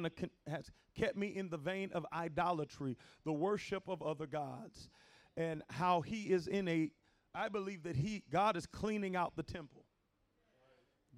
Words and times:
kind 0.00 0.06
of 0.06 0.16
con- 0.16 0.54
has 0.54 0.70
kept 0.96 1.16
me 1.16 1.28
in 1.28 1.48
the 1.48 1.56
vein 1.56 1.90
of 1.92 2.06
idolatry, 2.12 2.96
the 3.24 3.32
worship 3.32 3.88
of 3.88 4.02
other 4.02 4.26
gods, 4.26 4.88
and 5.36 5.62
how 5.70 6.00
he 6.00 6.30
is 6.30 6.46
in 6.46 6.68
a. 6.68 6.90
I 7.34 7.48
believe 7.48 7.84
that 7.84 7.96
he 7.96 8.24
God 8.30 8.56
is 8.56 8.66
cleaning 8.66 9.16
out 9.16 9.36
the 9.36 9.42
temple. 9.42 9.84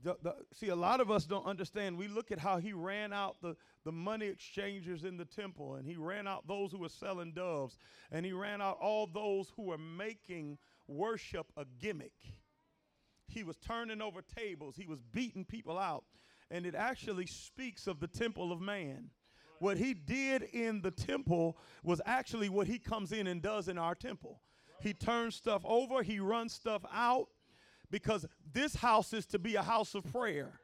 The, 0.04 0.16
the, 0.21 0.34
see, 0.53 0.68
a 0.68 0.76
lot 0.76 1.00
of 1.00 1.12
us 1.12 1.26
don't 1.26 1.46
understand. 1.46 1.96
We 1.96 2.08
look 2.08 2.32
at 2.32 2.40
how 2.40 2.58
he 2.58 2.72
ran 2.72 3.12
out 3.12 3.37
the, 3.40 3.54
the 3.84 3.92
money 3.92 4.26
exchangers 4.26 5.05
in 5.05 5.17
the 5.17 5.25
temple, 5.25 5.77
and 5.77 5.87
he 5.87 5.95
ran 5.95 6.27
out 6.27 6.49
those 6.49 6.73
who 6.73 6.79
were 6.79 6.89
selling 6.89 7.33
doves, 7.33 7.79
and 8.11 8.27
he 8.27 8.33
ran 8.33 8.61
out 8.61 8.79
all 8.83 9.07
those 9.07 9.53
who 9.57 9.62
were 9.62 9.79
making 9.79 10.59
worship 10.89 11.46
a 11.57 11.64
gimmick. 11.79 12.12
He 13.29 13.45
was 13.45 13.57
turning 13.59 14.03
over 14.03 14.23
tables, 14.23 14.75
he 14.77 14.87
was 14.87 14.99
beating 15.12 15.45
people 15.45 15.79
out, 15.79 16.05
and 16.53 16.66
it 16.66 16.75
actually 16.75 17.27
speaks 17.27 17.87
of 17.87 17.98
the 17.98 18.07
temple 18.07 18.53
of 18.53 18.61
man. 18.61 19.11
What 19.59 19.79
he 19.79 19.95
did 19.95 20.43
in 20.43 20.82
the 20.82 20.90
temple 20.90 21.57
was 21.82 22.00
actually 22.04 22.50
what 22.50 22.67
he 22.67 22.79
comes 22.79 23.11
in 23.11 23.26
and 23.26 23.40
does 23.40 23.68
in 23.68 23.79
our 23.79 23.95
temple. 23.95 24.43
He 24.81 24.93
turns 24.93 25.35
stuff 25.35 25.62
over, 25.64 26.03
he 26.03 26.21
runs 26.21 26.53
stuff 26.53 26.82
out 26.93 27.29
because 27.90 28.26
this 28.53 28.75
house 28.75 29.12
is 29.12 29.25
to 29.26 29.39
be 29.39 29.54
a 29.54 29.62
house 29.62 29.95
of 29.95 30.04
prayer, 30.04 30.61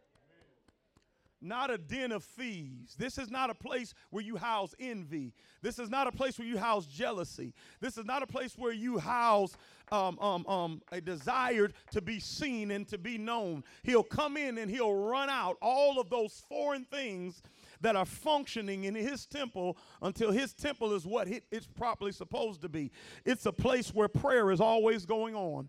not 1.41 1.71
a 1.71 1.79
den 1.79 2.13
of 2.13 2.25
thieves. 2.25 2.95
This 2.97 3.19
is 3.19 3.31
not 3.31 3.51
a 3.51 3.55
place 3.55 3.95
where 4.11 4.23
you 4.23 4.37
house 4.37 4.75
envy. 4.81 5.33
This 5.63 5.79
is 5.79 5.89
not 5.89 6.07
a 6.07 6.13
place 6.13 6.39
where 6.39 6.49
you 6.49 6.59
house 6.59 6.87
jealousy. 6.87 7.55
This 7.81 7.97
is 7.97 8.05
not 8.05 8.23
a 8.23 8.27
place 8.27 8.57
where 8.57 8.73
you 8.73 8.99
house 8.99 9.57
um, 9.93 10.19
um, 10.19 10.47
um, 10.47 10.83
a 10.93 11.01
desire 11.01 11.71
to 11.93 12.01
be 12.01 12.21
seen 12.21 12.71
and 12.71 12.87
to 12.89 12.99
be 12.99 13.19
known. 13.19 13.65
He'll 13.83 14.03
come 14.03 14.37
in 14.37 14.59
and 14.59 14.71
he'll 14.71 14.95
run 14.95 15.31
out 15.31 15.57
all 15.63 16.01
of 16.01 16.11
those 16.11 16.43
foreign 16.49 16.85
things 16.85 17.43
that 17.81 17.97
are 17.97 18.05
functioning 18.05 18.85
in 18.85 18.95
his 18.95 19.27
temple 19.27 19.77
until 20.03 20.33
his 20.33 20.53
temple 20.53 20.93
is 20.93 21.07
what 21.07 21.29
it's 21.51 21.67
properly 21.67 22.13
supposed 22.13 22.63
to 22.63 22.69
be. 22.69 22.91
It's 23.25 23.47
a 23.47 23.53
place 23.53 23.95
where 23.95 24.09
prayer 24.09 24.51
is 24.51 24.61
always 24.61 25.07
going 25.07 25.35
on. 25.35 25.69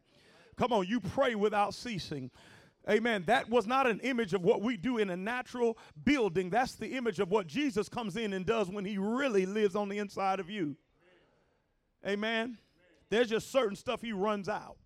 Come 0.58 0.74
on, 0.74 0.88
you 0.88 1.00
pray 1.00 1.36
without 1.36 1.74
ceasing. 1.74 2.32
Amen. 2.88 3.24
That 3.28 3.50
was 3.50 3.68
not 3.68 3.88
an 3.88 4.00
image 4.02 4.34
of 4.34 4.44
what 4.44 4.62
we 4.62 4.78
do 4.78 4.98
in 4.98 5.10
a 5.10 5.18
natural 5.18 5.78
building. 6.04 6.50
That's 6.50 6.76
the 6.76 6.96
image 6.96 7.20
of 7.20 7.30
what 7.30 7.48
Jesus 7.48 7.90
comes 7.90 8.16
in 8.16 8.34
and 8.34 8.46
does 8.46 8.70
when 8.70 8.86
he 8.86 8.98
really 8.98 9.46
lives 9.46 9.76
on 9.76 9.90
the 9.90 9.98
inside 9.98 10.40
of 10.40 10.50
you. 10.50 10.76
Amen. 12.08 12.58
There's 13.10 13.30
just 13.30 13.52
certain 13.52 13.76
stuff 13.76 14.02
he 14.02 14.14
runs 14.14 14.48
out. 14.48 14.78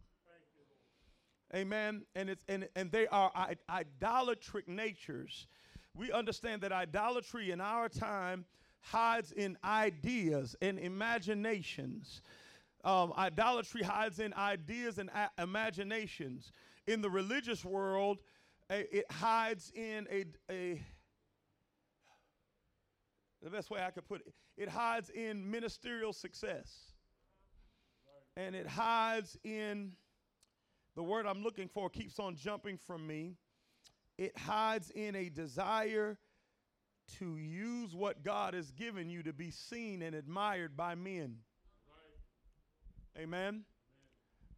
Amen. 1.54 2.02
And 2.16 2.30
it's 2.30 2.44
and, 2.50 2.68
and 2.76 2.92
they 2.92 3.06
are 3.08 3.32
idolatric 3.70 4.68
natures. 4.68 5.48
We 5.96 6.12
understand 6.12 6.62
that 6.62 6.72
idolatry 6.72 7.52
in 7.52 7.62
our 7.62 7.90
time 7.90 8.46
hides 8.82 9.32
in 9.32 9.56
ideas 9.64 10.56
and 10.62 10.80
imaginations 10.80 12.22
um, 12.84 13.14
idolatry 13.18 13.82
hides 13.82 14.20
in 14.20 14.34
ideas 14.34 15.00
and 15.00 15.10
imaginations. 15.38 16.52
In 16.88 17.02
the 17.02 17.10
religious 17.10 17.64
world, 17.64 18.20
it 18.70 19.06
hides 19.12 19.72
in 19.76 20.08
a, 20.12 20.26
a, 20.52 20.82
the 23.42 23.50
best 23.50 23.70
way 23.70 23.82
I 23.82 23.92
could 23.92 24.08
put 24.08 24.22
it, 24.22 24.34
it 24.58 24.70
hides 24.70 25.10
in 25.10 25.50
ministerial 25.50 26.14
success. 26.14 26.94
And 28.36 28.56
it 28.56 28.68
hides 28.68 29.38
in 29.44 29.94
the 30.96 31.04
word 31.04 31.26
I'm 31.26 31.44
looking 31.44 31.68
for 31.68 31.90
keeps 31.90 32.20
on 32.20 32.36
jumping 32.36 32.78
from 32.78 33.06
me. 33.06 33.36
It 34.18 34.38
hides 34.38 34.92
in 34.92 35.16
a 35.16 35.30
desire 35.30 36.18
to 37.20 37.38
use 37.38 37.96
what 37.96 38.24
God 38.24 38.54
has 38.54 38.72
given 38.72 39.10
you 39.10 39.24
to 39.24 39.34
be 39.34 39.52
seen 39.52 40.02
and 40.02 40.16
admired 40.16 40.78
by 40.78 40.96
men. 40.96 41.38
Amen? 43.18 43.64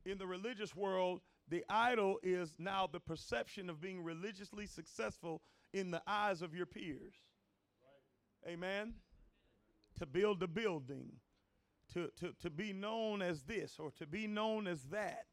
In 0.05 0.17
the 0.17 0.27
religious 0.27 0.75
world, 0.75 1.21
the 1.49 1.63
idol 1.69 2.19
is 2.23 2.55
now 2.57 2.87
the 2.91 2.99
perception 2.99 3.69
of 3.69 3.79
being 3.79 4.03
religiously 4.03 4.65
successful 4.65 5.41
in 5.73 5.91
the 5.91 6.01
eyes 6.07 6.41
of 6.41 6.55
your 6.55 6.65
peers. 6.65 7.13
Right. 8.43 8.53
Amen? 8.53 8.93
To 9.99 10.05
build 10.05 10.41
a 10.41 10.47
building, 10.47 11.11
to, 11.93 12.09
to, 12.19 12.33
to 12.41 12.49
be 12.49 12.73
known 12.73 13.21
as 13.21 13.43
this 13.43 13.77
or 13.79 13.91
to 13.91 14.07
be 14.07 14.27
known 14.27 14.67
as 14.67 14.83
that. 14.85 15.25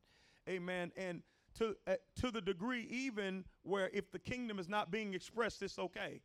Amen. 0.49 0.93
And 0.97 1.23
to, 1.59 1.77
uh, 1.87 1.95
to 2.21 2.31
the 2.31 2.41
degree 2.41 2.87
even 2.91 3.45
where 3.63 3.91
if 3.93 4.11
the 4.11 4.19
kingdom 4.19 4.59
is 4.59 4.69
not 4.69 4.91
being 4.91 5.15
expressed, 5.15 5.63
it's 5.63 5.79
okay. 5.79 6.21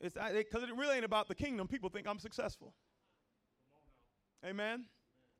It's 0.00 0.14
because 0.14 0.62
it 0.62 0.74
really 0.76 0.96
ain't 0.96 1.04
about 1.04 1.28
the 1.28 1.34
kingdom. 1.34 1.66
People 1.66 1.90
think 1.90 2.06
I'm 2.06 2.20
successful. 2.20 2.72
Amen. 4.44 4.84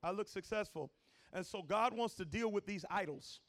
I 0.03 0.11
look 0.11 0.29
successful. 0.29 0.91
And 1.33 1.45
so 1.45 1.63
God 1.63 1.97
wants 1.97 2.15
to 2.15 2.25
deal 2.25 2.51
with 2.51 2.67
these 2.67 2.85
idols. 2.91 3.41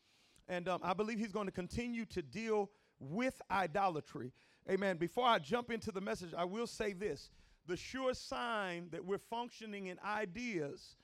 And 0.48 0.68
um, 0.68 0.82
I 0.84 0.94
believe 0.94 1.20
He's 1.20 1.32
going 1.32 1.46
to 1.46 1.52
continue 1.52 2.06
to 2.06 2.22
deal 2.22 2.70
with 3.00 3.42
idolatry. 3.50 4.34
Amen. 4.70 4.98
Before 4.98 5.26
I 5.26 5.40
jump 5.40 5.72
into 5.72 5.92
the 5.92 6.02
message, 6.02 6.34
I 6.38 6.46
will 6.46 6.68
say 6.68 6.94
this 6.94 7.30
the 7.66 7.78
sure 7.78 8.14
sign 8.14 8.90
that 8.92 9.06
we're 9.06 9.20
functioning 9.20 9.88
in 9.88 9.98
ideas, 10.04 10.96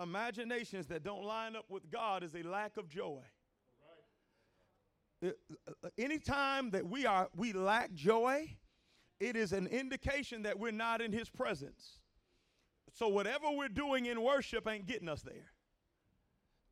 imaginations 0.00 0.86
that 0.88 1.02
don't 1.02 1.24
line 1.24 1.56
up 1.56 1.64
with 1.68 1.90
God 1.90 2.22
is 2.22 2.34
a 2.34 2.42
lack 2.42 2.76
of 2.76 2.88
joy. 2.88 3.22
Right. 5.22 5.32
Uh, 5.82 5.88
anytime 5.98 6.70
that 6.70 6.86
we 6.86 7.06
are 7.06 7.28
we 7.34 7.52
lack 7.52 7.92
joy, 7.94 8.56
it 9.18 9.36
is 9.36 9.52
an 9.52 9.66
indication 9.66 10.42
that 10.42 10.58
we're 10.58 10.70
not 10.70 11.00
in 11.00 11.12
his 11.12 11.30
presence. 11.30 11.98
So 12.92 13.08
whatever 13.08 13.46
we're 13.50 13.68
doing 13.68 14.06
in 14.06 14.22
worship 14.22 14.68
ain't 14.68 14.86
getting 14.86 15.08
us 15.08 15.22
there. 15.22 15.52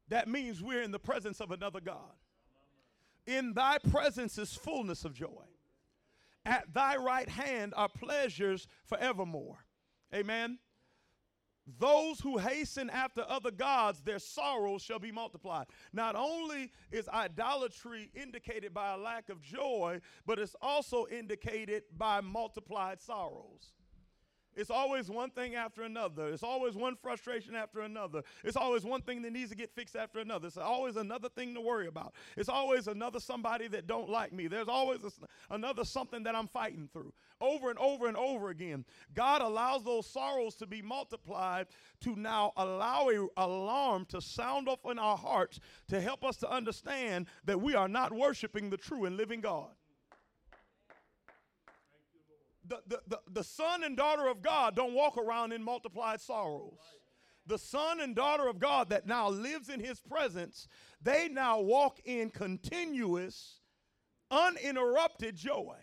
That 0.09 0.29
means 0.29 0.63
we're 0.63 0.83
in 0.83 0.91
the 0.91 0.99
presence 0.99 1.41
of 1.41 1.51
another 1.51 1.81
God. 1.81 2.13
In 3.27 3.55
thy 3.55 3.79
presence 3.79 4.37
is 4.39 4.55
fullness 4.55 5.05
of 5.05 5.15
joy. 5.15 5.45
At 6.45 6.75
thy 6.75 6.97
right 6.97 7.29
hand 7.29 7.73
are 7.77 7.89
pleasures 7.89 8.67
forevermore. 8.85 9.65
Amen. 10.15 10.59
Those 11.79 12.21
who 12.21 12.37
hasten 12.37 12.91
after 12.91 13.25
other 13.27 13.51
gods, 13.51 14.03
their 14.03 14.19
sorrows 14.19 14.83
shall 14.83 14.99
be 14.99 15.11
multiplied. 15.11 15.67
Not 15.95 16.15
only 16.15 16.71
is 16.93 17.09
idolatry 17.09 18.11
indicated 18.15 18.75
by 18.75 18.93
a 18.93 18.99
lack 18.99 19.31
of 19.31 19.41
joy, 19.41 20.01
but 20.27 20.39
it's 20.39 20.55
also 20.61 21.07
indicated 21.07 21.85
by 21.97 22.21
multiplied 22.21 23.01
sorrows. 23.01 23.73
It's 24.57 24.71
always 24.71 25.11
one 25.11 25.31
thing 25.31 25.55
after 25.55 25.83
another. 25.83 26.29
It's 26.29 26.43
always 26.43 26.75
one 26.75 26.97
frustration 26.97 27.55
after 27.55 27.81
another. 27.81 28.23
It's 28.45 28.57
always 28.57 28.85
one 28.85 29.03
thing 29.03 29.23
that 29.23 29.33
needs 29.33 29.51
to 29.51 29.57
get 29.57 29.71
fixed 29.75 29.97
after 29.97 30.21
another. 30.21 30.47
It's 30.47 30.57
always 30.57 30.97
another 30.97 31.29
thing 31.29 31.55
to 31.55 31.61
worry 31.61 31.87
about. 31.87 32.15
It's 32.37 32.49
always 32.49 32.87
another 32.89 33.21
somebody 33.21 33.69
that 33.69 33.87
don't 33.87 34.09
like 34.09 34.33
me. 34.33 34.47
There's 34.47 34.69
always 34.69 35.01
a, 35.05 35.11
another 35.55 35.85
something 35.85 36.23
that 36.25 36.35
I'm 36.35 36.49
fighting 36.49 36.89
through. 36.93 37.13
Over 37.41 37.71
and 37.71 37.79
over 37.79 38.07
and 38.07 38.17
over 38.17 38.51
again. 38.51 38.85
God 39.15 39.43
allows 39.43 39.85
those 39.85 40.07
sorrows 40.07 40.55
to 40.57 40.67
be 40.67 40.83
multiplied 40.83 41.67
to 42.01 42.15
now 42.17 42.53
allow 42.57 43.09
a 43.11 43.27
alarm 43.37 44.07
to 44.07 44.21
sound 44.21 44.69
off 44.69 44.81
in 44.91 44.99
our 44.99 45.17
hearts 45.17 45.61
to 45.89 46.01
help 46.01 46.25
us 46.25 46.37
to 46.39 46.51
understand 46.51 47.27
that 47.45 47.61
we 47.61 47.75
are 47.75 47.89
not 47.89 48.13
worshiping 48.13 48.71
the 48.71 48.77
true 48.77 49.05
and 49.05 49.17
living 49.17 49.41
God 49.41 49.71
the, 52.67 52.81
the, 52.87 53.01
the, 53.07 53.21
the 53.31 53.45
son 53.45 53.85
and 53.85 53.97
daughter 53.97 54.27
of 54.27 54.43
God 54.43 54.75
don't 54.75 54.95
walk 54.95 55.17
around 55.17 55.53
in 55.53 55.63
multiplied 55.63 56.21
sorrows. 56.21 56.79
The 57.47 57.59
son 57.59 58.01
and 58.01 58.17
daughter 58.17 58.49
of 58.49 58.59
God 58.59 58.89
that 58.89 59.07
now 59.07 59.29
lives 59.29 59.69
in 59.69 59.81
his 59.81 60.01
presence, 60.01 60.67
they 61.03 61.29
now 61.29 61.61
walk 61.61 62.01
in 62.05 62.31
continuous, 62.31 63.61
uninterrupted 64.31 65.37
joy. 65.37 65.77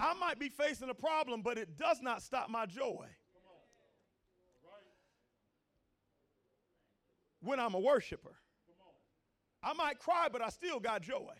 I 0.00 0.14
might 0.14 0.38
be 0.38 0.48
facing 0.48 0.88
a 0.88 0.94
problem, 0.94 1.42
but 1.42 1.58
it 1.58 1.76
does 1.76 2.00
not 2.00 2.22
stop 2.22 2.48
my 2.48 2.66
joy. 2.66 3.06
When 7.40 7.60
I'm 7.60 7.74
a 7.74 7.80
worshiper, 7.80 8.36
I 9.62 9.74
might 9.74 9.98
cry, 9.98 10.28
but 10.32 10.40
I 10.40 10.48
still 10.48 10.80
got 10.80 11.02
joy. 11.02 11.34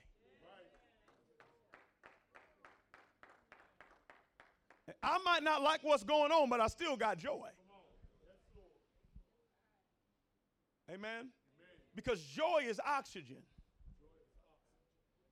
I 5.03 5.19
might 5.25 5.43
not 5.43 5.63
like 5.63 5.81
what's 5.83 6.05
going 6.05 6.33
on, 6.33 6.49
but 6.49 6.61
I 6.61 6.67
still 6.69 6.97
got 6.97 7.19
joy. 7.19 7.49
Amen? 10.91 11.29
Because 11.95 12.23
joy 12.23 12.65
is 12.67 12.81
oxygen. 12.87 13.43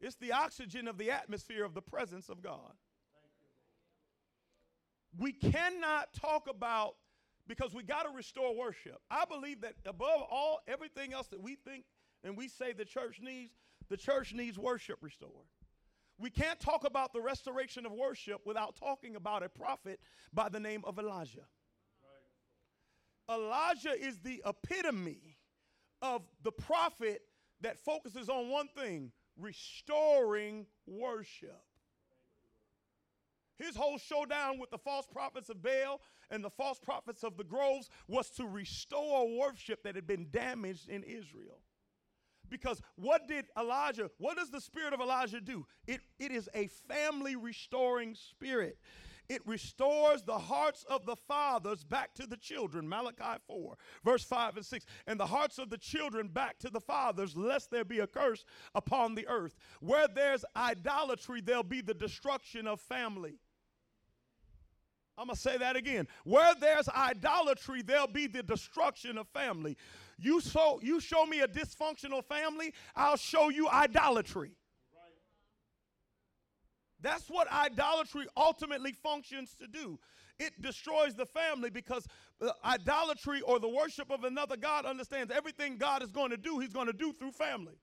It's 0.01 0.17
the 0.17 0.33
oxygen 0.33 0.89
of 0.89 0.99
the 0.99 1.11
atmosphere 1.11 1.65
of 1.65 1.75
the 1.75 1.81
presence 1.81 2.29
of 2.29 2.43
God. 2.43 2.73
We 5.19 5.33
cannot 5.33 6.13
talk 6.13 6.49
about 6.51 6.97
because 7.49 7.73
we 7.73 7.83
got 7.83 8.03
to 8.03 8.11
restore 8.11 8.55
worship. 8.55 9.01
I 9.11 9.25
believe 9.25 9.63
that 9.63 9.75
above 9.87 10.23
all 10.31 10.61
everything 10.69 11.15
else 11.15 11.29
that 11.29 11.41
we 11.41 11.55
think 11.55 11.85
and 12.23 12.37
we 12.37 12.49
say 12.49 12.73
the 12.73 12.85
church 12.85 13.21
needs, 13.23 13.53
the 13.89 13.97
church 13.97 14.35
needs 14.35 14.59
worship 14.59 14.99
restored. 15.01 15.47
We 16.19 16.31
can't 16.31 16.59
talk 16.59 16.85
about 16.85 17.13
the 17.13 17.21
restoration 17.21 17.85
of 17.85 17.93
worship 17.93 18.41
without 18.47 18.77
talking 18.77 19.17
about 19.17 19.43
a 19.43 19.49
prophet 19.49 20.01
by 20.33 20.49
the 20.49 20.61
name 20.61 20.83
of 20.85 20.99
Elijah. 20.99 21.47
Elijah 23.31 23.93
is 23.93 24.19
the 24.21 24.43
epitome 24.47 25.37
of 26.01 26.23
the 26.43 26.53
prophet 26.53 27.23
that 27.61 27.79
focuses 27.79 28.29
on 28.29 28.49
one 28.49 28.69
thing 28.69 29.13
restoring 29.39 30.67
worship. 30.87 31.63
His 33.59 33.75
whole 33.75 33.99
showdown 33.99 34.59
with 34.59 34.71
the 34.71 34.79
false 34.79 35.07
prophets 35.07 35.49
of 35.49 35.63
Baal 35.63 36.01
and 36.31 36.45
the 36.45 36.51
false 36.51 36.79
prophets 36.79 37.25
of 37.25 37.37
the 37.37 37.45
groves 37.45 37.89
was 38.07 38.29
to 38.31 38.47
restore 38.47 39.39
worship 39.39 39.83
that 39.83 39.97
had 39.97 40.07
been 40.07 40.29
damaged 40.31 40.89
in 40.89 41.03
Israel. 41.03 41.61
Because 42.49 42.81
what 42.97 43.29
did 43.29 43.47
Elijah, 43.59 44.11
what 44.19 44.37
does 44.37 44.51
the 44.51 44.61
spirit 44.61 44.93
of 44.93 45.01
Elijah 45.01 45.41
do? 45.41 45.67
It, 45.87 46.01
it 46.19 46.33
is 46.33 46.49
a 46.55 46.69
family 46.89 47.37
restoring 47.37 48.15
spirit. 48.15 48.79
It 49.29 49.43
restores 49.47 50.23
the 50.23 50.39
hearts 50.39 50.85
of 50.89 51.05
the 51.05 51.17
fathers 51.17 51.83
back 51.83 52.15
to 52.15 52.27
the 52.27 52.37
children. 52.37 52.89
Malachi 52.89 53.41
4, 53.47 53.77
verse 54.05 54.23
5 54.23 54.57
and 54.57 54.65
6. 54.65 54.87
And 55.07 55.19
the 55.19 55.27
hearts 55.27 55.59
of 55.59 55.69
the 55.69 55.79
children 55.79 56.29
back 56.29 56.59
to 56.61 56.71
the 56.71 56.81
fathers, 56.81 57.37
lest 57.37 57.71
there 57.71 57.85
be 57.85 57.99
a 57.99 58.07
curse 58.07 58.45
upon 58.75 59.15
the 59.15 59.27
earth. 59.27 59.57
Where 59.81 60.07
there's 60.07 60.45
idolatry, 60.55 61.41
there'll 61.41 61.65
be 61.65 61.81
the 61.81 61.95
destruction 61.95 62.67
of 62.67 62.81
family. 62.81 63.41
I'm 65.19 65.27
going 65.27 65.35
to 65.35 65.41
say 65.41 65.57
that 65.57 65.77
again. 65.77 66.07
Where 66.25 66.55
there's 66.61 66.89
idolatry, 66.91 67.83
there'll 67.83 68.07
be 68.07 68.27
the 68.27 68.43
destruction 68.43 69.17
of 69.17 69.27
family. 69.29 69.77
You 70.19 70.41
show, 70.41 70.81
you 70.83 71.01
show 71.01 71.27
me 71.27 71.41
a 71.41 71.49
dysfunctional 71.49 72.25
family, 72.25 72.73
I'll 72.95 73.17
show 73.17 73.51
you 73.51 73.69
idolatry. 73.69 74.53
That's 77.01 77.29
what 77.29 77.51
idolatry 77.53 78.27
ultimately 78.37 78.93
functions 78.93 79.55
to 79.61 79.67
do. 79.67 79.99
It 80.39 80.61
destroys 80.61 81.15
the 81.15 81.27
family 81.27 81.71
because 81.71 82.07
uh, 82.41 82.51
idolatry 82.65 83.41
or 83.43 83.59
the 83.59 83.69
worship 83.69 84.11
of 84.11 84.25
another 84.25 84.57
God 84.57 84.85
understands 84.85 85.33
everything 85.33 85.77
God 85.77 86.03
is 86.03 86.11
going 86.11 86.31
to 86.31 86.37
do, 86.37 86.59
He's 86.59 86.73
going 86.73 86.87
to 86.87 86.93
do 86.93 87.13
through 87.13 87.33
family. 87.33 87.75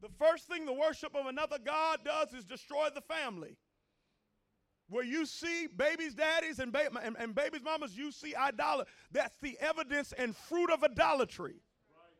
The 0.00 0.08
first 0.18 0.48
thing 0.48 0.66
the 0.66 0.72
worship 0.72 1.14
of 1.14 1.26
another 1.26 1.58
God 1.64 2.00
does 2.04 2.34
is 2.34 2.44
destroy 2.44 2.88
the 2.92 3.00
family. 3.00 3.56
Where 4.92 5.04
you 5.04 5.24
see 5.24 5.68
babies' 5.74 6.12
daddies 6.12 6.58
and, 6.58 6.70
ba- 6.70 6.90
and, 7.02 7.16
and 7.18 7.34
babies' 7.34 7.62
mamas, 7.64 7.96
you 7.96 8.12
see 8.12 8.34
idolatry. 8.34 8.92
That's 9.10 9.38
the 9.38 9.56
evidence 9.58 10.12
and 10.18 10.36
fruit 10.36 10.70
of 10.70 10.84
idolatry. 10.84 11.54
Right. 11.88 12.12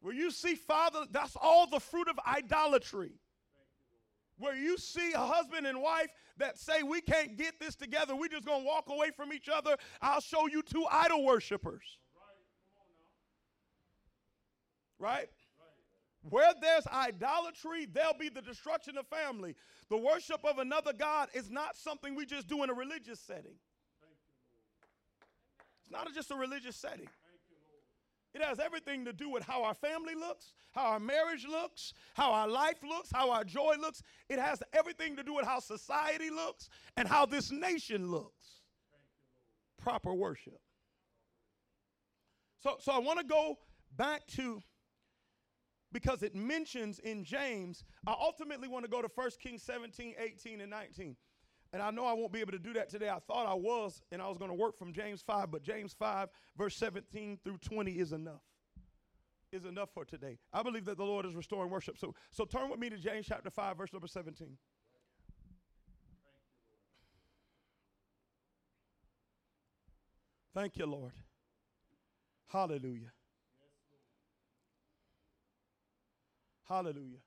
Where 0.00 0.14
you 0.14 0.30
see 0.30 0.54
father, 0.54 1.00
that's 1.10 1.36
all 1.38 1.66
the 1.66 1.78
fruit 1.78 2.08
of 2.08 2.18
idolatry. 2.26 3.12
Where 4.38 4.56
you 4.56 4.78
see 4.78 5.12
a 5.12 5.18
husband 5.18 5.66
and 5.66 5.82
wife 5.82 6.08
that 6.38 6.56
say, 6.56 6.82
We 6.82 7.02
can't 7.02 7.36
get 7.36 7.60
this 7.60 7.76
together, 7.76 8.16
we're 8.16 8.28
just 8.28 8.46
going 8.46 8.62
to 8.62 8.66
walk 8.66 8.88
away 8.88 9.10
from 9.14 9.34
each 9.34 9.50
other. 9.50 9.76
I'll 10.00 10.22
show 10.22 10.46
you 10.46 10.62
two 10.62 10.86
idol 10.90 11.22
worshipers. 11.22 11.84
Right? 14.98 15.28
Where 16.22 16.52
there's 16.60 16.86
idolatry, 16.86 17.86
there'll 17.86 18.14
be 18.18 18.28
the 18.28 18.42
destruction 18.42 18.98
of 18.98 19.06
family. 19.06 19.54
The 19.88 19.96
worship 19.96 20.44
of 20.44 20.58
another 20.58 20.92
God 20.92 21.28
is 21.32 21.50
not 21.50 21.76
something 21.76 22.14
we 22.14 22.26
just 22.26 22.48
do 22.48 22.62
in 22.64 22.70
a 22.70 22.74
religious 22.74 23.20
setting. 23.20 23.54
It's 25.82 25.90
not 25.90 26.12
just 26.14 26.30
a 26.30 26.34
religious 26.34 26.76
setting. 26.76 27.08
It 28.34 28.42
has 28.42 28.60
everything 28.60 29.04
to 29.06 29.12
do 29.12 29.30
with 29.30 29.42
how 29.42 29.64
our 29.64 29.74
family 29.74 30.14
looks, 30.14 30.52
how 30.72 30.84
our 30.84 31.00
marriage 31.00 31.46
looks, 31.48 31.94
how 32.14 32.30
our 32.32 32.46
life 32.46 32.76
looks, 32.86 33.10
how 33.12 33.30
our 33.30 33.42
joy 33.42 33.76
looks. 33.80 34.02
It 34.28 34.38
has 34.38 34.62
everything 34.72 35.16
to 35.16 35.22
do 35.22 35.34
with 35.34 35.46
how 35.46 35.60
society 35.60 36.30
looks 36.30 36.68
and 36.96 37.08
how 37.08 37.24
this 37.24 37.50
nation 37.50 38.10
looks. 38.10 38.60
Proper 39.78 40.12
worship. 40.12 40.60
So, 42.62 42.76
so 42.80 42.92
I 42.92 42.98
want 42.98 43.18
to 43.18 43.24
go 43.24 43.58
back 43.96 44.26
to 44.36 44.60
because 45.92 46.22
it 46.22 46.34
mentions 46.34 46.98
in 46.98 47.24
James, 47.24 47.84
I 48.06 48.14
ultimately 48.18 48.68
want 48.68 48.84
to 48.84 48.90
go 48.90 49.00
to 49.00 49.08
1 49.14 49.30
Kings 49.42 49.62
17, 49.62 50.14
18, 50.18 50.60
and 50.60 50.70
19. 50.70 51.16
And 51.72 51.82
I 51.82 51.90
know 51.90 52.04
I 52.04 52.14
won't 52.14 52.32
be 52.32 52.40
able 52.40 52.52
to 52.52 52.58
do 52.58 52.72
that 52.74 52.88
today. 52.88 53.10
I 53.10 53.18
thought 53.26 53.46
I 53.46 53.54
was, 53.54 54.00
and 54.10 54.22
I 54.22 54.28
was 54.28 54.38
going 54.38 54.50
to 54.50 54.56
work 54.56 54.78
from 54.78 54.92
James 54.92 55.22
5, 55.22 55.50
but 55.50 55.62
James 55.62 55.94
5, 55.98 56.28
verse 56.56 56.76
17 56.76 57.38
through 57.44 57.58
20 57.58 57.92
is 57.92 58.12
enough. 58.12 58.42
Is 59.50 59.64
enough 59.64 59.88
for 59.94 60.04
today. 60.04 60.38
I 60.52 60.62
believe 60.62 60.84
that 60.84 60.98
the 60.98 61.04
Lord 61.04 61.24
is 61.24 61.34
restoring 61.34 61.70
worship. 61.70 61.96
So, 61.96 62.14
so 62.30 62.44
turn 62.44 62.68
with 62.68 62.78
me 62.78 62.90
to 62.90 62.98
James 62.98 63.26
chapter 63.26 63.48
5, 63.48 63.78
verse 63.78 63.92
number 63.94 64.06
17. 64.06 64.58
Thank 70.54 70.76
you, 70.76 70.86
Lord. 70.86 71.12
Hallelujah. 72.48 73.12
Hallelujah. 76.68 77.18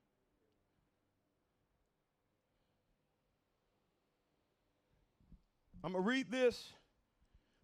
I'm 5.84 5.94
going 5.94 6.04
to 6.04 6.08
read 6.08 6.30
this 6.30 6.74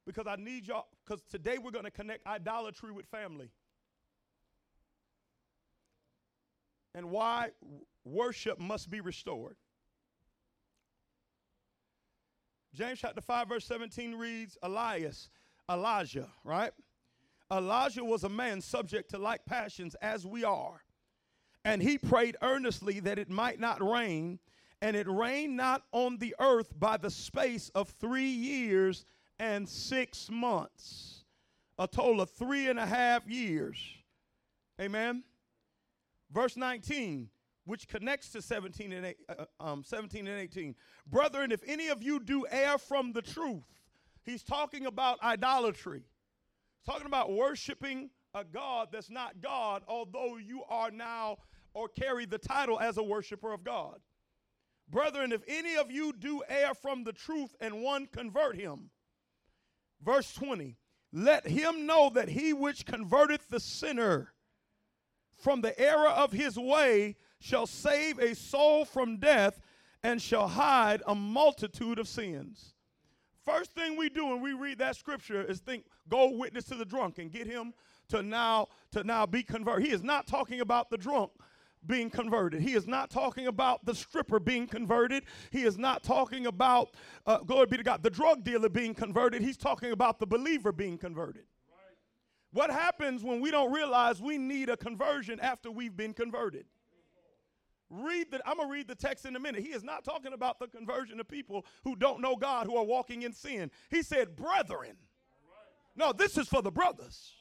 because 0.05 0.25
I 0.25 0.37
need 0.37 0.67
y'all, 0.67 0.87
because 1.05 1.21
today 1.29 1.59
we're 1.59 1.71
going 1.71 1.85
to 1.85 1.91
connect 1.91 2.25
idolatry 2.25 2.91
with 2.91 3.05
family. 3.05 3.51
And 6.95 7.11
why 7.11 7.49
worship 8.03 8.59
must 8.59 8.89
be 8.89 9.01
restored. 9.01 9.55
James 12.73 12.99
chapter 12.99 13.21
5, 13.21 13.49
verse 13.49 13.65
17 13.65 14.15
reads 14.15 14.57
Elias, 14.63 15.29
Elijah, 15.69 16.27
right? 16.43 16.71
Elijah 17.51 18.03
was 18.03 18.23
a 18.23 18.29
man 18.29 18.61
subject 18.61 19.11
to 19.11 19.19
like 19.19 19.45
passions 19.45 19.95
as 20.01 20.25
we 20.25 20.43
are. 20.43 20.81
And 21.67 21.83
he 21.83 21.97
prayed 21.97 22.37
earnestly 22.41 23.01
that 23.01 23.19
it 23.19 23.29
might 23.29 23.59
not 23.59 23.83
rain, 23.83 24.39
and 24.81 24.95
it 24.95 25.05
rained 25.05 25.57
not 25.57 25.83
on 25.91 26.17
the 26.17 26.33
earth 26.39 26.79
by 26.79 26.95
the 26.95 27.11
space 27.11 27.67
of 27.75 27.89
three 27.89 28.29
years 28.29 29.03
and 29.37 29.67
six 29.67 30.29
months. 30.31 31.25
A 31.77 31.85
total 31.85 32.21
of 32.21 32.29
three 32.29 32.69
and 32.69 32.79
a 32.79 32.85
half 32.85 33.27
years. 33.27 33.77
Amen. 34.79 35.25
Verse 36.31 36.55
19, 36.55 37.27
which 37.65 37.89
connects 37.89 38.29
to 38.29 38.41
17 38.41 38.93
and, 38.93 39.05
eight, 39.07 39.17
uh, 39.27 39.43
uh 39.59 39.71
um, 39.73 39.83
17 39.83 40.25
and 40.25 40.39
18. 40.39 40.73
Brethren, 41.05 41.51
if 41.51 41.61
any 41.67 41.89
of 41.89 42.01
you 42.01 42.21
do 42.21 42.45
err 42.49 42.77
from 42.77 43.11
the 43.11 43.21
truth, 43.21 43.65
he's 44.23 44.41
talking 44.41 44.85
about 44.85 45.21
idolatry. 45.21 46.03
He's 46.77 46.93
talking 46.93 47.07
about 47.07 47.33
worshiping 47.33 48.09
a 48.33 48.45
God 48.45 48.87
that's 48.91 49.09
not 49.09 49.41
God, 49.41 49.83
although 49.87 50.37
you 50.37 50.63
are 50.69 50.91
now 50.91 51.39
or 51.77 51.87
carry 51.87 52.25
the 52.25 52.39
title 52.39 52.79
as 52.79 52.97
a 52.97 53.03
worshiper 53.03 53.53
of 53.53 53.63
God. 53.63 53.99
Brethren, 54.89 55.31
if 55.31 55.43
any 55.47 55.75
of 55.75 55.91
you 55.91 56.11
do 56.11 56.41
err 56.49 56.73
from 56.73 57.03
the 57.03 57.13
truth 57.13 57.55
and 57.61 57.83
one 57.83 58.07
convert 58.07 58.55
him, 58.55 58.89
verse 60.03 60.33
20, 60.33 60.75
let 61.13 61.45
him 61.45 61.85
know 61.85 62.09
that 62.09 62.29
he 62.29 62.51
which 62.51 62.85
converteth 62.85 63.47
the 63.49 63.59
sinner 63.59 64.33
from 65.37 65.61
the 65.61 65.79
error 65.79 66.09
of 66.09 66.31
his 66.31 66.57
way 66.57 67.15
shall 67.39 67.67
save 67.67 68.17
a 68.17 68.33
soul 68.33 68.83
from 68.83 69.17
death 69.17 69.61
and 70.01 70.19
shall 70.19 70.47
hide 70.47 71.03
a 71.05 71.13
multitude 71.13 71.99
of 71.99 72.07
sins. 72.07 72.73
First 73.45 73.73
thing 73.73 73.97
we 73.97 74.09
do 74.09 74.25
when 74.25 74.41
we 74.41 74.53
read 74.53 74.79
that 74.79 74.95
scripture 74.95 75.43
is 75.43 75.59
think, 75.59 75.85
go 76.09 76.31
witness 76.31 76.65
to 76.65 76.75
the 76.75 76.85
drunk 76.85 77.19
and 77.19 77.31
get 77.31 77.45
him 77.45 77.73
to 78.09 78.23
now 78.23 78.67
to 78.93 79.03
now 79.03 79.25
be 79.25 79.43
converted. 79.43 79.85
He 79.85 79.93
is 79.93 80.03
not 80.03 80.25
talking 80.25 80.61
about 80.61 80.89
the 80.89 80.97
drunk 80.97 81.31
being 81.85 82.09
converted. 82.09 82.61
He 82.61 82.73
is 82.73 82.87
not 82.87 83.09
talking 83.09 83.47
about 83.47 83.85
the 83.85 83.95
stripper 83.95 84.39
being 84.39 84.67
converted. 84.67 85.23
He 85.51 85.63
is 85.63 85.77
not 85.77 86.03
talking 86.03 86.45
about, 86.45 86.95
uh, 87.25 87.39
glory 87.39 87.67
be 87.67 87.77
to 87.77 87.83
God, 87.83 88.03
the 88.03 88.09
drug 88.09 88.43
dealer 88.43 88.69
being 88.69 88.93
converted. 88.93 89.41
He's 89.41 89.57
talking 89.57 89.91
about 89.91 90.19
the 90.19 90.27
believer 90.27 90.71
being 90.71 90.97
converted. 90.97 91.45
Right. 91.69 91.97
What 92.51 92.71
happens 92.71 93.23
when 93.23 93.39
we 93.39 93.51
don't 93.51 93.71
realize 93.71 94.21
we 94.21 94.37
need 94.37 94.69
a 94.69 94.77
conversion 94.77 95.39
after 95.39 95.71
we've 95.71 95.95
been 95.95 96.13
converted? 96.13 96.65
Read 97.89 98.31
the, 98.31 98.41
I'm 98.45 98.57
going 98.57 98.67
to 98.67 98.73
read 98.73 98.87
the 98.89 98.95
text 98.95 99.25
in 99.25 99.37
a 99.37 99.39
minute. 99.39 99.61
He 99.61 99.69
is 99.69 99.83
not 99.83 100.03
talking 100.03 100.33
about 100.33 100.59
the 100.59 100.67
conversion 100.67 101.21
of 101.21 101.27
people 101.29 101.65
who 101.85 101.95
don't 101.95 102.21
know 102.21 102.35
God, 102.35 102.67
who 102.67 102.75
are 102.75 102.83
walking 102.83 103.21
in 103.21 103.31
sin. 103.31 103.71
He 103.89 104.03
said, 104.03 104.35
brethren. 104.35 104.97
No, 105.95 106.11
this 106.11 106.37
is 106.37 106.49
for 106.49 106.61
the 106.61 106.71
brothers. 106.71 107.36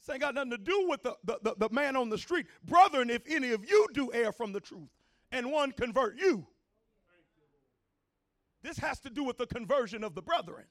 This 0.00 0.14
ain't 0.14 0.22
got 0.22 0.34
nothing 0.34 0.52
to 0.52 0.58
do 0.58 0.86
with 0.88 1.02
the, 1.02 1.14
the, 1.24 1.38
the, 1.42 1.68
the 1.68 1.74
man 1.74 1.94
on 1.94 2.08
the 2.08 2.16
street. 2.16 2.46
Brethren, 2.64 3.10
if 3.10 3.22
any 3.28 3.52
of 3.52 3.68
you 3.68 3.86
do 3.92 4.10
err 4.12 4.32
from 4.32 4.52
the 4.52 4.60
truth 4.60 4.88
and 5.30 5.52
one 5.52 5.72
convert 5.72 6.18
you, 6.18 6.46
this 8.62 8.78
has 8.78 9.00
to 9.00 9.10
do 9.10 9.24
with 9.24 9.36
the 9.36 9.46
conversion 9.46 10.02
of 10.02 10.14
the 10.14 10.22
brethren. 10.22 10.64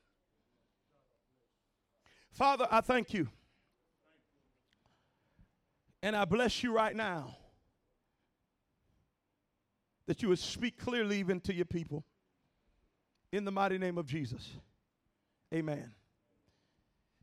Father, 2.31 2.67
I 2.69 2.81
thank 2.81 3.13
you. 3.13 3.27
And 6.01 6.15
I 6.15 6.25
bless 6.25 6.63
you 6.63 6.73
right 6.73 6.95
now 6.95 7.35
that 10.07 10.21
you 10.23 10.29
would 10.29 10.39
speak 10.39 10.79
clearly 10.79 11.19
even 11.19 11.39
to 11.41 11.53
your 11.53 11.65
people. 11.65 12.03
In 13.31 13.45
the 13.45 13.51
mighty 13.51 13.77
name 13.77 13.97
of 13.99 14.07
Jesus. 14.07 14.49
Amen. 15.53 15.91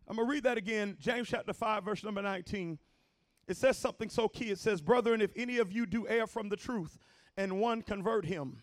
I'm 0.09 0.17
going 0.17 0.29
to 0.29 0.33
read 0.33 0.45
that 0.45 0.57
again. 0.57 0.97
James 1.01 1.29
chapter 1.29 1.53
5, 1.53 1.85
verse 1.85 2.05
number 2.05 2.23
19. 2.23 2.79
It 3.49 3.57
says 3.57 3.77
something 3.77 4.09
so 4.09 4.29
key. 4.29 4.51
It 4.51 4.59
says, 4.59 4.81
Brethren, 4.81 5.21
if 5.21 5.31
any 5.37 5.59
of 5.59 5.73
you 5.73 5.87
do 5.87 6.07
err 6.09 6.27
from 6.27 6.49
the 6.49 6.57
truth, 6.57 6.99
and 7.37 7.61
one 7.61 7.83
convert 7.83 8.25
him. 8.25 8.63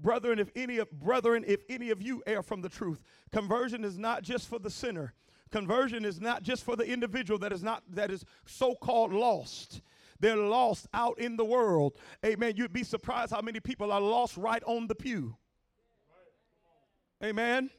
Brethren, 0.00 0.38
if 0.38 0.50
any 0.54 0.78
of 0.78 0.90
brethren, 0.92 1.44
if 1.46 1.60
any 1.68 1.90
of 1.90 2.00
you 2.00 2.22
err 2.26 2.42
from 2.42 2.62
the 2.62 2.68
truth, 2.68 3.02
conversion 3.32 3.84
is 3.84 3.98
not 3.98 4.22
just 4.22 4.48
for 4.48 4.58
the 4.58 4.70
sinner. 4.70 5.12
Conversion 5.50 6.04
is 6.04 6.20
not 6.20 6.42
just 6.42 6.62
for 6.62 6.76
the 6.76 6.84
individual 6.84 7.38
that 7.40 7.52
is 7.52 7.62
not 7.62 7.82
that 7.90 8.10
is 8.10 8.24
so-called 8.46 9.12
lost. 9.12 9.80
They're 10.20 10.36
lost 10.36 10.86
out 10.92 11.18
in 11.18 11.36
the 11.36 11.44
world. 11.44 11.94
Amen. 12.24 12.54
You'd 12.56 12.72
be 12.72 12.84
surprised 12.84 13.32
how 13.32 13.40
many 13.40 13.60
people 13.60 13.92
are 13.92 14.00
lost 14.00 14.36
right 14.36 14.62
on 14.66 14.86
the 14.86 14.94
pew. 14.94 15.36
Amen. 17.22 17.70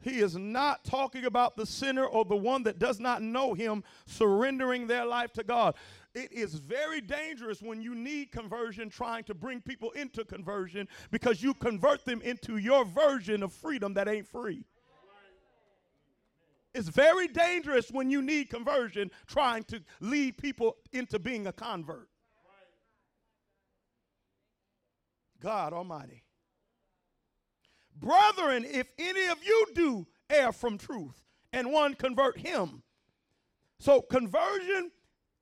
He 0.00 0.20
is 0.20 0.36
not 0.36 0.84
talking 0.84 1.24
about 1.24 1.56
the 1.56 1.66
sinner 1.66 2.04
or 2.04 2.24
the 2.24 2.36
one 2.36 2.62
that 2.64 2.78
does 2.78 3.00
not 3.00 3.20
know 3.20 3.54
him 3.54 3.82
surrendering 4.06 4.86
their 4.86 5.04
life 5.04 5.32
to 5.32 5.42
God. 5.42 5.74
It 6.14 6.32
is 6.32 6.54
very 6.54 7.00
dangerous 7.00 7.60
when 7.60 7.82
you 7.82 7.94
need 7.94 8.30
conversion 8.30 8.90
trying 8.90 9.24
to 9.24 9.34
bring 9.34 9.60
people 9.60 9.90
into 9.92 10.24
conversion 10.24 10.88
because 11.10 11.42
you 11.42 11.52
convert 11.52 12.04
them 12.04 12.22
into 12.22 12.58
your 12.58 12.84
version 12.84 13.42
of 13.42 13.52
freedom 13.52 13.94
that 13.94 14.08
ain't 14.08 14.26
free. 14.26 14.64
It's 16.74 16.88
very 16.88 17.26
dangerous 17.26 17.90
when 17.90 18.10
you 18.10 18.22
need 18.22 18.50
conversion 18.50 19.10
trying 19.26 19.64
to 19.64 19.82
lead 20.00 20.38
people 20.38 20.76
into 20.92 21.18
being 21.18 21.46
a 21.46 21.52
convert. 21.52 22.08
God 25.40 25.72
Almighty. 25.72 26.22
Brethren, 28.00 28.64
if 28.64 28.88
any 28.98 29.26
of 29.26 29.38
you 29.44 29.66
do 29.74 30.06
err 30.30 30.52
from 30.52 30.78
truth 30.78 31.24
and 31.52 31.72
one 31.72 31.94
convert 31.94 32.38
him. 32.38 32.82
So 33.80 34.00
conversion 34.00 34.90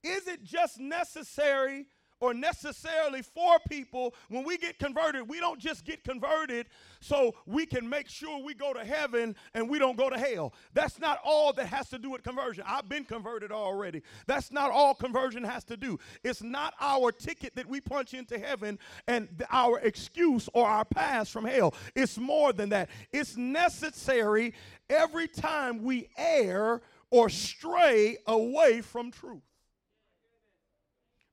isn't 0.03 0.45
just 0.45 0.79
necessary 0.79 1.87
or 2.21 2.35
necessarily 2.35 3.23
for 3.23 3.59
people. 3.69 4.15
When 4.29 4.45
we 4.45 4.59
get 4.59 4.79
converted, 4.79 5.29
we 5.29 5.41
don't 5.41 5.59
just 5.59 5.85
get 5.85 6.05
converted 6.05 6.67
so 7.01 7.35
we 7.47 7.67
can 7.67 7.89
make 7.89 8.09
sure 8.09 8.43
we 8.43 8.55
go 8.55 8.73
to 8.73 8.85
heaven 8.85 9.37
and 9.55 9.69
we 9.69 9.79
don't 9.79 9.97
go 9.97 10.11
to 10.11 10.19
hell. 10.19 10.55
That's 10.75 10.99
not 10.99 11.21
all 11.25 11.53
that 11.55 11.67
has 11.67 11.89
to 11.91 11.99
do 11.99 12.11
with 12.11 12.23
conversion. 12.23 12.65
I've 12.67 12.89
been 12.89 13.05
converted 13.05 13.53
already. 13.53 14.03
That's 14.27 14.51
not 14.51 14.71
all 14.71 14.95
conversion 14.95 15.45
has 15.45 15.65
to 15.65 15.77
do. 15.77 15.99
It's 16.25 16.43
not 16.43 16.75
our 16.81 17.13
ticket 17.13 17.55
that 17.57 17.69
we 17.69 17.81
punch 17.81 18.15
into 18.15 18.39
heaven 18.39 18.79
and 19.07 19.45
our 19.51 19.79
excuse 19.81 20.49
or 20.55 20.67
our 20.67 20.85
pass 20.85 21.29
from 21.29 21.45
hell. 21.45 21.75
It's 21.95 22.19
more 22.19 22.53
than 22.53 22.71
that. 22.71 22.91
It's 23.13 23.37
necessary 23.37 24.55
every 24.89 25.29
time 25.29 25.83
we 25.83 26.09
err 26.17 26.83
or 27.11 27.29
stray 27.29 28.19
away 28.27 28.81
from 28.81 29.11
truth. 29.11 29.43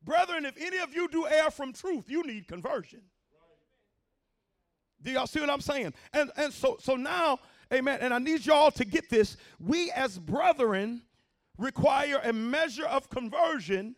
Brethren, 0.03 0.45
if 0.45 0.55
any 0.59 0.77
of 0.77 0.93
you 0.93 1.07
do 1.07 1.27
err 1.27 1.51
from 1.51 1.73
truth, 1.73 2.09
you 2.09 2.23
need 2.23 2.47
conversion. 2.47 3.01
Do 5.01 5.11
y'all 5.11 5.27
see 5.27 5.39
what 5.39 5.49
I'm 5.49 5.61
saying? 5.61 5.93
And 6.13 6.31
and 6.37 6.53
so 6.53 6.77
so 6.79 6.95
now, 6.95 7.39
amen. 7.73 7.99
And 8.01 8.13
I 8.13 8.19
need 8.19 8.45
y'all 8.45 8.71
to 8.71 8.85
get 8.85 9.09
this. 9.09 9.37
We 9.59 9.91
as 9.91 10.17
brethren 10.17 11.01
require 11.57 12.19
a 12.23 12.33
measure 12.33 12.85
of 12.85 13.09
conversion 13.09 13.95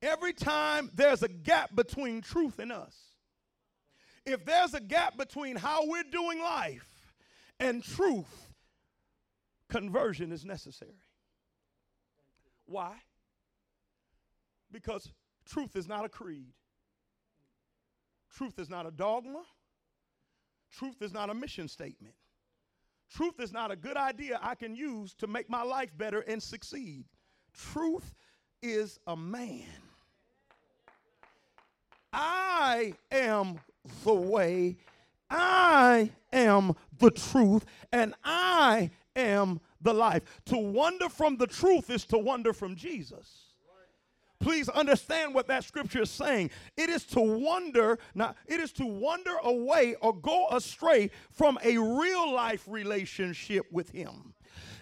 every 0.00 0.32
time 0.32 0.90
there's 0.94 1.22
a 1.22 1.28
gap 1.28 1.74
between 1.74 2.20
truth 2.22 2.58
and 2.58 2.72
us. 2.72 2.96
If 4.24 4.44
there's 4.44 4.74
a 4.74 4.80
gap 4.80 5.16
between 5.16 5.56
how 5.56 5.86
we're 5.86 6.04
doing 6.04 6.40
life 6.40 7.14
and 7.58 7.82
truth, 7.82 8.52
conversion 9.68 10.30
is 10.30 10.44
necessary. 10.44 10.92
Why? 12.66 12.94
Because 14.72 15.12
truth 15.44 15.76
is 15.76 15.86
not 15.86 16.04
a 16.04 16.08
creed, 16.08 16.52
truth 18.34 18.58
is 18.58 18.70
not 18.70 18.86
a 18.86 18.90
dogma, 18.90 19.42
truth 20.70 21.02
is 21.02 21.12
not 21.12 21.30
a 21.30 21.34
mission 21.34 21.68
statement. 21.68 22.14
Truth 23.14 23.40
is 23.40 23.52
not 23.52 23.70
a 23.70 23.76
good 23.76 23.98
idea 23.98 24.40
I 24.42 24.54
can 24.54 24.74
use 24.74 25.12
to 25.14 25.26
make 25.26 25.50
my 25.50 25.62
life 25.62 25.90
better 25.98 26.20
and 26.20 26.42
succeed. 26.42 27.04
Truth 27.52 28.14
is 28.62 28.98
a 29.06 29.14
man. 29.14 29.66
I 32.10 32.94
am 33.10 33.60
the 34.04 34.14
way, 34.14 34.78
I 35.28 36.10
am 36.32 36.74
the 36.98 37.10
truth, 37.10 37.66
and 37.92 38.14
I 38.24 38.90
am 39.14 39.60
the 39.80 39.92
life. 39.92 40.22
To 40.46 40.56
wander 40.56 41.08
from 41.08 41.36
the 41.36 41.46
truth 41.46 41.90
is 41.90 42.04
to 42.06 42.18
wander 42.18 42.52
from 42.52 42.76
Jesus. 42.76 43.41
Please 44.42 44.68
understand 44.68 45.34
what 45.34 45.46
that 45.48 45.64
scripture 45.64 46.02
is 46.02 46.10
saying. 46.10 46.50
It 46.76 46.90
is 46.90 47.04
to 47.06 47.20
wander, 47.20 47.98
not 48.14 48.36
it 48.46 48.60
is 48.60 48.72
to 48.72 48.84
wander 48.84 49.36
away 49.44 49.94
or 50.00 50.12
go 50.12 50.48
astray 50.50 51.10
from 51.30 51.58
a 51.64 51.78
real 51.78 52.32
life 52.32 52.64
relationship 52.66 53.66
with 53.70 53.90
him. 53.90 54.34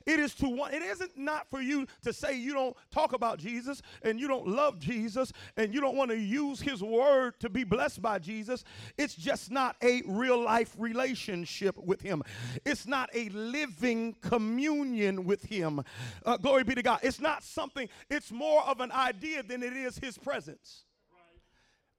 It 0.06 0.20
is 0.20 0.34
to 0.36 0.48
want, 0.48 0.74
it 0.74 0.82
isn't 0.82 1.16
not 1.16 1.48
for 1.50 1.60
you 1.60 1.86
to 2.02 2.12
say 2.12 2.36
you 2.36 2.52
don't 2.52 2.76
talk 2.90 3.12
about 3.12 3.38
Jesus 3.38 3.82
and 4.02 4.18
you 4.18 4.28
don't 4.28 4.46
love 4.46 4.78
Jesus 4.78 5.32
and 5.56 5.72
you 5.74 5.80
don't 5.80 5.96
want 5.96 6.10
to 6.10 6.16
use 6.16 6.60
his 6.60 6.82
word 6.82 7.38
to 7.40 7.48
be 7.48 7.64
blessed 7.64 8.02
by 8.02 8.18
Jesus. 8.18 8.64
It's 8.96 9.14
just 9.14 9.50
not 9.50 9.76
a 9.82 10.02
real 10.06 10.42
life 10.42 10.74
relationship 10.78 11.76
with 11.78 12.00
him. 12.00 12.22
It's 12.64 12.86
not 12.86 13.10
a 13.14 13.28
living 13.30 14.16
communion 14.20 15.24
with 15.24 15.44
him. 15.44 15.82
Uh, 16.24 16.36
glory 16.36 16.64
be 16.64 16.74
to 16.74 16.82
God. 16.82 17.00
It's 17.02 17.20
not 17.20 17.42
something, 17.42 17.88
it's 18.08 18.30
more 18.30 18.62
of 18.62 18.80
an 18.80 18.92
idea 18.92 19.42
than 19.42 19.62
it 19.62 19.76
is 19.76 19.98
his 19.98 20.18
presence. 20.18 20.84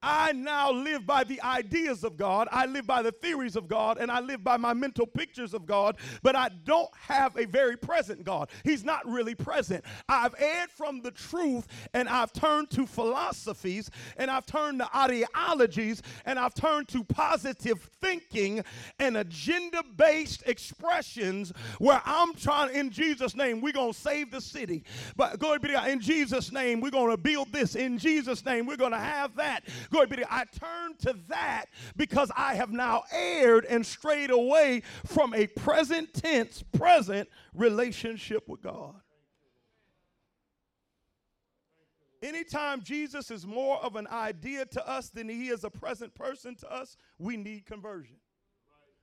I 0.01 0.31
now 0.31 0.71
live 0.71 1.05
by 1.05 1.23
the 1.23 1.41
ideas 1.41 2.03
of 2.03 2.17
God, 2.17 2.47
I 2.51 2.65
live 2.65 2.87
by 2.87 3.01
the 3.01 3.11
theories 3.11 3.55
of 3.55 3.67
God, 3.67 3.97
and 3.97 4.11
I 4.11 4.19
live 4.19 4.43
by 4.43 4.57
my 4.57 4.73
mental 4.73 5.05
pictures 5.05 5.53
of 5.53 5.65
God, 5.65 5.97
but 6.23 6.35
I 6.35 6.49
don't 6.63 6.89
have 6.99 7.37
a 7.37 7.45
very 7.45 7.77
present 7.77 8.23
God. 8.23 8.49
He's 8.63 8.83
not 8.83 9.07
really 9.07 9.35
present. 9.35 9.83
I've 10.09 10.35
erred 10.37 10.71
from 10.71 11.01
the 11.01 11.11
truth 11.11 11.67
and 11.93 12.09
I've 12.09 12.33
turned 12.33 12.69
to 12.71 12.85
philosophies 12.85 13.89
and 14.17 14.31
I've 14.31 14.45
turned 14.45 14.79
to 14.79 14.97
ideologies 14.97 16.01
and 16.25 16.39
I've 16.39 16.53
turned 16.53 16.87
to 16.89 17.03
positive 17.03 17.89
thinking 18.01 18.63
and 18.99 19.17
agenda 19.17 19.83
based 19.95 20.43
expressions 20.45 21.53
where 21.79 22.01
I'm 22.05 22.33
trying, 22.33 22.75
in 22.75 22.89
Jesus' 22.89 23.35
name, 23.35 23.61
we're 23.61 23.73
going 23.73 23.93
to 23.93 23.99
save 23.99 24.31
the 24.31 24.41
city. 24.41 24.83
But 25.15 25.39
glory 25.39 25.59
be 25.59 25.67
to 25.69 25.73
God, 25.75 25.89
in 25.89 25.99
Jesus' 25.99 26.51
name, 26.51 26.81
we're 26.81 26.91
going 26.91 27.11
to 27.11 27.17
build 27.17 27.51
this. 27.51 27.75
In 27.75 27.97
Jesus' 27.97 28.45
name, 28.45 28.65
we're 28.65 28.77
going 28.77 28.91
to 28.91 28.97
have 28.97 29.35
that. 29.35 29.63
Glory 29.91 30.07
be 30.07 30.15
to 30.17 30.21
God. 30.21 30.31
I 30.31 30.45
turn 30.57 30.95
to 30.99 31.19
that 31.27 31.65
because 31.97 32.31
I 32.35 32.55
have 32.55 32.71
now 32.71 33.03
erred 33.11 33.65
and 33.65 33.85
strayed 33.85 34.31
away 34.31 34.83
from 35.05 35.33
a 35.33 35.47
present 35.47 36.13
tense, 36.13 36.63
present 36.71 37.29
relationship 37.53 38.47
with 38.47 38.61
God. 38.61 38.95
Anytime 42.23 42.83
Jesus 42.83 43.31
is 43.31 43.45
more 43.45 43.77
of 43.83 43.95
an 43.95 44.07
idea 44.07 44.65
to 44.65 44.87
us 44.87 45.09
than 45.09 45.27
he 45.27 45.49
is 45.49 45.63
a 45.63 45.69
present 45.69 46.13
person 46.15 46.55
to 46.55 46.71
us, 46.71 46.95
we 47.17 47.35
need 47.35 47.65
conversion. 47.65 48.15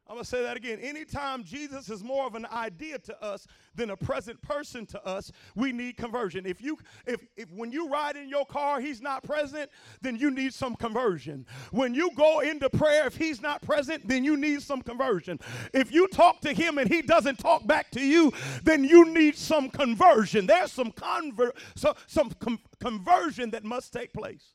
I'm 0.08 0.14
going 0.14 0.24
to 0.24 0.30
say 0.30 0.42
that 0.42 0.56
again. 0.56 0.78
Anytime 0.80 1.44
Jesus 1.44 1.90
is 1.90 2.02
more 2.02 2.26
of 2.26 2.34
an 2.34 2.46
idea 2.46 2.98
to 2.98 3.22
us 3.22 3.46
than 3.74 3.90
a 3.90 3.96
present 3.96 4.40
person 4.40 4.86
to 4.86 5.04
us, 5.04 5.30
we 5.54 5.70
need 5.70 5.98
conversion. 5.98 6.46
If 6.46 6.62
you 6.62 6.78
if, 7.06 7.20
if 7.36 7.50
when 7.52 7.70
you 7.70 7.90
ride 7.90 8.16
in 8.16 8.26
your 8.26 8.46
car 8.46 8.80
he's 8.80 9.02
not 9.02 9.22
present, 9.22 9.70
then 10.00 10.16
you 10.16 10.30
need 10.30 10.54
some 10.54 10.76
conversion. 10.76 11.44
When 11.72 11.94
you 11.94 12.10
go 12.16 12.40
into 12.40 12.70
prayer 12.70 13.06
if 13.06 13.18
he's 13.18 13.42
not 13.42 13.60
present, 13.60 14.08
then 14.08 14.24
you 14.24 14.38
need 14.38 14.62
some 14.62 14.80
conversion. 14.80 15.40
If 15.74 15.92
you 15.92 16.08
talk 16.08 16.40
to 16.40 16.54
him 16.54 16.78
and 16.78 16.90
he 16.90 17.02
doesn't 17.02 17.38
talk 17.38 17.66
back 17.66 17.90
to 17.90 18.00
you, 18.00 18.32
then 18.64 18.84
you 18.84 19.12
need 19.12 19.36
some 19.36 19.68
conversion. 19.68 20.46
There's 20.46 20.72
some 20.72 20.90
convert 20.90 21.54
so, 21.76 21.94
some 22.06 22.30
com- 22.30 22.60
conversion 22.80 23.50
that 23.50 23.62
must 23.62 23.92
take 23.92 24.14
place. 24.14 24.54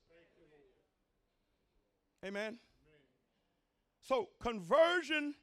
Amen. 2.26 2.58
So 4.02 4.30
conversion 4.40 5.36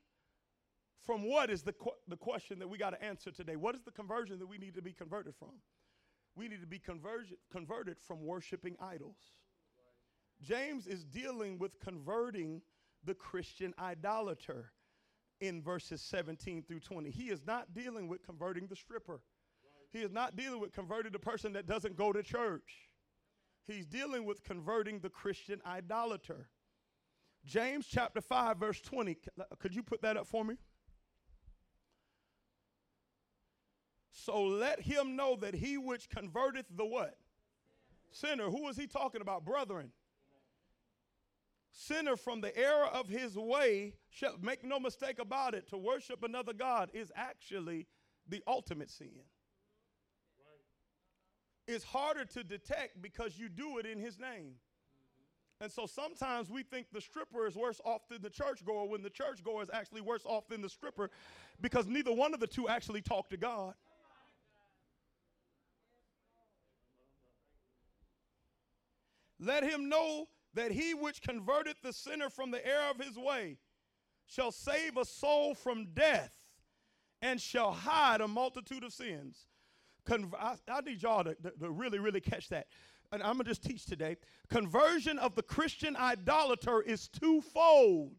from 1.04 1.28
what 1.28 1.50
is 1.50 1.62
the, 1.62 1.72
qu- 1.72 1.90
the 2.08 2.16
question 2.16 2.58
that 2.58 2.68
we 2.68 2.78
got 2.78 2.90
to 2.90 3.02
answer 3.02 3.30
today? 3.30 3.56
What 3.56 3.74
is 3.74 3.82
the 3.82 3.90
conversion 3.90 4.38
that 4.38 4.46
we 4.46 4.58
need 4.58 4.74
to 4.74 4.82
be 4.82 4.92
converted 4.92 5.34
from? 5.34 5.60
We 6.36 6.48
need 6.48 6.60
to 6.60 6.66
be 6.66 6.78
conversion, 6.78 7.36
converted 7.50 7.98
from 7.98 8.24
worshiping 8.24 8.76
idols. 8.80 9.16
James 10.42 10.86
is 10.86 11.04
dealing 11.04 11.58
with 11.58 11.78
converting 11.80 12.62
the 13.04 13.14
Christian 13.14 13.74
idolater 13.78 14.72
in 15.40 15.62
verses 15.62 16.02
17 16.02 16.62
through 16.62 16.80
20. 16.80 17.10
He 17.10 17.30
is 17.30 17.46
not 17.46 17.74
dealing 17.74 18.08
with 18.08 18.22
converting 18.22 18.66
the 18.66 18.76
stripper. 18.76 19.20
He 19.92 20.00
is 20.00 20.12
not 20.12 20.36
dealing 20.36 20.60
with 20.60 20.72
converting 20.72 21.12
the 21.12 21.18
person 21.18 21.52
that 21.54 21.66
doesn't 21.66 21.96
go 21.96 22.12
to 22.12 22.22
church. 22.22 22.88
He's 23.66 23.86
dealing 23.86 24.24
with 24.24 24.44
converting 24.44 25.00
the 25.00 25.10
Christian 25.10 25.60
idolater. 25.66 26.48
James 27.44 27.86
chapter 27.86 28.20
5, 28.20 28.58
verse 28.58 28.80
20. 28.80 29.16
Could 29.58 29.74
you 29.74 29.82
put 29.82 30.02
that 30.02 30.16
up 30.16 30.26
for 30.26 30.44
me? 30.44 30.56
So 34.22 34.42
let 34.42 34.80
him 34.80 35.16
know 35.16 35.36
that 35.36 35.54
he 35.54 35.78
which 35.78 36.10
converteth 36.10 36.66
the 36.76 36.84
what? 36.84 37.16
Sinner. 38.12 38.50
Who 38.50 38.68
is 38.68 38.76
he 38.76 38.86
talking 38.86 39.22
about? 39.22 39.44
Brethren. 39.46 39.92
Sinner 41.72 42.16
from 42.16 42.40
the 42.40 42.54
error 42.56 42.86
of 42.86 43.08
his 43.08 43.36
way, 43.36 43.94
shall, 44.10 44.34
make 44.42 44.64
no 44.64 44.78
mistake 44.78 45.20
about 45.20 45.54
it, 45.54 45.68
to 45.68 45.78
worship 45.78 46.22
another 46.22 46.52
God 46.52 46.90
is 46.92 47.10
actually 47.14 47.86
the 48.28 48.42
ultimate 48.46 48.90
sin. 48.90 49.08
It's 51.66 51.84
harder 51.84 52.24
to 52.26 52.44
detect 52.44 53.00
because 53.00 53.38
you 53.38 53.48
do 53.48 53.78
it 53.78 53.86
in 53.86 53.98
his 53.98 54.18
name. 54.18 54.54
And 55.62 55.70
so 55.70 55.86
sometimes 55.86 56.50
we 56.50 56.62
think 56.62 56.86
the 56.92 57.00
stripper 57.00 57.46
is 57.46 57.54
worse 57.54 57.80
off 57.84 58.08
than 58.08 58.20
the 58.22 58.30
churchgoer 58.30 58.86
when 58.86 59.02
the 59.02 59.10
churchgoer 59.10 59.62
is 59.62 59.70
actually 59.72 60.00
worse 60.00 60.22
off 60.24 60.48
than 60.48 60.62
the 60.62 60.68
stripper 60.68 61.10
because 61.60 61.86
neither 61.86 62.12
one 62.12 62.34
of 62.34 62.40
the 62.40 62.46
two 62.46 62.68
actually 62.68 63.02
talk 63.02 63.30
to 63.30 63.36
God. 63.36 63.74
Let 69.40 69.64
him 69.64 69.88
know 69.88 70.26
that 70.54 70.70
he 70.70 70.94
which 70.94 71.22
converted 71.22 71.76
the 71.82 71.92
sinner 71.92 72.28
from 72.28 72.50
the 72.50 72.64
error 72.66 72.90
of 72.90 73.04
his 73.04 73.16
way 73.16 73.56
shall 74.26 74.52
save 74.52 74.96
a 74.96 75.04
soul 75.04 75.54
from 75.54 75.88
death 75.94 76.32
and 77.22 77.40
shall 77.40 77.72
hide 77.72 78.20
a 78.20 78.28
multitude 78.28 78.84
of 78.84 78.92
sins. 78.92 79.46
Conver- 80.06 80.38
I, 80.38 80.56
I, 80.68 80.80
need 80.82 81.02
y'all 81.02 81.24
to, 81.24 81.34
to, 81.34 81.50
to 81.60 81.70
really, 81.70 81.98
really 81.98 82.20
catch 82.20 82.48
that. 82.48 82.66
And 83.12 83.22
I'm 83.22 83.34
going 83.34 83.44
to 83.44 83.50
just 83.50 83.64
teach 83.64 83.86
today. 83.86 84.16
Conversion 84.48 85.18
of 85.18 85.34
the 85.34 85.42
Christian 85.42 85.96
idolater 85.96 86.80
is 86.82 87.08
twofold. 87.08 88.16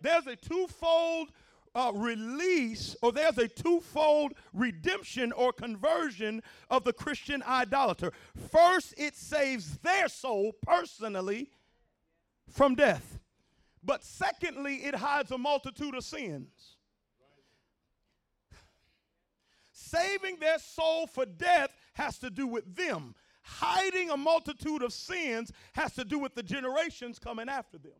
There's 0.00 0.26
a 0.26 0.34
twofold 0.34 1.30
uh, 1.74 1.92
release, 1.94 2.94
or 3.02 3.12
there's 3.12 3.38
a 3.38 3.48
twofold 3.48 4.34
redemption 4.52 5.32
or 5.32 5.52
conversion 5.52 6.42
of 6.70 6.84
the 6.84 6.92
Christian 6.92 7.42
idolater. 7.42 8.12
First, 8.50 8.94
it 8.96 9.16
saves 9.16 9.78
their 9.78 10.08
soul 10.08 10.52
personally 10.62 11.50
from 12.50 12.74
death. 12.74 13.18
But 13.82 14.04
secondly, 14.04 14.76
it 14.84 14.94
hides 14.94 15.30
a 15.30 15.38
multitude 15.38 15.94
of 15.94 16.04
sins. 16.04 16.76
Saving 19.72 20.36
their 20.38 20.58
soul 20.58 21.06
for 21.06 21.26
death 21.26 21.74
has 21.94 22.18
to 22.18 22.30
do 22.30 22.46
with 22.46 22.76
them. 22.76 23.14
Hiding 23.42 24.10
a 24.10 24.16
multitude 24.16 24.82
of 24.82 24.92
sins 24.92 25.50
has 25.72 25.92
to 25.94 26.04
do 26.04 26.18
with 26.18 26.34
the 26.34 26.42
generations 26.42 27.18
coming 27.18 27.48
after 27.48 27.78
them. 27.78 27.92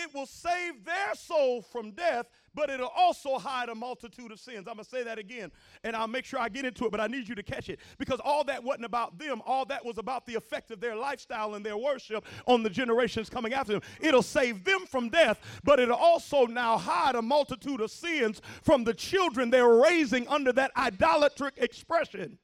It 0.00 0.14
will 0.14 0.26
save 0.26 0.84
their 0.84 1.14
soul 1.14 1.60
from 1.60 1.90
death, 1.90 2.26
but 2.54 2.70
it'll 2.70 2.92
also 2.96 3.36
hide 3.36 3.68
a 3.68 3.74
multitude 3.74 4.30
of 4.30 4.38
sins. 4.38 4.68
I'm 4.68 4.74
going 4.74 4.78
to 4.78 4.84
say 4.84 5.02
that 5.02 5.18
again, 5.18 5.50
and 5.82 5.96
I'll 5.96 6.06
make 6.06 6.24
sure 6.24 6.38
I 6.38 6.48
get 6.48 6.64
into 6.64 6.84
it, 6.86 6.92
but 6.92 7.00
I 7.00 7.08
need 7.08 7.28
you 7.28 7.34
to 7.34 7.42
catch 7.42 7.68
it 7.68 7.80
because 7.98 8.20
all 8.24 8.44
that 8.44 8.62
wasn't 8.62 8.84
about 8.84 9.18
them. 9.18 9.42
All 9.44 9.64
that 9.66 9.84
was 9.84 9.98
about 9.98 10.24
the 10.24 10.36
effect 10.36 10.70
of 10.70 10.80
their 10.80 10.94
lifestyle 10.94 11.54
and 11.54 11.66
their 11.66 11.76
worship 11.76 12.24
on 12.46 12.62
the 12.62 12.70
generations 12.70 13.28
coming 13.28 13.52
after 13.52 13.72
them. 13.72 13.82
It'll 14.00 14.22
save 14.22 14.64
them 14.64 14.86
from 14.86 15.08
death, 15.08 15.40
but 15.64 15.80
it'll 15.80 15.96
also 15.96 16.46
now 16.46 16.78
hide 16.78 17.16
a 17.16 17.22
multitude 17.22 17.80
of 17.80 17.90
sins 17.90 18.40
from 18.62 18.84
the 18.84 18.94
children 18.94 19.50
they're 19.50 19.82
raising 19.82 20.28
under 20.28 20.52
that 20.52 20.70
idolatric 20.76 21.54
expression. 21.56 22.38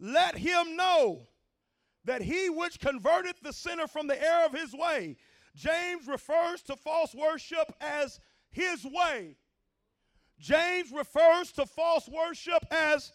Let 0.00 0.36
him 0.36 0.76
know 0.76 1.28
that 2.08 2.22
he 2.22 2.48
which 2.48 2.80
converted 2.80 3.34
the 3.42 3.52
sinner 3.52 3.86
from 3.86 4.06
the 4.06 4.20
error 4.20 4.46
of 4.46 4.52
his 4.52 4.72
way. 4.72 5.16
James 5.54 6.08
refers 6.08 6.62
to 6.62 6.74
false 6.74 7.14
worship 7.14 7.70
as 7.82 8.18
his 8.50 8.84
way. 8.84 9.36
James 10.38 10.90
refers 10.90 11.52
to 11.52 11.66
false 11.66 12.08
worship 12.08 12.64
as 12.70 13.12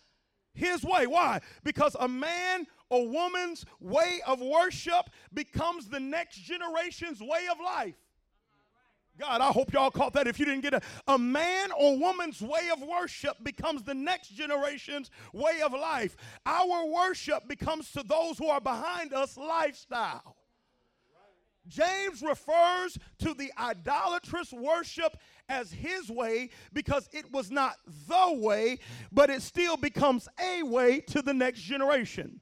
his 0.53 0.83
way. 0.83 1.07
Why? 1.07 1.39
Because 1.63 1.95
a 1.99 2.07
man 2.07 2.67
or 2.89 3.07
woman's 3.07 3.65
way 3.79 4.21
of 4.27 4.39
worship 4.41 5.09
becomes 5.33 5.87
the 5.87 5.99
next 5.99 6.37
generation's 6.37 7.19
way 7.19 7.47
of 7.51 7.57
life. 7.59 7.95
God, 9.19 9.41
I 9.41 9.51
hope 9.51 9.71
y'all 9.71 9.91
caught 9.91 10.13
that. 10.13 10.27
If 10.27 10.39
you 10.39 10.45
didn't 10.45 10.61
get 10.61 10.73
it, 10.73 10.83
a 11.07 11.17
man 11.17 11.69
or 11.79 11.97
woman's 11.99 12.41
way 12.41 12.69
of 12.71 12.81
worship 12.81 13.37
becomes 13.43 13.83
the 13.83 13.93
next 13.93 14.29
generation's 14.29 15.11
way 15.33 15.61
of 15.63 15.71
life. 15.73 16.15
Our 16.45 16.85
worship 16.87 17.47
becomes 17.47 17.91
to 17.91 18.03
those 18.03 18.39
who 18.39 18.47
are 18.47 18.61
behind 18.61 19.13
us 19.13 19.37
lifestyle. 19.37 20.35
James 21.67 22.21
refers 22.21 22.97
to 23.19 23.33
the 23.33 23.51
idolatrous 23.57 24.51
worship 24.51 25.15
as 25.47 25.71
his 25.71 26.09
way 26.09 26.49
because 26.73 27.07
it 27.13 27.31
was 27.31 27.51
not 27.51 27.75
the 28.07 28.33
way, 28.33 28.79
but 29.11 29.29
it 29.29 29.41
still 29.41 29.77
becomes 29.77 30.27
a 30.41 30.63
way 30.63 30.99
to 30.99 31.21
the 31.21 31.33
next 31.33 31.61
generation. 31.61 32.41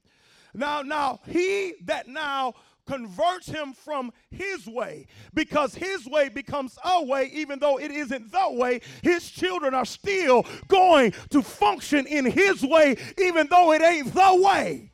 Now, 0.53 0.81
now, 0.81 1.19
he 1.27 1.75
that 1.85 2.07
now 2.07 2.55
converts 2.85 3.47
him 3.47 3.73
from 3.73 4.11
his 4.29 4.67
way 4.67 5.07
because 5.33 5.75
his 5.75 6.05
way 6.07 6.29
becomes 6.29 6.77
a 6.83 7.03
way, 7.03 7.29
even 7.33 7.59
though 7.59 7.79
it 7.79 7.91
isn't 7.91 8.31
the 8.31 8.51
way. 8.51 8.81
His 9.01 9.29
children 9.29 9.73
are 9.73 9.85
still 9.85 10.45
going 10.67 11.13
to 11.29 11.41
function 11.41 12.05
in 12.07 12.25
his 12.25 12.63
way, 12.63 12.97
even 13.17 13.47
though 13.49 13.73
it 13.73 13.81
ain't 13.81 14.13
the 14.13 14.41
way. 14.43 14.91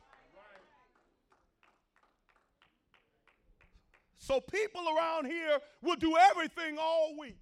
So 4.18 4.40
people 4.40 4.82
around 4.94 5.24
here 5.24 5.58
will 5.80 5.96
do 5.96 6.14
everything 6.30 6.76
all 6.78 7.16
week. 7.18 7.38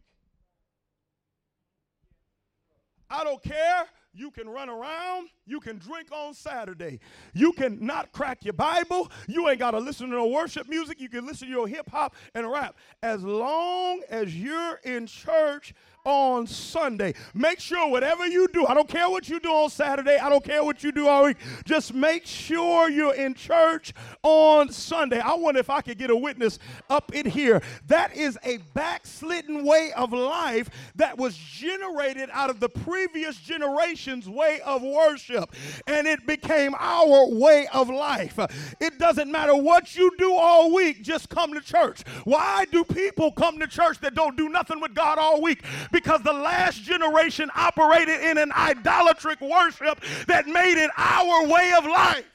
I 3.10 3.24
don't 3.24 3.42
care 3.42 3.86
you 4.16 4.30
can 4.30 4.48
run 4.48 4.68
around. 4.68 5.28
You 5.46 5.60
can 5.60 5.78
drink 5.78 6.10
on 6.10 6.34
Saturday. 6.34 7.00
You 7.34 7.52
can 7.52 7.84
not 7.84 8.12
crack 8.12 8.44
your 8.44 8.54
Bible. 8.54 9.10
You 9.28 9.48
ain't 9.48 9.58
got 9.58 9.72
to 9.72 9.78
listen 9.78 10.08
to 10.10 10.16
no 10.16 10.26
worship 10.26 10.68
music. 10.68 11.00
You 11.00 11.08
can 11.08 11.26
listen 11.26 11.48
to 11.48 11.52
your 11.52 11.68
hip 11.68 11.88
hop 11.90 12.14
and 12.34 12.50
rap. 12.50 12.76
As 13.02 13.22
long 13.22 14.02
as 14.08 14.34
you're 14.34 14.76
in 14.84 15.06
church 15.06 15.74
on 16.06 16.46
Sunday. 16.46 17.14
Make 17.34 17.58
sure 17.60 17.90
whatever 17.90 18.26
you 18.26 18.48
do, 18.48 18.64
I 18.66 18.74
don't 18.74 18.88
care 18.88 19.10
what 19.10 19.28
you 19.28 19.40
do 19.40 19.50
on 19.50 19.68
Saturday, 19.68 20.16
I 20.16 20.30
don't 20.30 20.44
care 20.44 20.64
what 20.64 20.82
you 20.82 20.92
do 20.92 21.08
all 21.08 21.24
week, 21.24 21.36
just 21.64 21.92
make 21.92 22.24
sure 22.24 22.88
you're 22.88 23.14
in 23.14 23.34
church 23.34 23.92
on 24.22 24.70
Sunday. 24.70 25.18
I 25.18 25.34
wonder 25.34 25.60
if 25.60 25.68
I 25.68 25.80
could 25.80 25.98
get 25.98 26.10
a 26.10 26.16
witness 26.16 26.58
up 26.88 27.12
in 27.12 27.26
here. 27.26 27.60
That 27.88 28.16
is 28.16 28.38
a 28.44 28.58
backslidden 28.72 29.64
way 29.64 29.92
of 29.96 30.12
life 30.12 30.70
that 30.94 31.18
was 31.18 31.36
generated 31.36 32.30
out 32.32 32.50
of 32.50 32.60
the 32.60 32.68
previous 32.68 33.36
generation's 33.38 34.28
way 34.28 34.60
of 34.64 34.82
worship, 34.82 35.52
and 35.88 36.06
it 36.06 36.24
became 36.26 36.74
our 36.78 37.28
way 37.28 37.66
of 37.72 37.90
life. 37.90 38.38
It 38.80 38.98
doesn't 39.00 39.30
matter 39.30 39.56
what 39.56 39.96
you 39.96 40.12
do 40.18 40.34
all 40.36 40.72
week, 40.72 41.02
just 41.02 41.28
come 41.28 41.52
to 41.54 41.60
church. 41.60 42.04
Why 42.24 42.64
do 42.70 42.84
people 42.84 43.32
come 43.32 43.58
to 43.58 43.66
church 43.66 43.98
that 44.00 44.14
don't 44.14 44.36
do 44.36 44.48
nothing 44.48 44.80
with 44.80 44.94
God 44.94 45.18
all 45.18 45.42
week? 45.42 45.64
Because 45.96 46.20
the 46.20 46.32
last 46.32 46.82
generation 46.82 47.50
operated 47.56 48.20
in 48.20 48.36
an 48.36 48.52
idolatric 48.52 49.40
worship 49.40 49.98
that 50.26 50.46
made 50.46 50.76
it 50.76 50.90
our 50.94 51.46
way 51.46 51.72
of 51.72 51.86
life. 51.86 52.26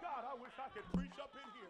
God, 0.00 0.22
I 0.30 0.40
wish 0.40 0.52
I 0.56 0.68
could 0.72 0.84
preach 0.94 1.18
up 1.20 1.32
in 1.34 1.40
here. 1.58 1.68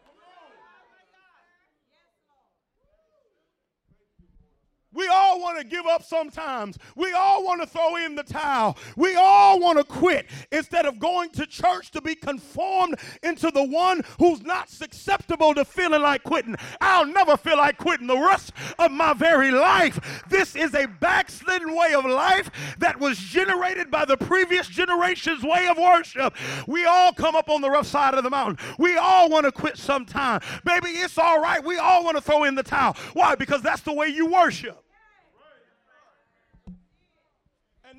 We 5.01 5.09
all 5.09 5.41
want 5.41 5.57
to 5.59 5.65
give 5.65 5.87
up 5.87 6.03
sometimes. 6.03 6.77
We 6.95 7.15
all 7.15 7.43
want 7.43 7.63
to 7.63 7.67
throw 7.67 7.97
in 7.97 8.17
the 8.17 8.23
towel. 8.23 8.77
We 8.97 9.17
all 9.17 9.59
want 9.59 9.79
to 9.79 9.85
quit 9.85 10.27
instead 10.53 10.85
of 10.85 10.99
going 10.99 11.31
to 11.31 11.47
church 11.47 11.91
to 11.93 12.03
be 12.03 12.15
conformed 12.15 12.97
into 13.23 13.51
the 13.51 13.65
one 13.65 14.03
who's 14.19 14.43
not 14.43 14.69
susceptible 14.69 15.55
to 15.55 15.65
feeling 15.65 16.03
like 16.03 16.23
quitting. 16.23 16.55
I'll 16.83 17.07
never 17.07 17.39
feel 17.39 17.57
like 17.57 17.79
quitting 17.79 18.09
the 18.09 18.19
rest 18.19 18.53
of 18.79 18.91
my 18.91 19.15
very 19.15 19.51
life. 19.51 20.23
This 20.29 20.55
is 20.55 20.75
a 20.75 20.85
backslidden 20.85 21.75
way 21.75 21.95
of 21.95 22.05
life 22.05 22.51
that 22.79 23.01
was 23.01 23.17
generated 23.17 23.91
by 23.91 24.05
the 24.05 24.19
previous 24.19 24.69
generation's 24.69 25.43
way 25.43 25.67
of 25.67 25.79
worship. 25.79 26.37
We 26.67 26.85
all 26.85 27.15
come 27.15 27.35
up 27.35 27.49
on 27.49 27.63
the 27.63 27.71
rough 27.71 27.87
side 27.87 28.13
of 28.13 28.23
the 28.23 28.29
mountain. 28.29 28.59
We 28.79 28.99
all 28.99 29.31
want 29.31 29.47
to 29.47 29.53
quit 29.53 29.79
sometime. 29.79 30.43
Baby, 30.63 30.91
it's 30.91 31.17
all 31.17 31.41
right. 31.41 31.65
We 31.65 31.79
all 31.79 32.05
want 32.05 32.19
to 32.19 32.23
throw 32.23 32.45
in 32.45 32.55
the 32.55 32.63
towel. 32.63 32.99
Why? 33.15 33.35
Because 33.35 33.63
that's 33.63 33.81
the 33.81 33.95
way 33.95 34.09
you 34.09 34.27
worship. 34.27 34.85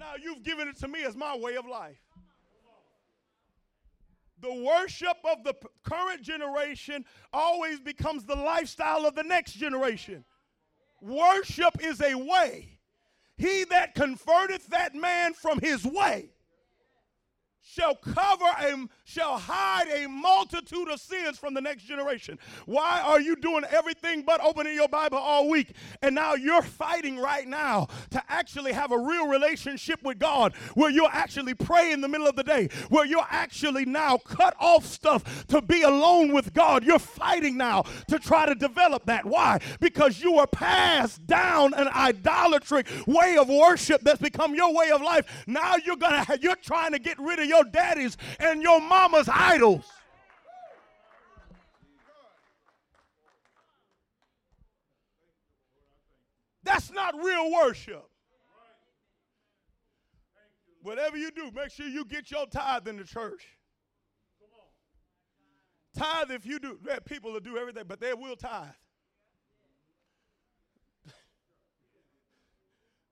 Now 0.01 0.13
you've 0.19 0.41
given 0.41 0.67
it 0.67 0.77
to 0.79 0.87
me 0.87 1.03
as 1.03 1.15
my 1.15 1.37
way 1.37 1.55
of 1.55 1.67
life. 1.67 2.01
The 4.41 4.51
worship 4.51 5.17
of 5.23 5.43
the 5.43 5.53
current 5.83 6.23
generation 6.23 7.05
always 7.31 7.79
becomes 7.79 8.25
the 8.25 8.35
lifestyle 8.35 9.05
of 9.05 9.13
the 9.13 9.21
next 9.21 9.53
generation. 9.53 10.25
Worship 11.01 11.77
is 11.83 12.01
a 12.01 12.15
way. 12.15 12.79
He 13.37 13.63
that 13.65 13.93
converteth 13.93 14.67
that 14.67 14.95
man 14.95 15.33
from 15.33 15.59
his 15.59 15.85
way 15.85 16.31
shall 17.61 17.95
cover 17.95 18.49
and 18.59 18.89
shall 19.11 19.37
hide 19.37 19.87
a 19.89 20.07
multitude 20.07 20.89
of 20.89 20.99
sins 20.99 21.37
from 21.37 21.53
the 21.53 21.61
next 21.61 21.83
generation. 21.83 22.39
Why 22.65 23.01
are 23.01 23.19
you 23.19 23.35
doing 23.35 23.63
everything 23.69 24.23
but 24.23 24.41
opening 24.41 24.73
your 24.73 24.87
Bible 24.87 25.17
all 25.17 25.49
week? 25.49 25.73
And 26.01 26.15
now 26.15 26.35
you're 26.35 26.61
fighting 26.61 27.17
right 27.17 27.47
now 27.47 27.87
to 28.11 28.23
actually 28.29 28.71
have 28.71 28.91
a 28.91 28.97
real 28.97 29.27
relationship 29.27 30.01
with 30.03 30.19
God 30.19 30.53
where 30.75 30.89
you'll 30.89 31.09
actually 31.11 31.53
pray 31.53 31.91
in 31.91 32.01
the 32.01 32.07
middle 32.07 32.27
of 32.27 32.35
the 32.35 32.43
day, 32.43 32.69
where 32.89 33.05
you're 33.05 33.27
actually 33.29 33.85
now 33.85 34.17
cut 34.17 34.55
off 34.59 34.85
stuff 34.85 35.45
to 35.47 35.61
be 35.61 35.81
alone 35.81 36.31
with 36.31 36.53
God. 36.53 36.83
You're 36.83 36.99
fighting 36.99 37.57
now 37.57 37.83
to 38.07 38.17
try 38.19 38.45
to 38.45 38.55
develop 38.55 39.05
that. 39.05 39.25
Why? 39.25 39.59
Because 39.79 40.21
you 40.21 40.37
are 40.37 40.47
passed 40.47 41.25
down 41.27 41.73
an 41.73 41.87
idolatric 41.89 42.87
way 43.05 43.37
of 43.37 43.49
worship 43.49 44.01
that's 44.03 44.21
become 44.21 44.55
your 44.55 44.73
way 44.73 44.91
of 44.91 45.01
life. 45.01 45.43
Now 45.47 45.75
you're 45.85 45.97
gonna 45.97 46.25
you're 46.41 46.55
trying 46.55 46.91
to 46.93 46.99
get 46.99 47.19
rid 47.19 47.39
of 47.39 47.45
your 47.45 47.63
daddies 47.63 48.17
and 48.39 48.61
your 48.61 48.79
mama's 49.01 49.29
idols. 49.31 49.85
That's 56.63 56.91
not 56.91 57.15
real 57.15 57.51
worship. 57.51 58.07
Whatever 60.83 61.17
you 61.17 61.31
do, 61.31 61.51
make 61.53 61.71
sure 61.71 61.87
you 61.87 62.05
get 62.05 62.31
your 62.31 62.45
tithe 62.45 62.87
in 62.87 62.97
the 62.97 63.03
church. 63.03 63.47
Tithe 65.97 66.31
if 66.31 66.45
you 66.45 66.59
do. 66.59 66.79
People 67.05 67.33
will 67.33 67.39
do 67.39 67.57
everything, 67.57 67.83
but 67.87 67.99
they 67.99 68.13
will 68.13 68.35
tithe. 68.35 68.69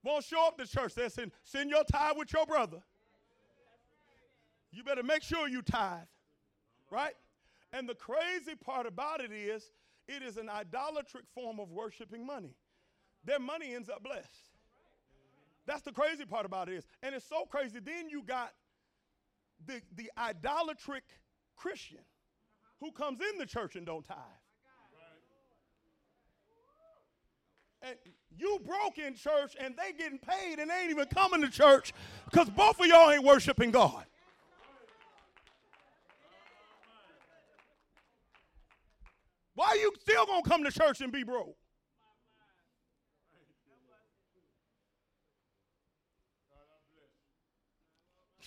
Won't 0.04 0.24
show 0.24 0.48
up 0.48 0.58
to 0.58 0.66
church. 0.66 0.94
They 0.96 1.10
send, 1.10 1.32
send 1.44 1.70
your 1.70 1.84
tithe 1.84 2.16
with 2.18 2.32
your 2.32 2.46
brother 2.46 2.82
you 4.72 4.84
better 4.84 5.04
make 5.04 5.24
sure 5.24 5.48
you 5.48 5.62
tithe, 5.62 6.08
right? 6.92 7.16
And 7.74 7.88
the 7.88 7.96
crazy 7.96 8.56
part 8.56 8.86
about 8.86 9.22
it 9.22 9.32
is, 9.32 9.72
it 10.08 10.24
is 10.24 10.38
an 10.38 10.50
idolatric 10.50 11.26
form 11.34 11.60
of 11.60 11.70
worshiping 11.72 12.26
money. 12.26 12.56
Their 13.26 13.40
money 13.40 13.76
ends 13.76 13.90
up 13.90 14.04
blessed. 14.04 14.50
That's 15.68 15.84
the 15.84 15.92
crazy 15.92 16.26
part 16.26 16.46
about 16.46 16.68
it 16.70 16.76
is. 16.76 16.88
And 17.04 17.14
it's 17.14 17.28
so 17.28 17.46
crazy. 17.46 17.80
Then 17.80 18.10
you 18.10 18.24
got 18.24 18.54
the, 19.68 19.82
the 19.96 20.12
idolatric 20.18 21.04
Christian 21.56 22.00
who 22.80 22.92
comes 22.92 23.20
in 23.22 23.38
the 23.38 23.46
church 23.46 23.76
and 23.76 23.86
don't 23.86 24.04
tithe. 24.04 24.18
And 27.82 27.96
you 28.38 28.60
broke 28.66 28.98
in 28.98 29.16
church 29.16 29.56
and 29.60 29.76
they 29.78 29.94
getting 29.94 30.20
paid 30.20 30.60
and 30.60 30.70
they 30.70 30.82
ain't 30.82 30.92
even 30.92 31.08
coming 31.08 31.42
to 31.42 31.50
church 31.50 31.94
because 32.26 32.50
both 32.50 32.80
of 32.80 32.88
y'all 32.88 33.10
ain't 33.10 33.24
worshiping 33.24 33.72
God. 33.72 34.06
Why 39.60 39.68
are 39.72 39.76
you 39.76 39.92
still 40.00 40.26
going 40.26 40.42
to 40.42 40.50
come 40.50 40.64
to 40.64 40.72
church 40.72 41.02
and 41.02 41.12
be 41.12 41.24
broke? 41.24 41.58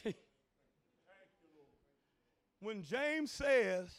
when 2.60 2.82
James 2.82 3.30
says, 3.30 3.90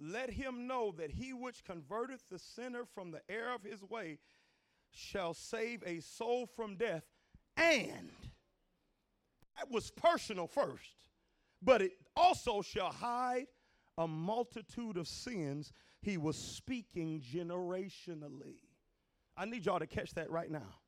Let 0.00 0.30
him 0.30 0.66
know 0.66 0.92
that 0.98 1.12
he 1.12 1.32
which 1.32 1.62
converteth 1.64 2.24
the 2.28 2.40
sinner 2.40 2.84
from 2.92 3.12
the 3.12 3.20
error 3.28 3.54
of 3.54 3.62
his 3.62 3.84
way 3.84 4.18
shall 4.90 5.34
save 5.34 5.84
a 5.86 6.00
soul 6.00 6.46
from 6.46 6.74
death, 6.74 7.04
and 7.56 8.10
that 9.56 9.70
was 9.70 9.92
personal 9.92 10.48
first, 10.48 10.96
but 11.62 11.80
it 11.80 11.92
also 12.16 12.60
shall 12.60 12.90
hide 12.90 13.46
a 13.98 14.06
multitude 14.06 14.96
of 14.96 15.08
sins, 15.08 15.72
he 16.02 16.16
was 16.16 16.36
speaking 16.36 17.20
generationally. 17.20 18.60
I 19.36 19.44
need 19.44 19.66
y'all 19.66 19.78
to 19.78 19.86
catch 19.86 20.12
that 20.14 20.30
right 20.30 20.50
now. 20.50 20.80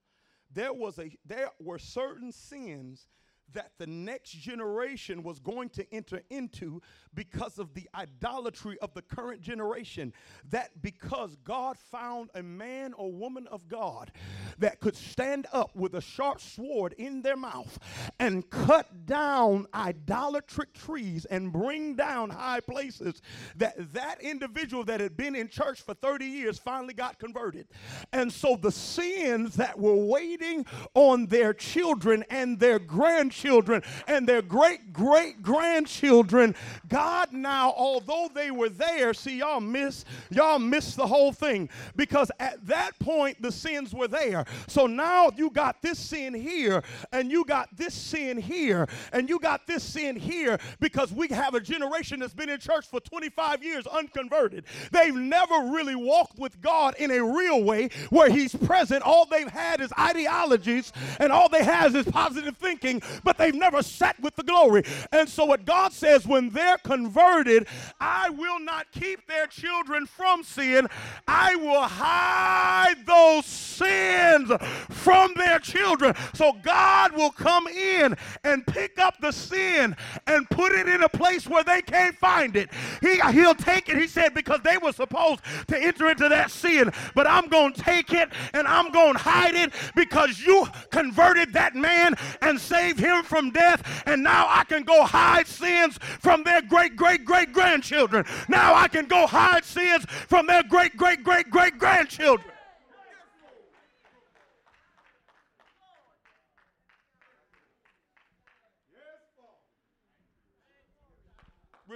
There 0.53 0.73
was 0.73 0.99
a 0.99 1.11
there 1.27 1.51
were 1.61 1.79
certain 1.79 2.33
sins 2.33 3.09
that 3.53 3.73
the 3.79 3.87
next 3.87 4.33
generation 4.33 5.23
was 5.23 5.39
going 5.39 5.71
to 5.71 5.95
enter 5.95 6.23
into 6.31 6.81
because 7.15 7.59
of 7.59 7.73
the 7.75 7.89
idolatry 7.95 8.79
of 8.81 8.93
the 8.95 9.03
current 9.03 9.41
generation. 9.41 10.13
That 10.51 10.83
because 10.83 11.37
God 11.45 11.79
found 11.79 12.31
a 12.35 12.43
man 12.43 12.93
or 12.93 13.11
woman 13.11 13.47
of 13.51 13.69
God 13.69 14.13
that 14.59 14.81
could 14.81 14.97
stand 14.97 15.47
up 15.53 15.75
with 15.75 15.95
a 15.95 16.01
sharp 16.01 16.41
sword 16.41 16.95
in 16.99 17.23
their 17.23 17.37
mouth 17.37 17.79
and 18.19 18.49
cut 18.51 19.07
down 19.07 19.67
idolatric 19.75 20.73
trees 20.73 21.25
and 21.27 21.53
bring 21.53 21.95
down 21.95 22.31
high 22.31 22.61
places, 22.61 23.23
that 23.57 23.93
that 23.93 24.21
individual 24.21 24.85
that 24.85 25.01
had 25.01 25.17
been 25.17 25.35
in 25.35 25.49
church 25.49 25.83
for 25.83 25.95
30 25.95 26.25
years 26.27 26.59
finally 26.59 26.95
got 26.95 27.19
converted. 27.19 27.67
And 28.13 28.33
so 28.33 28.57
the 28.57 28.73
sins 28.73 29.57
that 29.57 29.79
were 29.79 29.95
waiting 29.95 30.67
on 30.95 31.27
their 31.27 31.53
children 31.55 32.25
and 32.31 32.59
their 32.59 32.79
grandchildren 32.79 33.83
and 34.07 34.29
their 34.29 34.43
great 34.43 34.93
great 34.93 35.43
grandchildren. 35.43 36.55
God 36.89 37.33
now, 37.33 37.73
although 37.77 38.29
they 38.33 38.51
were 38.51 38.69
there, 38.69 39.15
see 39.15 39.39
y'all 39.39 39.61
miss 39.61 40.05
y'all 40.31 40.59
miss 40.59 40.95
the 40.95 41.07
whole 41.07 41.33
thing 41.33 41.69
because 41.97 42.31
at 42.41 42.65
that 42.67 42.99
point 42.99 43.41
the 43.41 43.53
sins 43.53 43.95
were 43.95 44.09
there. 44.09 44.45
So 44.67 44.87
now 44.87 45.31
you 45.37 45.51
got 45.51 45.83
this 45.83 45.99
sin 45.99 46.35
here 46.35 46.83
and 47.13 47.31
you 47.31 47.45
got 47.45 47.77
this 47.77 47.95
sin 47.95 48.39
here 48.39 48.89
and 49.13 49.29
you 49.29 49.39
got 49.39 49.67
this 49.67 49.83
sin 49.83 50.17
here 50.17 50.59
because 50.81 51.13
we 51.13 51.29
have 51.29 51.55
a 51.55 51.61
generation 51.61 52.21
that's 52.21 52.35
been 52.35 52.49
in 52.49 52.61
church 52.61 52.87
for 52.87 53.01
25 53.01 53.63
years 53.63 53.87
unconverted. 53.87 54.65
They've 54.93 55.15
never 55.15 55.55
really 55.73 55.97
walked 55.97 56.39
with 56.39 56.61
God 56.61 56.95
in 56.99 57.11
a 57.11 57.23
real 57.23 57.63
way 57.63 57.91
where 58.11 58.31
he's 58.31 58.55
present. 58.55 59.03
All 59.03 59.27
they've 59.27 59.49
had 59.49 59.81
is 59.81 59.93
ideologies 59.99 60.93
and 61.21 61.33
all 61.33 61.49
they 61.49 61.65
have 61.65 61.95
is 61.95 62.07
positive 62.07 62.57
thinking, 62.57 63.03
but 63.25 63.39
they've 63.39 63.55
never 63.55 63.83
sat 63.83 64.19
with 64.21 64.37
the 64.37 64.43
glory. 64.43 64.85
And 65.13 65.29
so, 65.29 65.45
what 65.45 65.65
God 65.65 65.93
says, 65.93 66.27
when 66.27 66.51
they're 66.51 66.79
converted, 66.79 67.67
I 68.01 68.31
will 68.31 68.61
not 68.61 68.91
keep 68.93 69.27
their 69.27 69.47
children 69.47 70.07
from 70.07 70.43
sin. 70.43 70.89
I 71.27 71.57
will 71.57 71.83
hide 71.83 73.07
those 73.07 73.47
sins 73.47 74.38
from 74.47 75.33
their 75.35 75.59
children. 75.59 76.15
So, 76.35 76.53
God 76.63 77.13
will 77.13 77.31
come 77.31 77.67
in 77.67 78.17
and 78.45 78.67
pick 78.67 78.99
up 78.99 79.21
the 79.21 79.33
sin 79.33 79.97
and 80.27 80.49
put 80.51 80.73
it 80.73 80.89
in 80.89 81.03
a 81.03 81.09
place 81.09 81.47
where 81.47 81.65
they 81.65 81.83
can't 81.83 82.17
find 82.17 82.57
it. 82.57 82.71
He, 83.01 83.21
he'll 83.33 83.55
take 83.55 83.89
it, 83.89 83.97
he 83.97 84.07
said, 84.07 84.35
because 84.35 84.61
they 84.63 84.79
were 84.79 84.93
supposed 84.93 85.41
to 85.69 85.79
enter 85.79 86.09
into 86.11 86.29
that 86.29 86.51
sin. 86.51 86.93
But 87.15 87.27
I'm 87.27 87.49
going 87.49 87.73
to 87.73 87.81
take 87.81 88.13
it 88.13 88.29
and 88.53 88.67
I'm 88.67 88.91
going 88.91 89.15
to 89.15 89.19
hide 89.19 89.55
it 89.55 89.73
because 89.95 90.41
you 90.41 90.67
converted 90.91 91.53
that 91.53 91.75
man 91.75 92.15
and 92.43 92.59
saved 92.59 92.99
him 92.99 93.23
from 93.23 93.51
death, 93.51 94.03
and 94.07 94.23
now 94.23 94.47
I 94.49 94.65
can 94.65 94.83
go 94.83 95.05
hide 95.05 95.47
sins 95.47 95.99
from 96.21 96.45
their 96.45 96.63
great, 96.63 96.97
great, 96.97 97.25
great 97.25 97.53
grandchildren. 97.53 98.25
Now 98.49 98.75
I 98.75 98.89
can 98.89 99.07
go 99.07 99.27
hide 99.27 99.65
sins 99.65 100.05
from 100.05 100.47
their 100.47 100.63
great, 100.63 100.97
great, 100.97 101.23
great, 101.23 101.51
great 101.51 101.79
grandchildren. 101.79 102.51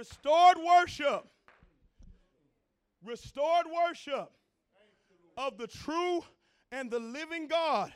Restored 0.03 0.57
worship. 0.57 1.25
Restored 3.05 3.67
worship 3.73 4.31
of 5.37 5.57
the 5.57 5.67
true 5.67 6.25
and 6.73 6.91
the 6.91 6.99
living 6.99 7.47
God 7.47 7.93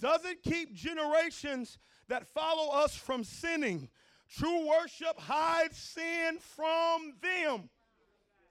doesn't 0.00 0.42
keep 0.42 0.74
generations 0.74 1.78
that 2.08 2.26
follow 2.26 2.72
us 2.72 2.96
from 2.96 3.22
sinning. 3.22 3.88
True 4.28 4.66
worship 4.66 5.16
hides 5.16 5.78
sin 5.78 6.38
from 6.40 7.12
them. 7.22 7.70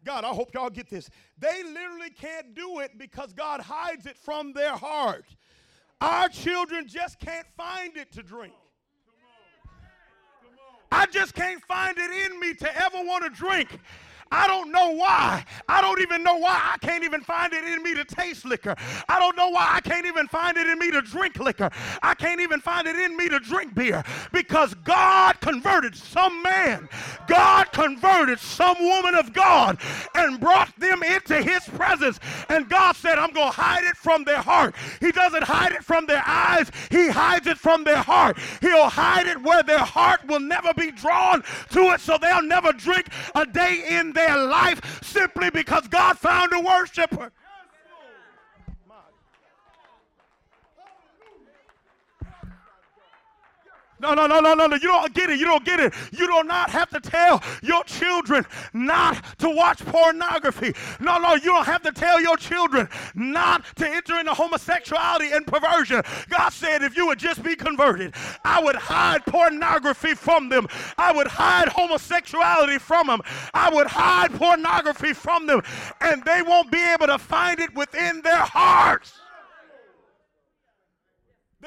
God, 0.06 0.24
I 0.24 0.30
hope 0.30 0.54
y'all 0.54 0.70
get 0.70 0.90
this. 0.90 1.10
They 1.38 1.64
literally 1.64 2.12
can't 2.12 2.56
do 2.56 2.80
it 2.80 2.98
because 2.98 3.34
God 3.34 3.60
hides 3.60 4.06
it 4.06 4.16
from 4.16 4.54
their 4.54 4.78
heart. 4.78 5.26
Our 6.00 6.30
children 6.30 6.88
just 6.88 7.20
can't 7.20 7.48
find 7.58 7.98
it 7.98 8.14
to 8.14 8.24
drink. 8.24 8.54
I 10.92 11.06
just 11.08 11.34
can't 11.34 11.62
find 11.64 11.98
it 11.98 12.32
in 12.32 12.40
me 12.40 12.54
to 12.56 12.78
ever 12.84 12.98
want 13.04 13.24
to 13.24 13.30
drink. 13.30 13.80
I 14.32 14.48
don't 14.48 14.72
know 14.72 14.92
why. 14.92 15.44
I 15.68 15.82
don't 15.82 16.02
even 16.02 16.24
know 16.24 16.38
why 16.38 16.60
I 16.74 16.78
can't 16.86 17.04
even 17.04 17.22
find 17.22 17.54
it 17.54 17.64
in 17.64 17.84
me 17.84 17.94
to 17.96 18.06
taste 18.06 18.46
liquor. 18.46 18.76
I 19.08 19.20
don't 19.20 19.36
know 19.36 19.50
why 19.50 19.68
I 19.72 19.82
can't 19.82 20.06
even 20.06 20.28
find 20.28 20.58
it 20.58 20.68
in 20.68 20.80
me 20.80 20.92
to 20.92 21.02
drink 21.02 21.38
liquor. 21.40 21.70
I 22.02 22.14
can't 22.14 22.42
even 22.42 22.60
find 22.60 22.88
it 22.88 22.96
in 22.96 23.16
me 23.16 23.30
to 23.30 23.40
drink 23.40 23.76
beer 23.76 24.04
because 24.32 24.74
God 24.84 25.40
converted 25.42 25.96
some 25.96 26.42
man, 26.44 26.90
God 27.28 27.72
converted 27.72 28.40
some 28.40 28.78
woman 28.80 29.16
of 29.16 29.34
God 29.34 29.80
and 30.16 30.40
brought 30.40 30.78
them 30.80 31.04
into 31.04 31.42
his 31.42 31.64
presence. 31.64 32.20
And 32.50 32.70
God 32.70 32.96
said, 32.96 33.18
I'm 33.18 33.32
going 33.32 33.52
to 33.52 33.56
hide 33.56 33.84
it 33.84 33.96
from 33.98 34.24
their 34.24 34.42
heart. 34.42 34.76
He 35.00 35.12
doesn't 35.12 35.44
hide 35.44 35.72
it 35.72 35.84
from 35.84 36.06
their 36.06 36.24
eyes, 36.26 36.72
he 36.92 37.10
hides 37.10 37.48
it 37.48 37.58
from 37.58 37.84
their 37.84 37.98
heart. 37.98 38.38
He'll 38.62 38.90
hide 38.90 39.28
it 39.28 39.42
where 39.42 39.64
their 39.64 39.80
heart 39.80 40.26
will 40.28 40.40
never 40.40 40.74
be 40.74 40.92
drawn 40.92 41.44
to 41.72 41.92
it 41.92 42.02
so 42.02 42.18
they'll 42.18 42.42
never 42.42 42.72
drink 42.74 43.08
a 43.36 43.46
day 43.46 43.84
in 43.90 44.14
their 44.18 44.38
life 44.38 45.04
simply 45.04 45.50
because 45.50 45.88
God 45.88 46.18
found 46.18 46.52
a 46.54 46.60
worshiper. 46.60 47.32
No, 54.00 54.14
no, 54.14 54.28
no, 54.28 54.40
no, 54.40 54.54
no, 54.54 54.68
no. 54.68 54.76
You 54.76 54.90
don't 54.90 55.14
get 55.14 55.30
it. 55.30 55.40
You 55.40 55.46
don't 55.46 55.66
get 55.66 55.80
it. 55.80 55.94
You 56.12 56.28
do 56.28 56.44
not 56.44 56.70
have 56.70 56.90
to 56.92 57.00
tell 57.00 57.44
your 57.64 57.84
children 57.84 58.46
not 58.74 59.24
to 59.40 59.50
watch 59.50 59.84
pornography. 59.86 60.74
No, 61.00 61.18
no, 61.18 61.34
you 61.36 61.46
don't 61.46 61.66
have 61.66 61.82
to 61.84 61.92
tell 61.92 62.22
your 62.22 62.38
children 62.38 62.88
not 63.16 63.66
to 63.78 63.88
enter 63.88 64.20
into 64.20 64.34
homosexuality 64.34 65.32
and 65.32 65.46
perversion. 65.48 66.04
God 66.30 66.50
said 66.50 66.84
if 66.84 66.96
you 66.96 67.08
would 67.08 67.20
just 67.20 67.42
be 67.42 67.56
converted, 67.56 68.14
I 68.44 68.62
would 68.62 68.76
hide 68.76 69.26
pornography 69.26 70.14
from 70.14 70.50
them. 70.50 70.68
I 70.98 71.12
would 71.12 71.28
hide 71.28 71.70
homosexuality 71.70 72.78
from 72.78 73.08
them. 73.08 73.22
I 73.54 73.70
would 73.74 73.88
hide 73.88 74.32
pornography 74.34 75.14
from 75.14 75.48
them, 75.48 75.62
and 76.02 76.24
they 76.24 76.42
won't 76.42 76.72
be 76.72 76.82
able 76.82 77.08
to 77.08 77.18
find 77.18 77.60
it 77.60 77.74
within 77.74 78.22
their 78.22 78.38
hearts. 78.38 79.14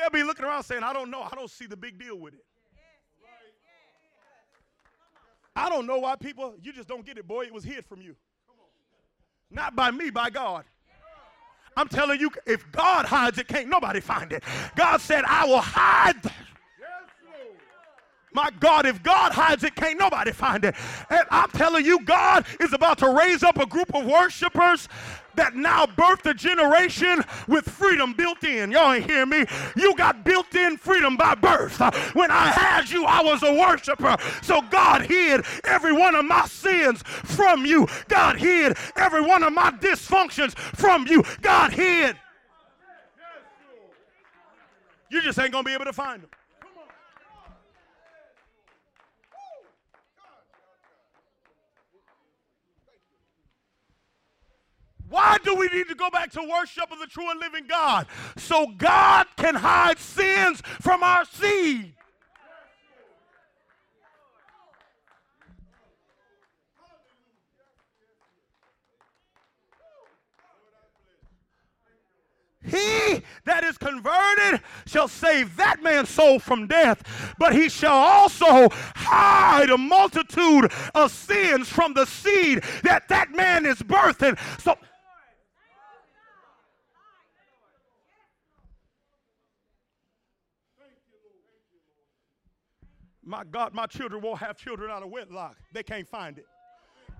They'll 0.00 0.10
be 0.10 0.22
looking 0.22 0.46
around 0.46 0.62
saying, 0.62 0.82
I 0.82 0.94
don't 0.94 1.10
know. 1.10 1.22
I 1.22 1.34
don't 1.34 1.50
see 1.50 1.66
the 1.66 1.76
big 1.76 1.98
deal 1.98 2.18
with 2.18 2.32
it. 2.32 2.44
I 5.54 5.68
don't 5.68 5.86
know 5.86 5.98
why 5.98 6.16
people, 6.16 6.54
you 6.62 6.72
just 6.72 6.88
don't 6.88 7.04
get 7.04 7.18
it, 7.18 7.28
boy. 7.28 7.42
It 7.42 7.52
was 7.52 7.64
hid 7.64 7.84
from 7.84 8.00
you. 8.00 8.16
Not 9.50 9.76
by 9.76 9.90
me, 9.90 10.08
by 10.10 10.30
God. 10.30 10.64
I'm 11.76 11.88
telling 11.88 12.18
you, 12.18 12.30
if 12.46 12.70
God 12.72 13.04
hides 13.04 13.38
it, 13.38 13.46
can't 13.46 13.68
nobody 13.68 14.00
find 14.00 14.32
it. 14.32 14.42
God 14.74 15.00
said, 15.00 15.24
I 15.26 15.44
will 15.44 15.60
hide. 15.60 16.20
My 18.32 18.50
God, 18.60 18.86
if 18.86 19.02
God 19.02 19.32
hides 19.32 19.64
it, 19.64 19.74
can't 19.74 19.98
nobody 19.98 20.32
find 20.32 20.64
it. 20.64 20.74
And 21.08 21.24
I'm 21.30 21.50
telling 21.50 21.84
you, 21.84 22.00
God 22.04 22.46
is 22.60 22.72
about 22.72 22.98
to 22.98 23.10
raise 23.10 23.42
up 23.42 23.58
a 23.58 23.66
group 23.66 23.94
of 23.94 24.06
worshipers 24.06 24.88
that 25.34 25.54
now 25.54 25.86
birthed 25.86 26.28
a 26.28 26.34
generation 26.34 27.24
with 27.48 27.68
freedom 27.68 28.12
built 28.12 28.42
in. 28.44 28.70
Y'all 28.70 28.92
ain't 28.92 29.08
hear 29.08 29.26
me. 29.26 29.46
You 29.76 29.94
got 29.96 30.24
built 30.24 30.54
in 30.54 30.76
freedom 30.76 31.16
by 31.16 31.34
birth. 31.34 31.80
When 32.14 32.30
I 32.30 32.48
had 32.48 32.90
you, 32.90 33.04
I 33.04 33.22
was 33.22 33.42
a 33.42 33.52
worshiper. 33.52 34.16
So 34.42 34.60
God 34.62 35.02
hid 35.02 35.44
every 35.64 35.92
one 35.92 36.14
of 36.14 36.24
my 36.24 36.46
sins 36.46 37.02
from 37.02 37.64
you. 37.64 37.86
God 38.08 38.36
hid 38.36 38.76
every 38.96 39.22
one 39.22 39.42
of 39.42 39.52
my 39.52 39.70
dysfunctions 39.70 40.56
from 40.58 41.06
you. 41.06 41.24
God 41.42 41.72
hid. 41.72 42.16
You 45.10 45.20
just 45.22 45.38
ain't 45.38 45.50
going 45.50 45.64
to 45.64 45.68
be 45.68 45.74
able 45.74 45.86
to 45.86 45.92
find 45.92 46.22
them. 46.22 46.30
Why 55.10 55.38
do 55.44 55.56
we 55.56 55.66
need 55.68 55.88
to 55.88 55.94
go 55.96 56.08
back 56.08 56.30
to 56.32 56.40
worship 56.40 56.90
of 56.90 57.00
the 57.00 57.06
true 57.06 57.30
and 57.30 57.40
living 57.40 57.66
God? 57.68 58.06
So 58.36 58.68
God 58.78 59.26
can 59.36 59.56
hide 59.56 59.98
sins 59.98 60.62
from 60.80 61.02
our 61.02 61.24
seed. 61.24 61.94
He 72.62 73.22
that 73.46 73.64
is 73.64 73.78
converted 73.78 74.60
shall 74.86 75.08
save 75.08 75.56
that 75.56 75.82
man's 75.82 76.10
soul 76.10 76.38
from 76.38 76.68
death, 76.68 77.34
but 77.38 77.52
he 77.52 77.68
shall 77.68 77.96
also 77.96 78.68
hide 78.94 79.70
a 79.70 79.78
multitude 79.78 80.70
of 80.94 81.10
sins 81.10 81.68
from 81.68 81.94
the 81.94 82.04
seed 82.04 82.62
that 82.84 83.08
that 83.08 83.32
man 83.32 83.66
is 83.66 83.78
birthing. 83.78 84.38
So 84.60 84.76
My 93.30 93.44
God, 93.44 93.72
my 93.72 93.86
children 93.86 94.20
won't 94.22 94.40
have 94.40 94.56
children 94.56 94.90
out 94.90 95.04
of 95.04 95.08
wedlock. 95.08 95.56
They 95.72 95.84
can't 95.84 96.08
find 96.08 96.36
it. 96.36 96.46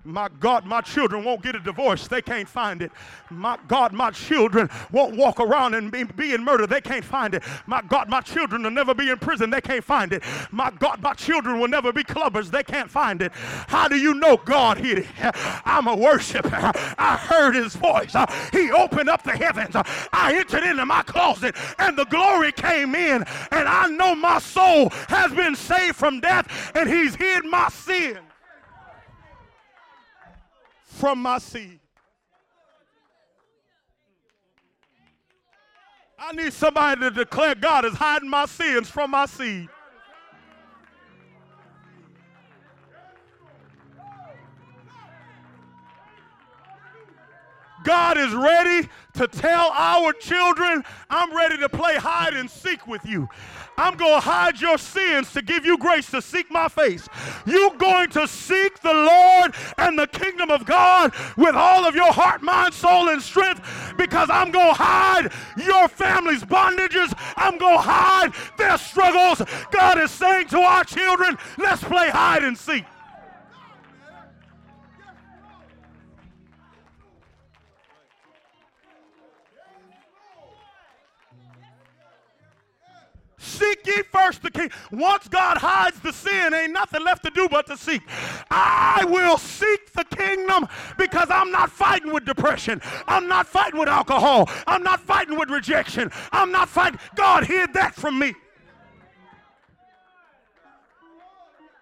My 0.03 0.29
God, 0.39 0.65
my 0.65 0.81
children 0.81 1.23
won't 1.23 1.43
get 1.43 1.55
a 1.55 1.59
divorce. 1.59 2.07
They 2.07 2.21
can't 2.21 2.49
find 2.49 2.81
it. 2.81 2.91
My 3.29 3.57
God, 3.67 3.93
my 3.93 4.09
children 4.09 4.69
won't 4.91 5.15
walk 5.15 5.39
around 5.39 5.75
and 5.75 5.91
be, 5.91 6.03
be, 6.03 6.33
in 6.33 6.43
murder. 6.43 6.65
They 6.65 6.81
can't 6.81 7.05
find 7.05 7.35
it. 7.35 7.43
My 7.67 7.81
God, 7.83 8.09
my 8.09 8.21
children 8.21 8.63
will 8.63 8.71
never 8.71 8.95
be 8.95 9.09
in 9.09 9.17
prison. 9.19 9.51
They 9.51 9.61
can't 9.61 9.83
find 9.83 10.11
it. 10.13 10.23
My 10.51 10.71
God, 10.71 11.01
my 11.03 11.13
children 11.13 11.59
will 11.59 11.67
never 11.67 11.93
be 11.93 12.03
clubbers. 12.03 12.49
They 12.49 12.63
can't 12.63 12.89
find 12.89 13.21
it. 13.21 13.31
How 13.33 13.87
do 13.87 13.95
you 13.95 14.15
know 14.15 14.37
God 14.37 14.77
hid 14.77 14.99
it? 14.99 15.05
I'm 15.65 15.87
a 15.87 15.95
worshiper. 15.95 16.71
I 16.97 17.17
heard 17.17 17.53
his 17.53 17.75
voice. 17.75 18.15
He 18.51 18.71
opened 18.71 19.09
up 19.09 19.23
the 19.23 19.31
heavens. 19.31 19.75
I 19.75 20.35
entered 20.35 20.63
into 20.63 20.85
my 20.85 21.03
closet 21.03 21.55
and 21.77 21.95
the 21.97 22.05
glory 22.05 22.51
came 22.51 22.95
in. 22.95 23.23
And 23.51 23.67
I 23.67 23.87
know 23.87 24.15
my 24.15 24.39
soul 24.39 24.89
has 25.09 25.31
been 25.31 25.55
saved 25.55 25.95
from 25.95 26.21
death 26.21 26.71
and 26.75 26.89
he's 26.89 27.15
hid 27.15 27.45
my 27.45 27.69
sin 27.69 28.17
from 30.91 31.21
my 31.21 31.39
seed. 31.39 31.79
I 36.19 36.33
need 36.33 36.53
somebody 36.53 37.01
to 37.01 37.11
declare 37.11 37.55
God 37.55 37.85
is 37.85 37.93
hiding 37.93 38.29
my 38.29 38.45
sins 38.45 38.89
from 38.89 39.11
my 39.11 39.25
seed. 39.25 39.69
God 47.91 48.17
is 48.17 48.33
ready 48.33 48.87
to 49.15 49.27
tell 49.27 49.69
our 49.71 50.13
children, 50.13 50.81
I'm 51.09 51.35
ready 51.35 51.57
to 51.57 51.67
play 51.67 51.97
hide 51.97 52.33
and 52.35 52.49
seek 52.49 52.87
with 52.87 53.05
you. 53.05 53.27
I'm 53.77 53.97
going 53.97 54.13
to 54.13 54.21
hide 54.21 54.61
your 54.61 54.77
sins 54.77 55.33
to 55.33 55.41
give 55.41 55.65
you 55.65 55.77
grace 55.77 56.09
to 56.11 56.21
seek 56.21 56.49
my 56.49 56.69
face. 56.69 57.09
You're 57.45 57.75
going 57.75 58.09
to 58.11 58.29
seek 58.29 58.79
the 58.79 58.93
Lord 58.93 59.55
and 59.77 59.99
the 59.99 60.07
kingdom 60.07 60.51
of 60.51 60.65
God 60.65 61.13
with 61.35 61.53
all 61.53 61.83
of 61.83 61.93
your 61.93 62.13
heart, 62.13 62.41
mind, 62.41 62.73
soul, 62.73 63.09
and 63.09 63.21
strength 63.21 63.61
because 63.97 64.29
I'm 64.29 64.51
going 64.51 64.69
to 64.73 64.81
hide 64.81 65.29
your 65.57 65.89
family's 65.89 66.45
bondages. 66.45 67.13
I'm 67.35 67.57
going 67.57 67.75
to 67.75 67.81
hide 67.81 68.31
their 68.57 68.77
struggles. 68.77 69.41
God 69.69 69.99
is 69.99 70.11
saying 70.11 70.47
to 70.47 70.59
our 70.59 70.85
children, 70.85 71.37
let's 71.57 71.83
play 71.83 72.09
hide 72.09 72.45
and 72.45 72.57
seek. 72.57 72.85
Seek 83.41 83.87
ye 83.87 84.03
first 84.11 84.43
the 84.43 84.51
king. 84.51 84.69
Once 84.91 85.27
God 85.27 85.57
hides 85.57 85.99
the 85.99 86.13
sin, 86.13 86.53
ain't 86.53 86.73
nothing 86.73 87.03
left 87.03 87.23
to 87.23 87.31
do 87.31 87.47
but 87.49 87.65
to 87.67 87.75
seek. 87.75 88.03
I 88.51 89.03
will 89.09 89.39
seek 89.39 89.91
the 89.93 90.03
kingdom 90.03 90.67
because 90.95 91.27
I'm 91.31 91.51
not 91.51 91.71
fighting 91.71 92.13
with 92.13 92.23
depression. 92.23 92.79
I'm 93.07 93.27
not 93.27 93.47
fighting 93.47 93.79
with 93.79 93.89
alcohol. 93.89 94.47
I'm 94.67 94.83
not 94.83 94.99
fighting 95.01 95.39
with 95.39 95.49
rejection. 95.49 96.11
I'm 96.31 96.51
not 96.51 96.69
fighting. 96.69 96.99
God 97.15 97.45
hid 97.45 97.73
that 97.73 97.95
from 97.95 98.19
me. 98.19 98.35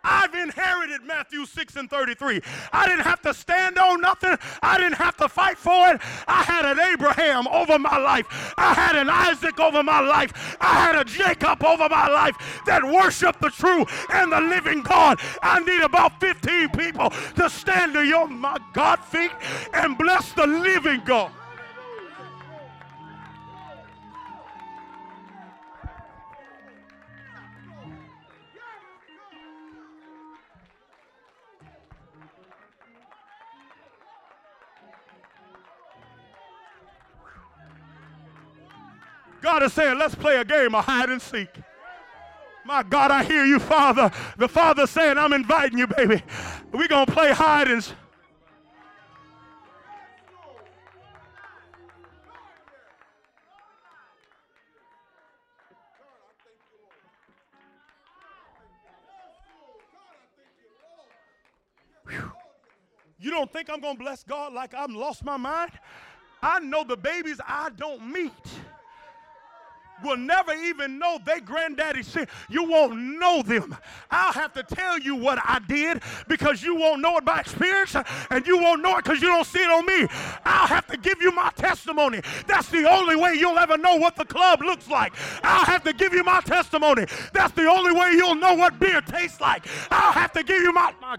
I've 0.10 0.34
inherited 0.34 1.04
Matthew 1.04 1.46
6 1.46 1.76
and 1.76 1.90
33. 1.90 2.42
I 2.74 2.88
didn't 2.88 3.04
have 3.04 3.22
to 3.22 3.34
stand 3.34 3.78
on 3.78 4.02
nothing. 4.02 4.36
I 4.64 4.78
didn't 4.78 4.96
have 4.96 5.16
to 5.18 5.30
fight 5.30 5.58
for 5.58 5.94
it. 5.94 6.02
I 6.28 6.42
had 6.42 6.66
an 6.66 6.80
Abraham 6.80 7.48
over 7.48 7.78
my 7.78 7.98
life. 7.98 8.54
I 8.58 8.74
had 8.74 8.96
an 8.96 9.10
Isaac 9.10 9.60
over 9.60 9.84
my 9.84 10.00
life. 10.00 10.58
I 10.60 10.74
had 10.74 10.96
a 10.96 11.04
Jacob 11.04 11.64
over 11.64 11.88
my 11.88 12.08
life 12.08 12.36
that 12.66 12.84
worshiped 12.84 13.40
the 13.40 13.52
true 13.52 13.86
and 14.12 14.32
the 14.32 14.42
living 14.42 14.82
God. 14.82 15.20
I 15.44 15.60
need 15.60 15.82
about 15.82 16.20
15 16.20 16.70
people 16.70 17.12
to 17.36 17.50
stand 17.50 17.94
to 17.94 18.04
your 18.04 18.28
my 18.28 18.58
God 18.74 18.98
feet 18.98 19.32
and 19.74 19.98
bless 19.98 20.34
the 20.34 20.48
living 20.48 21.02
God. 21.06 21.32
God 39.42 39.64
is 39.64 39.74
saying, 39.74 39.98
let's 39.98 40.16
play 40.16 40.38
a 40.38 40.46
game 40.46 40.76
of 40.76 40.86
hide 40.86 41.10
and 41.10 41.22
seek. 41.22 41.50
My 42.66 42.84
God, 42.84 43.10
I 43.10 43.24
hear 43.24 43.46
you, 43.46 43.60
Father. 43.60 44.12
The 44.38 44.48
Father's 44.48 44.90
saying, 44.90 45.18
I'm 45.18 45.34
inviting 45.34 45.78
you, 45.78 45.88
baby. 45.88 46.22
We're 46.72 46.88
going 46.88 47.06
to 47.06 47.12
play 47.12 47.32
hide 47.32 47.68
and 47.68 47.84
seek. 47.84 47.96
You 63.22 63.32
don't 63.32 63.52
think 63.52 63.70
I'm 63.70 63.82
going 63.82 63.98
to 63.98 64.04
bless 64.04 64.24
God 64.24 64.54
like 64.54 64.74
I'm 64.74 64.96
lost 64.96 65.26
my 65.26 65.38
mind? 65.38 65.72
I 66.42 66.60
know 66.60 66.84
the 66.86 66.96
babies 66.96 67.40
I 67.46 67.70
don't 67.76 68.12
meet 68.12 68.32
will 70.04 70.18
never 70.18 70.54
even 70.54 71.00
know 71.00 71.20
they 71.26 71.40
granddaddy 71.40 72.04
sin. 72.04 72.28
You 72.50 72.64
won't 72.64 72.98
know 73.20 73.42
them. 73.42 73.76
I'll 74.12 74.34
have 74.34 74.54
to 74.54 74.64
tell 74.64 75.00
you 75.00 75.16
what 75.16 75.40
I 75.44 75.60
did 75.68 76.02
because 76.28 76.64
you 76.64 76.76
won't 76.76 77.02
know 77.02 77.18
it 77.18 77.26
by 77.26 77.40
experience 77.40 77.96
and 78.30 78.46
you 78.46 78.58
won't 78.58 78.82
know 78.82 78.98
it 78.98 79.04
because 79.04 79.22
you 79.22 79.28
don't 79.28 79.46
see 79.46 79.60
it 79.60 79.70
on 79.70 79.86
me. 79.86 80.08
I'll 80.46 80.68
have 80.68 80.88
to 80.88 80.98
give 80.98 81.22
you 81.22 81.32
my 81.32 81.52
testimony. 81.56 82.22
That's 82.48 82.70
the 82.70 82.90
only 82.90 83.16
way 83.16 83.34
you'll 83.34 83.60
ever 83.60 83.78
know 83.78 83.96
what 83.96 84.16
the 84.16 84.26
club 84.26 84.62
looks 84.62 84.88
like. 84.88 85.14
I'll 85.44 85.66
have 85.66 85.84
to 85.84 85.94
give 85.94 86.14
you 86.14 86.24
my 86.24 86.42
testimony. 86.42 87.06
That's 87.34 87.54
the 87.54 87.68
only 87.68 87.92
way 87.92 88.12
you'll 88.12 88.36
know 88.36 88.54
what 88.54 88.80
beer 88.80 89.02
tastes 89.02 89.42
like. 89.42 89.66
I'll 89.92 90.14
have 90.14 90.32
to 90.34 90.44
give 90.44 90.62
you 90.62 90.74
my, 90.74 90.94
my 91.02 91.18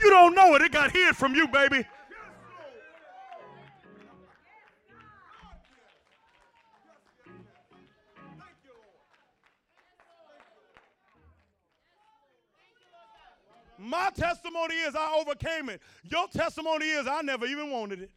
You 0.00 0.10
don't 0.10 0.34
know 0.34 0.54
it. 0.54 0.62
It 0.62 0.72
got 0.72 0.92
hid 0.92 1.16
from 1.16 1.34
you, 1.34 1.48
baby. 1.48 1.84
My 13.88 14.10
testimony 14.14 14.74
is 14.74 14.94
I 14.94 15.18
overcame 15.18 15.70
it. 15.70 15.80
Your 16.04 16.28
testimony 16.28 16.86
is 16.86 17.06
I 17.06 17.22
never 17.22 17.46
even 17.46 17.70
wanted 17.70 18.02
it. 18.02 18.10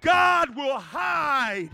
God 0.00 0.54
will 0.54 0.78
hide 0.78 1.70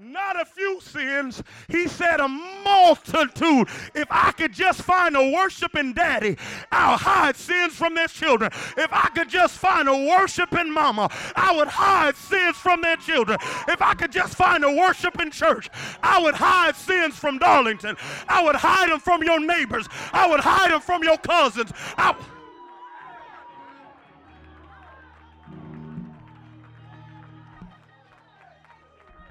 not 0.00 0.40
a 0.40 0.44
few 0.44 0.80
sins. 0.80 1.42
He 1.68 1.86
said 1.86 2.20
a 2.20 2.28
multitude. 2.28 3.68
If 3.94 4.06
I 4.10 4.32
could 4.32 4.52
just 4.52 4.82
find 4.82 5.14
a 5.14 5.30
worshiping 5.30 5.92
daddy, 5.92 6.36
I'll 6.72 6.96
hide 6.96 7.36
sins 7.36 7.74
from 7.74 7.94
their 7.94 8.08
children. 8.08 8.50
If 8.78 8.92
I 8.92 9.08
could 9.14 9.28
just 9.28 9.58
find 9.58 9.88
a 9.88 9.96
worshiping 9.96 10.72
mama, 10.72 11.10
I 11.36 11.54
would 11.54 11.68
hide 11.68 12.16
sins 12.16 12.56
from 12.56 12.80
their 12.80 12.96
children. 12.96 13.38
If 13.68 13.82
I 13.82 13.94
could 13.94 14.12
just 14.12 14.34
find 14.34 14.64
a 14.64 14.72
worshiping 14.72 15.30
church, 15.30 15.68
I 16.02 16.20
would 16.20 16.34
hide 16.34 16.76
sins 16.76 17.16
from 17.16 17.38
Darlington. 17.38 17.96
I 18.28 18.42
would 18.42 18.56
hide 18.56 18.90
them 18.90 19.00
from 19.00 19.22
your 19.22 19.40
neighbors. 19.40 19.86
I 20.12 20.28
would 20.28 20.40
hide 20.40 20.70
them 20.70 20.80
from 20.80 21.04
your 21.04 21.18
cousins. 21.18 21.72
I 21.98 22.14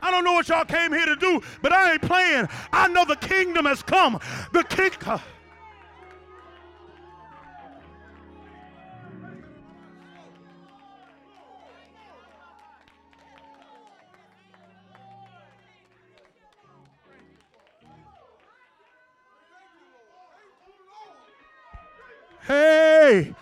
I 0.02 0.12
don't 0.12 0.24
know 0.24 0.34
what 0.34 0.48
y'all 0.50 0.66
came 0.66 0.92
here 0.92 1.06
to 1.06 1.16
do, 1.16 1.42
but 1.62 1.72
I 1.72 1.94
ain't 1.94 2.02
playing. 2.02 2.48
I 2.72 2.88
know 2.88 3.06
the 3.06 3.16
kingdom 3.16 3.66
has 3.66 3.84
come. 3.84 4.20
The 4.54 4.64
king. 4.64 4.92
Uh, 5.06 5.20
hey, 22.48 23.36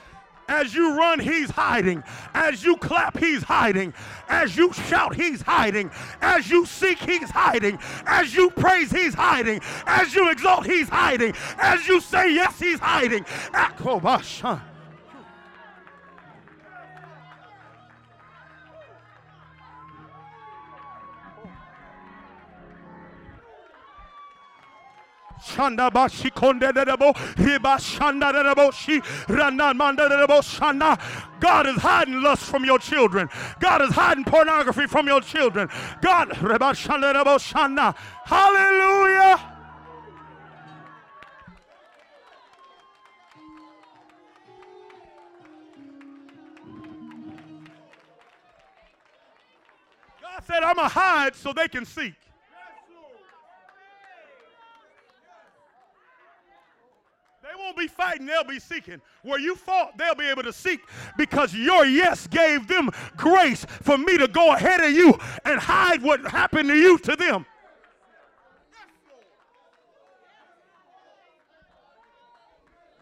as 0.47 0.73
you 0.73 0.97
run, 0.97 1.19
he's 1.19 1.49
hiding. 1.49 2.03
As 2.33 2.63
you 2.63 2.77
clap, 2.77 3.17
he's 3.17 3.43
hiding. 3.43 3.93
As 4.29 4.55
you 4.55 4.71
shout, 4.73 5.15
he's 5.15 5.41
hiding. 5.41 5.91
As 6.21 6.49
you 6.49 6.65
seek, 6.65 6.99
he's 6.99 7.29
hiding. 7.29 7.77
As 8.05 8.33
you 8.33 8.49
praise, 8.51 8.91
he's 8.91 9.13
hiding. 9.13 9.61
As 9.85 10.13
you 10.13 10.29
exalt, 10.31 10.65
he's 10.65 10.89
hiding. 10.89 11.33
As 11.57 11.87
you 11.87 11.99
say 11.99 12.33
yes, 12.33 12.59
he's 12.59 12.79
hiding. 12.79 13.25
Shanda 25.43 25.91
bashi 25.93 26.31
konde 26.31 26.71
derebo 26.73 27.13
riba 27.35 27.77
shanda 27.77 28.33
derebo 28.33 28.73
shi 28.73 28.99
ranan 29.27 29.77
manda 29.77 30.09
derebo 30.09 30.41
shanda. 30.41 30.99
God 31.39 31.67
is 31.67 31.77
hiding 31.77 32.21
lust 32.21 32.43
from 32.43 32.65
your 32.65 32.79
children. 32.79 33.29
God 33.59 33.81
is 33.83 33.91
hiding 33.91 34.23
pornography 34.23 34.87
from 34.87 35.07
your 35.07 35.21
children. 35.21 35.69
God 36.01 36.29
riba 36.29 36.73
shanda 36.73 37.13
derebo 37.13 37.37
shanda. 37.37 37.95
Hallelujah. 38.25 39.53
God 50.21 50.43
said, 50.45 50.63
I'm 50.63 50.75
to 50.75 50.83
hide 50.83 51.35
so 51.35 51.53
they 51.53 51.67
can 51.67 51.85
seek. 51.85 52.13
Won't 57.57 57.77
be 57.77 57.87
fighting, 57.87 58.25
they'll 58.25 58.43
be 58.43 58.59
seeking. 58.59 59.01
Where 59.23 59.39
you 59.39 59.55
fought, 59.55 59.97
they'll 59.97 60.15
be 60.15 60.27
able 60.27 60.43
to 60.43 60.53
seek 60.53 60.81
because 61.17 61.53
your 61.53 61.85
yes 61.85 62.27
gave 62.27 62.67
them 62.67 62.89
grace 63.15 63.65
for 63.65 63.97
me 63.97 64.17
to 64.17 64.27
go 64.27 64.53
ahead 64.53 64.81
of 64.81 64.91
you 64.91 65.17
and 65.45 65.59
hide 65.59 66.01
what 66.01 66.25
happened 66.27 66.69
to 66.69 66.75
you 66.75 66.97
to 66.99 67.15
them. 67.15 67.45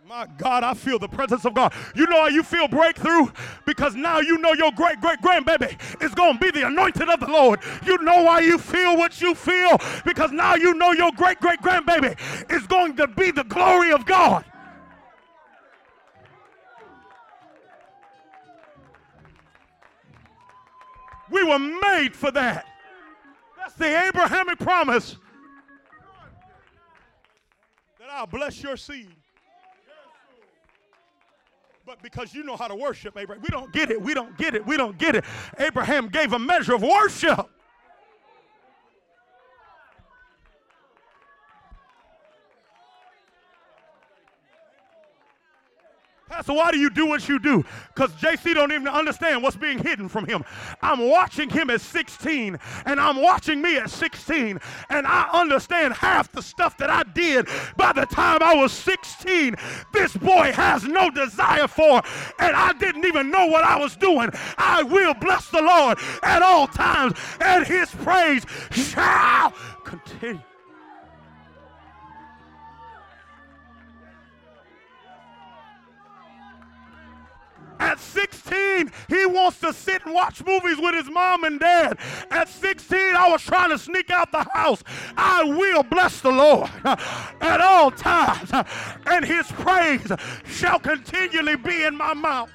My 0.08 0.28
God, 0.38 0.64
I 0.64 0.76
feel 0.76 1.00
the 1.00 1.08
presence 1.08 1.46
of 1.46 1.56
God. 1.56 1.74
You 1.96 2.06
know 2.06 2.22
how 2.22 2.28
you 2.28 2.44
feel 2.44 2.68
breakthrough? 2.68 3.26
Because 3.66 3.96
now 3.96 4.20
you 4.20 4.38
know 4.38 4.54
your 4.54 4.72
great 4.72 5.02
great 5.02 5.20
grandbaby 5.20 5.82
is 6.04 6.14
going 6.14 6.34
to 6.34 6.40
be 6.40 6.52
the 6.52 6.68
anointed 6.68 7.10
of 7.10 7.20
the 7.20 7.26
Lord. 7.26 7.60
You 7.88 7.98
know 8.04 8.22
why 8.22 8.42
you 8.42 8.60
feel 8.60 8.98
what 8.98 9.20
you 9.20 9.34
feel? 9.34 9.80
Because 10.06 10.32
now 10.32 10.54
you 10.54 10.76
know 10.76 10.92
your 10.92 11.12
great 11.14 11.40
great 11.40 11.60
grandbaby 11.60 12.20
is 12.52 12.68
going 12.68 12.96
to 12.98 13.08
be 13.08 13.32
the 13.32 13.46
glory 13.46 13.92
of 13.92 14.06
God. 14.06 14.46
We 21.32 21.44
were 21.44 21.58
made 21.58 22.16
for 22.16 22.30
that. 22.30 22.68
That's 23.58 23.74
the 23.74 24.08
Abrahamic 24.08 24.60
promise 24.60 25.18
that 28.00 28.08
I'll 28.12 28.28
bless 28.28 28.62
your 28.62 28.78
seed. 28.78 29.15
But 31.86 32.02
because 32.02 32.34
you 32.34 32.44
know 32.44 32.58
how 32.58 32.68
to 32.68 32.76
worship, 32.76 33.16
Abraham, 33.16 33.44
we 33.44 33.50
don't 33.50 33.72
get 33.72 33.92
it, 33.92 34.02
we 34.02 34.16
don't 34.16 34.36
get 34.40 34.56
it, 34.56 34.66
we 34.66 34.76
don't 34.76 34.98
get 34.98 35.16
it. 35.16 35.24
Abraham 35.60 36.08
gave 36.08 36.34
a 36.34 36.40
measure 36.40 36.74
of 36.74 36.82
worship. 36.82 37.48
Pastor, 46.36 46.52
why 46.52 46.70
do 46.70 46.78
you 46.78 46.90
do 46.90 47.06
what 47.06 47.30
you 47.30 47.40
do? 47.40 47.64
Because 47.94 48.12
JC 48.16 48.54
don't 48.54 48.74
even 48.74 48.90
understand 48.90 49.42
what's 49.42 49.56
being 49.56 49.80
hidden 49.80 50.10
from 50.10 50.26
him. 50.26 50.44
I'm 50.82 51.08
watching 51.08 51.50
him 51.50 51.70
at 51.70 51.80
16, 51.80 52.60
and 52.86 53.00
I'm 53.00 53.22
watching 53.22 53.62
me 53.62 53.78
at 53.78 53.90
16, 53.90 54.60
and 54.90 55.08
I 55.08 55.30
understand 55.32 55.94
half 55.94 56.30
the 56.34 56.42
stuff 56.42 56.78
that 56.80 56.90
I 56.90 57.04
did 57.04 57.48
by 57.78 57.94
the 57.94 58.06
time 58.06 58.40
I 58.42 58.54
was 58.54 58.74
16. 58.74 59.56
This 59.94 60.18
boy 60.18 60.52
has 60.52 60.84
no 60.84 61.10
desire 61.10 61.70
for, 61.70 62.02
and 62.40 62.54
I 62.54 62.74
didn't 62.74 63.06
even 63.06 63.32
know 63.32 63.46
what 63.46 63.64
I 63.64 63.80
was 63.80 63.96
doing. 63.96 64.30
I 64.58 64.84
will 64.84 65.14
bless 65.14 65.48
the 65.48 65.62
Lord 65.62 65.98
at 66.22 66.42
all 66.42 66.68
times, 66.68 67.18
and 67.40 67.66
his 67.66 67.90
praise 67.92 68.46
shall 68.72 69.54
continue. 69.86 70.42
At 77.80 78.00
16, 78.00 78.92
he 79.10 79.26
wants 79.26 79.60
to 79.60 79.74
sit 79.74 80.06
and 80.06 80.14
watch 80.14 80.44
movies 80.46 80.78
with 80.80 80.96
his 80.96 81.10
mom 81.10 81.44
and 81.44 81.60
dad. 81.60 81.98
At 82.32 82.48
16, 82.48 82.98
I 83.16 83.30
was 83.30 83.42
trying 83.44 83.70
to 83.70 83.78
sneak 83.78 84.10
out 84.10 84.32
the 84.32 84.46
house. 84.54 84.84
I 85.18 85.44
will 85.44 85.84
bless 85.84 86.22
the 86.22 86.32
Lord 86.32 86.70
at 86.86 87.62
all 87.62 87.92
times, 87.92 88.52
and 89.06 89.26
his 89.26 89.52
praise 89.52 90.12
shall 90.46 90.80
continually 90.80 91.58
be 91.58 91.84
in 91.84 91.98
my 91.98 92.14
mouth. 92.14 92.50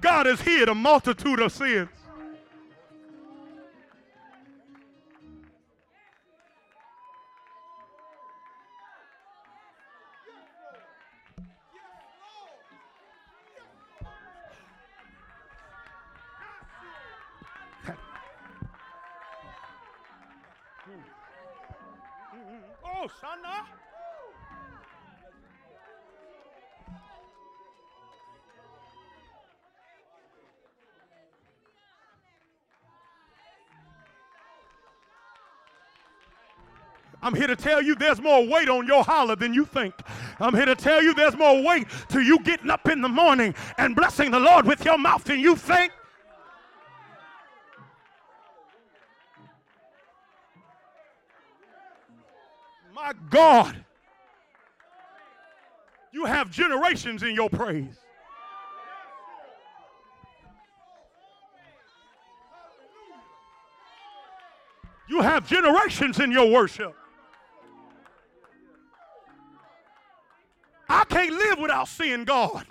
God 0.00 0.26
has 0.26 0.40
hid 0.40 0.68
a 0.68 0.74
multitude 0.74 1.40
of 1.40 1.52
sins. 1.52 1.88
I'm 37.22 37.34
here 37.34 37.48
to 37.48 37.56
tell 37.56 37.82
you 37.82 37.96
there's 37.96 38.20
more 38.20 38.46
weight 38.46 38.68
on 38.68 38.86
your 38.86 39.02
holler 39.02 39.34
than 39.34 39.52
you 39.52 39.64
think. 39.64 39.94
I'm 40.38 40.54
here 40.54 40.66
to 40.66 40.76
tell 40.76 41.02
you 41.02 41.12
there's 41.12 41.36
more 41.36 41.60
weight 41.60 41.88
to 42.10 42.20
you 42.20 42.38
getting 42.40 42.70
up 42.70 42.88
in 42.88 43.00
the 43.00 43.08
morning 43.08 43.52
and 43.78 43.96
blessing 43.96 44.30
the 44.30 44.38
Lord 44.38 44.64
with 44.64 44.84
your 44.84 44.96
mouth 44.96 45.24
than 45.24 45.40
you 45.40 45.56
think. 45.56 45.92
My 52.96 53.12
God, 53.28 53.76
you 56.12 56.24
have 56.24 56.50
generations 56.50 57.22
in 57.22 57.34
your 57.34 57.50
praise. 57.50 57.98
You 65.10 65.20
have 65.20 65.46
generations 65.46 66.20
in 66.20 66.32
your 66.32 66.50
worship. 66.50 66.96
I 70.88 71.04
can't 71.04 71.32
live 71.32 71.58
without 71.58 71.88
seeing 71.88 72.24
God. 72.24 72.64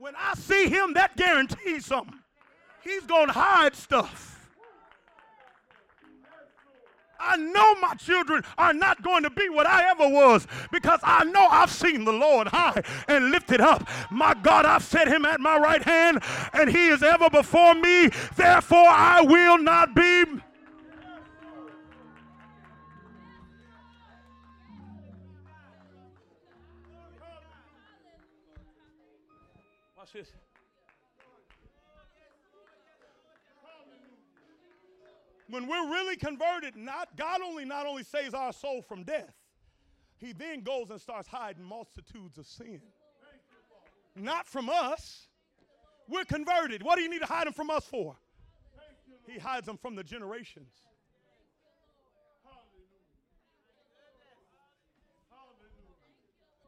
When 0.00 0.14
I 0.18 0.34
see 0.34 0.68
Him, 0.68 0.94
that 0.94 1.16
guarantees 1.16 1.86
something. 1.86 2.18
He's 2.82 3.04
going 3.04 3.28
to 3.28 3.32
hide 3.32 3.76
stuff. 3.76 4.35
I 7.18 7.36
know 7.36 7.74
my 7.76 7.94
children 7.94 8.44
are 8.58 8.72
not 8.72 9.02
going 9.02 9.22
to 9.22 9.30
be 9.30 9.48
what 9.48 9.66
I 9.66 9.90
ever 9.90 10.08
was 10.08 10.46
because 10.70 11.00
I 11.02 11.24
know 11.24 11.46
I've 11.46 11.70
seen 11.70 12.04
the 12.04 12.12
Lord 12.12 12.48
high 12.48 12.82
and 13.08 13.30
lifted 13.30 13.60
up. 13.60 13.88
My 14.10 14.34
God, 14.34 14.64
I've 14.64 14.84
set 14.84 15.08
him 15.08 15.24
at 15.24 15.40
my 15.40 15.58
right 15.58 15.82
hand 15.82 16.22
and 16.52 16.70
he 16.70 16.88
is 16.88 17.02
ever 17.02 17.30
before 17.30 17.74
me. 17.74 18.10
Therefore, 18.36 18.88
I 18.88 19.22
will 19.22 19.58
not 19.58 19.94
be. 19.94 20.24
Watch 29.96 30.12
this. 30.12 30.45
When 35.48 35.66
we're 35.66 35.90
really 35.90 36.16
converted, 36.16 36.76
not 36.76 37.08
God 37.16 37.40
only 37.44 37.64
not 37.64 37.86
only 37.86 38.02
saves 38.02 38.34
our 38.34 38.52
soul 38.52 38.82
from 38.82 39.04
death, 39.04 39.34
He 40.18 40.32
then 40.32 40.62
goes 40.62 40.90
and 40.90 41.00
starts 41.00 41.28
hiding 41.28 41.64
multitudes 41.64 42.38
of 42.38 42.46
sin. 42.46 42.80
Not 44.14 44.46
from 44.46 44.68
us. 44.68 45.28
We're 46.08 46.24
converted. 46.24 46.82
What 46.82 46.96
do 46.96 47.02
you 47.02 47.10
need 47.10 47.20
to 47.20 47.26
hide 47.26 47.46
them 47.46 47.52
from 47.52 47.70
us 47.70 47.84
for? 47.84 48.16
He 49.26 49.38
hides 49.38 49.66
them 49.66 49.76
from 49.76 49.94
the 49.96 50.04
generations. 50.04 50.72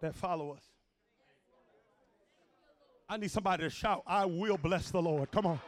That 0.01 0.15
follow 0.15 0.53
us. 0.53 0.63
I 3.09 3.17
need 3.17 3.31
somebody 3.31 3.63
to 3.63 3.71
shout, 3.71 4.03
I 4.07 4.27
will 4.27 4.59
bless 4.59 4.91
the 4.91 5.01
Lord. 5.01 5.31
Come 5.31 5.47
on. 5.47 5.61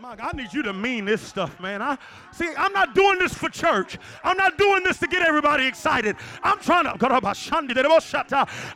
Mike, 0.00 0.20
I 0.22 0.30
need 0.34 0.50
you 0.54 0.62
to 0.62 0.72
mean 0.72 1.04
this 1.04 1.20
stuff, 1.20 1.60
man. 1.60 1.82
I 1.82 1.98
see. 2.32 2.48
I'm 2.56 2.72
not 2.72 2.94
doing 2.94 3.18
this 3.18 3.34
for 3.34 3.50
church. 3.50 3.98
I'm 4.24 4.38
not 4.38 4.56
doing 4.56 4.82
this 4.82 4.98
to 5.00 5.06
get 5.06 5.20
everybody 5.20 5.66
excited. 5.66 6.16
I'm 6.42 6.58
trying 6.58 6.84
to. 6.84 6.96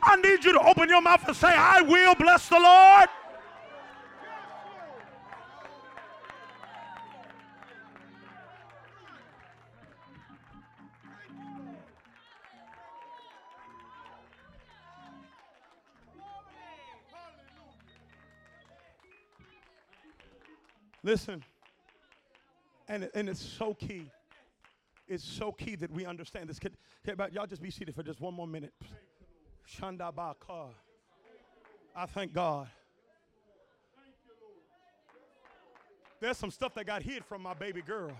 I 0.03 0.15
need 0.17 0.45
you 0.45 0.53
to 0.53 0.59
open 0.59 0.87
your 0.87 1.01
mouth 1.01 1.27
and 1.27 1.35
say, 1.35 1.47
"I 1.47 1.81
will 1.81 2.13
bless 2.13 2.47
the 2.47 2.59
Lord." 2.59 3.09
Listen, 21.05 21.43
and, 22.87 23.07
and 23.13 23.29
it's 23.29 23.39
so 23.39 23.75
key. 23.75 24.09
It's 25.07 25.23
so 25.23 25.51
key 25.51 25.75
that 25.75 25.91
we 25.91 26.03
understand 26.03 26.49
this. 26.49 26.57
Can, 26.57 26.71
y'all 27.31 27.45
just 27.45 27.61
be 27.61 27.69
seated 27.69 27.93
for 27.93 28.01
just 28.01 28.19
one 28.19 28.33
more 28.33 28.47
minute. 28.47 28.73
Shanda 29.71 30.11
Bakar. 30.15 30.69
I 31.95 32.07
thank 32.07 32.33
God. 32.33 32.67
There's 36.19 36.37
some 36.37 36.49
stuff 36.49 36.73
that 36.73 36.87
got 36.87 37.03
hid 37.03 37.23
from 37.23 37.43
my 37.43 37.53
baby 37.53 37.83
girl. 37.83 38.17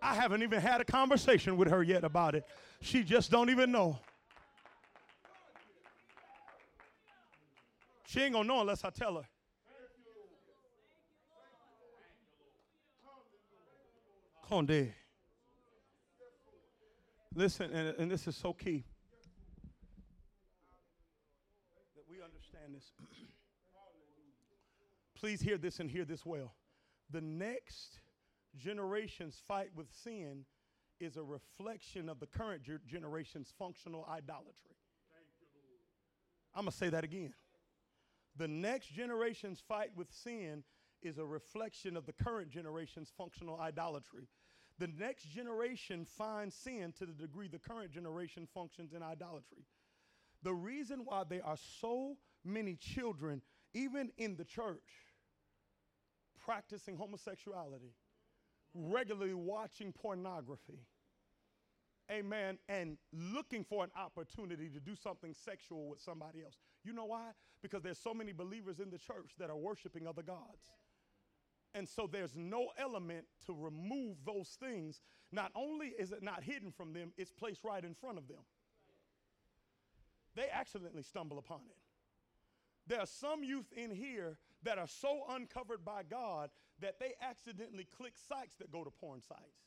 I 0.00 0.14
haven't 0.14 0.44
even 0.44 0.60
had 0.60 0.80
a 0.80 0.84
conversation 0.84 1.56
with 1.56 1.66
her 1.70 1.82
yet 1.82 2.04
about 2.04 2.36
it. 2.36 2.44
She 2.80 3.02
just 3.02 3.32
don't 3.32 3.50
even 3.50 3.72
know. 3.72 3.98
She 8.06 8.20
ain't 8.20 8.34
gonna 8.34 8.46
know 8.46 8.60
unless 8.60 8.84
I 8.84 8.90
tell 8.90 9.16
her. 9.16 9.24
Conde. 14.50 14.92
Listen, 17.36 17.70
and, 17.70 17.96
and 17.98 18.10
this 18.10 18.26
is 18.26 18.34
so 18.34 18.52
key 18.52 18.82
that 21.94 22.02
we 22.10 22.16
understand 22.16 22.74
this. 22.74 22.90
Please 25.20 25.40
hear 25.40 25.56
this 25.56 25.78
and 25.78 25.88
hear 25.88 26.04
this 26.04 26.26
well. 26.26 26.52
The 27.12 27.20
next 27.20 28.00
generation's 28.58 29.40
fight 29.46 29.68
with 29.76 29.86
sin 30.02 30.44
is 30.98 31.16
a 31.16 31.22
reflection 31.22 32.08
of 32.08 32.18
the 32.18 32.26
current 32.26 32.64
ge- 32.64 32.84
generation's 32.90 33.54
functional 33.56 34.04
idolatry. 34.10 34.74
I'm 36.56 36.64
going 36.64 36.72
to 36.72 36.76
say 36.76 36.88
that 36.88 37.04
again. 37.04 37.34
The 38.36 38.48
next 38.48 38.92
generation's 38.92 39.60
fight 39.60 39.90
with 39.94 40.08
sin 40.10 40.64
is 41.02 41.18
a 41.18 41.24
reflection 41.24 41.96
of 41.96 42.06
the 42.06 42.12
current 42.12 42.50
generation's 42.50 43.12
functional 43.16 43.60
idolatry. 43.60 44.26
The 44.80 44.88
next 44.98 45.24
generation 45.24 46.06
finds 46.06 46.54
sin 46.54 46.94
to 46.98 47.04
the 47.04 47.12
degree 47.12 47.48
the 47.48 47.58
current 47.58 47.92
generation 47.92 48.48
functions 48.54 48.94
in 48.94 49.02
idolatry. 49.02 49.66
The 50.42 50.54
reason 50.54 51.02
why 51.04 51.24
there 51.28 51.44
are 51.44 51.58
so 51.80 52.16
many 52.46 52.76
children, 52.76 53.42
even 53.74 54.10
in 54.16 54.36
the 54.36 54.44
church, 54.44 54.80
practicing 56.42 56.96
homosexuality, 56.96 57.92
regularly 58.72 59.34
watching 59.34 59.92
pornography, 59.92 60.80
amen, 62.10 62.56
and 62.66 62.96
looking 63.12 63.64
for 63.64 63.84
an 63.84 63.90
opportunity 63.94 64.70
to 64.70 64.80
do 64.80 64.96
something 64.96 65.34
sexual 65.34 65.90
with 65.90 66.00
somebody 66.00 66.42
else. 66.42 66.56
You 66.84 66.94
know 66.94 67.04
why? 67.04 67.32
Because 67.60 67.82
there's 67.82 67.98
so 67.98 68.14
many 68.14 68.32
believers 68.32 68.80
in 68.80 68.88
the 68.88 68.98
church 68.98 69.32
that 69.38 69.50
are 69.50 69.56
worshiping 69.58 70.06
other 70.06 70.22
gods. 70.22 70.64
And 71.74 71.88
so 71.88 72.08
there's 72.10 72.34
no 72.34 72.70
element 72.76 73.26
to 73.46 73.54
remove 73.54 74.16
those 74.24 74.56
things. 74.60 75.00
Not 75.30 75.52
only 75.54 75.88
is 75.88 76.10
it 76.10 76.22
not 76.22 76.42
hidden 76.42 76.72
from 76.72 76.92
them, 76.92 77.12
it's 77.16 77.32
placed 77.32 77.62
right 77.62 77.84
in 77.84 77.94
front 77.94 78.18
of 78.18 78.26
them. 78.26 78.44
They 80.34 80.48
accidentally 80.52 81.02
stumble 81.02 81.38
upon 81.38 81.60
it. 81.68 81.76
There 82.86 82.98
are 82.98 83.06
some 83.06 83.44
youth 83.44 83.72
in 83.76 83.90
here 83.90 84.36
that 84.64 84.78
are 84.78 84.88
so 84.88 85.22
uncovered 85.28 85.84
by 85.84 86.02
God 86.02 86.50
that 86.80 86.98
they 86.98 87.12
accidentally 87.22 87.86
click 87.96 88.14
sites 88.28 88.56
that 88.56 88.72
go 88.72 88.82
to 88.82 88.90
porn 88.90 89.20
sites. 89.22 89.60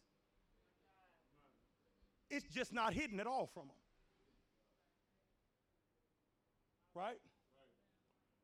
It's 2.30 2.47
just 2.47 2.74
not 2.74 2.93
hidden 2.93 3.20
at 3.20 3.28
all 3.28 3.45
from 3.45 3.68
them. 3.68 3.76
Right? 6.95 7.20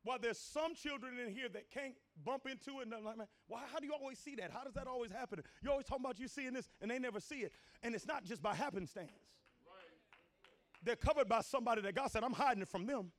While 0.04 0.20
there's 0.20 0.40
some 0.40 0.76
children 0.76 1.20
in 1.20 1.34
here 1.34 1.50
that 1.50 1.70
can't 1.72 1.96
bump 2.24 2.48
into 2.48 2.80
it, 2.80 2.86
and 2.86 2.94
I'm 2.94 3.04
like, 3.04 3.18
man, 3.18 3.28
why, 3.48 3.62
how 3.72 3.80
do 3.80 3.86
you 3.86 3.94
always 3.94 4.20
see 4.20 4.36
that? 4.36 4.52
How 4.52 4.64
does 4.64 4.74
that 4.74 4.88
always 4.88 5.12
happen? 5.12 5.42
You're 5.62 5.72
always 5.72 5.86
talking 5.86 6.06
about 6.06 6.20
you 6.20 6.28
seeing 6.28 6.54
this, 6.54 6.68
and 6.82 6.90
they 6.92 7.00
never 7.00 7.20
see 7.20 7.40
it. 7.40 7.52
And 7.84 7.96
it's 7.96 8.08
not 8.08 8.24
just 8.26 8.42
by 8.42 8.56
happenstance. 8.56 9.12
They're 10.84 10.96
covered 10.96 11.28
by 11.28 11.42
somebody 11.42 11.82
that 11.82 11.96
God 11.96 12.10
said, 12.10 12.24
I'm 12.24 12.34
hiding 12.34 12.62
it 12.62 12.70
from 12.70 12.86
them. 12.86 13.12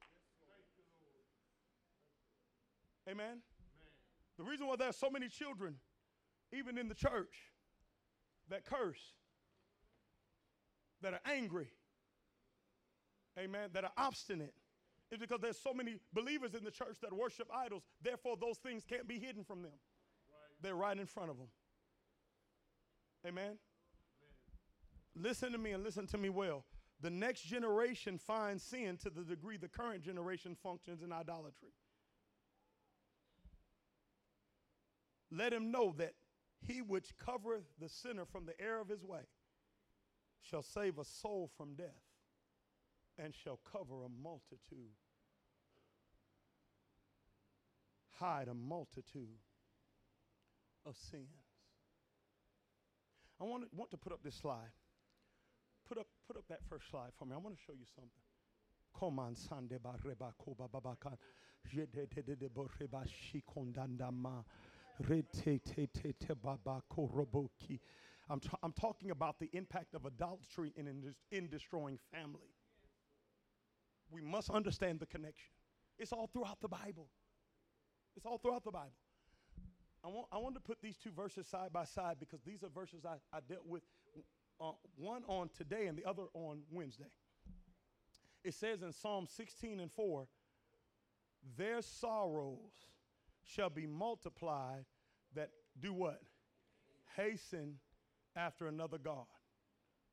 Amen? 3.08 3.18
Amen. 3.18 3.38
The 4.38 4.44
reason 4.44 4.66
why 4.66 4.76
there's 4.76 4.96
so 4.96 5.10
many 5.10 5.28
children, 5.28 5.74
even 6.52 6.78
in 6.78 6.88
the 6.88 6.94
church, 6.94 7.34
that 8.48 8.64
curse, 8.64 9.14
that 11.02 11.12
are 11.12 11.20
angry, 11.24 11.68
amen, 13.38 13.70
that 13.72 13.84
are 13.84 13.92
obstinate, 13.96 14.54
is 15.10 15.18
because 15.18 15.40
there's 15.40 15.58
so 15.58 15.74
many 15.74 15.96
believers 16.12 16.54
in 16.54 16.64
the 16.64 16.70
church 16.70 16.98
that 17.02 17.12
worship 17.12 17.48
idols. 17.54 17.82
Therefore, 18.02 18.36
those 18.40 18.58
things 18.58 18.84
can't 18.88 19.08
be 19.08 19.18
hidden 19.18 19.44
from 19.44 19.62
them. 19.62 19.72
Right. 19.72 20.62
They're 20.62 20.76
right 20.76 20.98
in 20.98 21.06
front 21.06 21.30
of 21.30 21.38
them. 21.38 21.48
Amen? 23.26 23.44
Amen? 23.44 23.58
listen 25.16 25.52
to 25.52 25.58
me 25.58 25.72
and 25.72 25.84
listen 25.84 26.06
to 26.06 26.18
me 26.18 26.28
well. 26.28 26.64
The 27.02 27.10
next 27.10 27.42
generation 27.42 28.18
finds 28.18 28.62
sin 28.62 28.98
to 28.98 29.10
the 29.10 29.22
degree 29.22 29.56
the 29.56 29.68
current 29.68 30.02
generation 30.02 30.56
functions 30.62 31.02
in 31.02 31.12
idolatry. 31.12 31.70
Let 35.32 35.52
him 35.52 35.70
know 35.70 35.94
that 35.98 36.14
he 36.66 36.82
which 36.82 37.16
covereth 37.16 37.64
the 37.80 37.88
sinner 37.88 38.24
from 38.24 38.46
the 38.46 38.60
error 38.60 38.80
of 38.80 38.88
his 38.88 39.04
way 39.04 39.20
shall 40.42 40.62
save 40.62 40.98
a 40.98 41.04
soul 41.04 41.50
from 41.56 41.74
death 41.74 42.09
and 43.22 43.34
shall 43.44 43.58
cover 43.70 44.04
a 44.04 44.08
multitude, 44.22 44.96
hide 48.18 48.48
a 48.48 48.54
multitude 48.54 49.38
of 50.86 50.96
sins. 51.10 51.28
I 53.40 53.44
want 53.44 53.64
to, 53.64 53.68
want 53.76 53.90
to 53.90 53.96
put 53.96 54.12
up 54.12 54.20
this 54.22 54.34
slide. 54.34 54.72
Put 55.88 55.98
up, 55.98 56.06
put 56.26 56.36
up 56.36 56.44
that 56.48 56.60
first 56.68 56.88
slide 56.90 57.10
for 57.18 57.24
me. 57.24 57.32
I 57.34 57.38
want 57.38 57.56
to 57.56 57.62
show 57.66 57.72
you 57.72 57.86
something. 57.94 58.10
I'm, 68.28 68.40
t- 68.40 68.48
I'm 68.62 68.72
talking 68.72 69.10
about 69.10 69.40
the 69.40 69.50
impact 69.52 69.94
of 69.94 70.04
adultery 70.04 70.72
in, 70.76 70.86
in, 70.86 71.14
in 71.32 71.48
destroying 71.48 71.98
family. 72.12 72.54
We 74.10 74.20
must 74.20 74.50
understand 74.50 75.00
the 75.00 75.06
connection. 75.06 75.50
It's 75.98 76.12
all 76.12 76.28
throughout 76.32 76.60
the 76.60 76.68
Bible. 76.68 77.08
It's 78.16 78.26
all 78.26 78.38
throughout 78.38 78.64
the 78.64 78.70
Bible. 78.70 78.96
I 80.02 80.08
want, 80.08 80.26
I 80.32 80.38
want 80.38 80.54
to 80.54 80.60
put 80.60 80.78
these 80.82 80.96
two 80.96 81.10
verses 81.10 81.46
side 81.46 81.72
by 81.72 81.84
side 81.84 82.16
because 82.18 82.40
these 82.42 82.62
are 82.62 82.68
verses 82.68 83.04
I, 83.04 83.16
I 83.36 83.40
dealt 83.48 83.66
with, 83.66 83.82
uh, 84.60 84.72
one 84.96 85.22
on 85.26 85.50
today 85.56 85.86
and 85.86 85.96
the 85.96 86.04
other 86.04 86.24
on 86.32 86.62
Wednesday. 86.70 87.10
It 88.42 88.54
says 88.54 88.82
in 88.82 88.92
Psalm 88.92 89.26
16 89.26 89.80
and 89.80 89.92
4, 89.92 90.26
their 91.56 91.82
sorrows 91.82 92.88
shall 93.44 93.70
be 93.70 93.86
multiplied 93.86 94.84
that 95.34 95.50
do 95.78 95.92
what? 95.92 96.20
Hasten 97.16 97.74
after 98.36 98.66
another 98.66 98.98
God. 98.98 99.26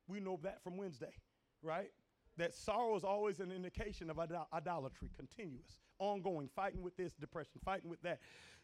We 0.07 0.19
know 0.19 0.39
that 0.43 0.63
from 0.63 0.77
Wednesday, 0.77 1.13
right? 1.61 1.91
That 2.37 2.53
sorrow 2.53 2.95
is 2.95 3.03
always 3.03 3.39
an 3.39 3.51
indication 3.51 4.09
of 4.09 4.19
idol- 4.19 4.47
idolatry, 4.53 5.09
continuous, 5.15 5.77
ongoing, 5.97 6.47
fighting 6.55 6.81
with 6.83 6.95
this 6.95 7.13
depression, 7.13 7.59
fighting 7.65 7.89
with 7.89 8.01
that. 8.03 8.19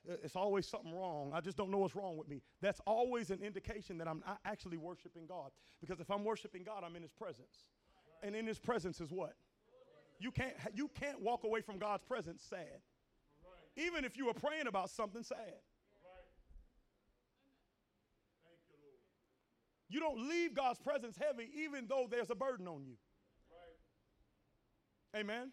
Uh, 0.07 0.15
it's 0.23 0.35
always 0.35 0.67
something 0.67 0.93
wrong. 0.93 1.31
I 1.33 1.41
just 1.41 1.57
don't 1.57 1.71
know 1.71 1.79
what's 1.79 1.95
wrong 1.95 2.15
with 2.17 2.27
me. 2.27 2.41
That's 2.61 2.81
always 2.85 3.31
an 3.31 3.41
indication 3.41 3.97
that 3.97 4.07
I'm 4.07 4.21
not 4.27 4.39
actually 4.45 4.77
worshiping 4.77 5.25
God. 5.27 5.49
Because 5.81 5.99
if 5.99 6.11
I'm 6.11 6.23
worshiping 6.23 6.63
God, 6.63 6.83
I'm 6.85 6.95
in 6.95 7.01
His 7.01 7.13
presence. 7.13 7.65
And 8.21 8.35
in 8.35 8.45
His 8.45 8.59
presence 8.59 9.01
is 9.01 9.11
what? 9.11 9.33
You 10.19 10.31
can't, 10.31 10.53
you 10.73 10.89
can't 10.89 11.21
walk 11.21 11.43
away 11.43 11.61
from 11.61 11.79
God's 11.79 12.03
presence 12.03 12.43
sad. 12.47 12.81
Even 13.75 14.05
if 14.05 14.17
you 14.17 14.27
were 14.27 14.33
praying 14.33 14.67
about 14.67 14.89
something 14.91 15.23
sad. 15.23 15.55
You 19.89 19.99
don't 19.99 20.27
leave 20.27 20.53
God's 20.53 20.79
presence 20.79 21.17
heavy 21.17 21.49
even 21.63 21.85
though 21.87 22.07
there's 22.09 22.29
a 22.29 22.35
burden 22.35 22.67
on 22.67 22.83
you. 22.85 22.95
Amen. 25.15 25.51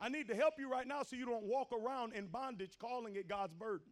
I 0.00 0.08
need 0.08 0.28
to 0.28 0.34
help 0.34 0.54
you 0.58 0.70
right 0.70 0.86
now 0.86 1.02
so 1.02 1.14
you 1.14 1.26
don't 1.26 1.44
walk 1.44 1.68
around 1.72 2.14
in 2.14 2.26
bondage 2.26 2.72
calling 2.78 3.16
it 3.16 3.28
God's 3.28 3.54
burden. 3.54 3.86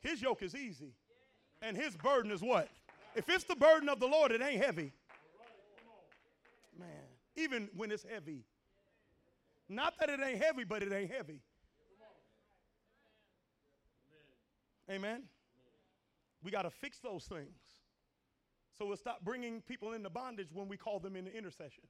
His 0.00 0.20
yoke 0.20 0.42
is 0.42 0.54
easy, 0.54 0.94
and 1.62 1.76
his 1.76 1.94
burden 1.96 2.30
is 2.30 2.40
what? 2.40 2.68
If 3.14 3.28
it's 3.28 3.44
the 3.44 3.54
burden 3.54 3.88
of 3.88 4.00
the 4.00 4.06
Lord, 4.06 4.32
it 4.32 4.40
ain't 4.40 4.62
heavy. 4.62 4.92
Man, 6.78 6.88
even 7.36 7.68
when 7.76 7.90
it's 7.90 8.04
heavy. 8.10 8.44
Not 9.68 9.94
that 10.00 10.08
it 10.08 10.20
ain't 10.20 10.42
heavy, 10.42 10.64
but 10.64 10.82
it 10.82 10.92
ain't 10.92 11.10
heavy. 11.10 11.40
Amen. 14.90 15.22
We 16.42 16.50
got 16.50 16.62
to 16.62 16.70
fix 16.70 16.98
those 16.98 17.24
things. 17.24 17.79
So 18.80 18.86
we'll 18.86 18.96
stop 18.96 19.22
bringing 19.22 19.60
people 19.60 19.92
into 19.92 20.08
bondage 20.08 20.48
when 20.54 20.66
we 20.66 20.78
call 20.78 21.00
them 21.00 21.14
into 21.14 21.30
intercession. 21.36 21.84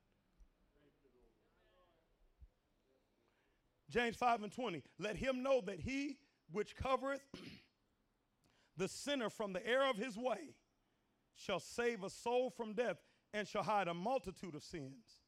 James 3.88 4.16
5 4.16 4.42
and 4.42 4.52
20. 4.52 4.82
Let 4.98 5.14
him 5.14 5.40
know 5.44 5.60
that 5.66 5.78
he 5.78 6.18
which 6.50 6.74
covereth 6.74 7.20
the 8.76 8.88
sinner 8.88 9.30
from 9.30 9.52
the 9.52 9.64
error 9.64 9.88
of 9.88 9.98
his 9.98 10.16
way 10.16 10.56
shall 11.36 11.60
save 11.60 12.02
a 12.02 12.10
soul 12.10 12.50
from 12.50 12.72
death 12.72 12.96
and 13.32 13.46
shall 13.46 13.62
hide 13.62 13.86
a 13.86 13.94
multitude 13.94 14.56
of 14.56 14.64
sins. 14.64 15.20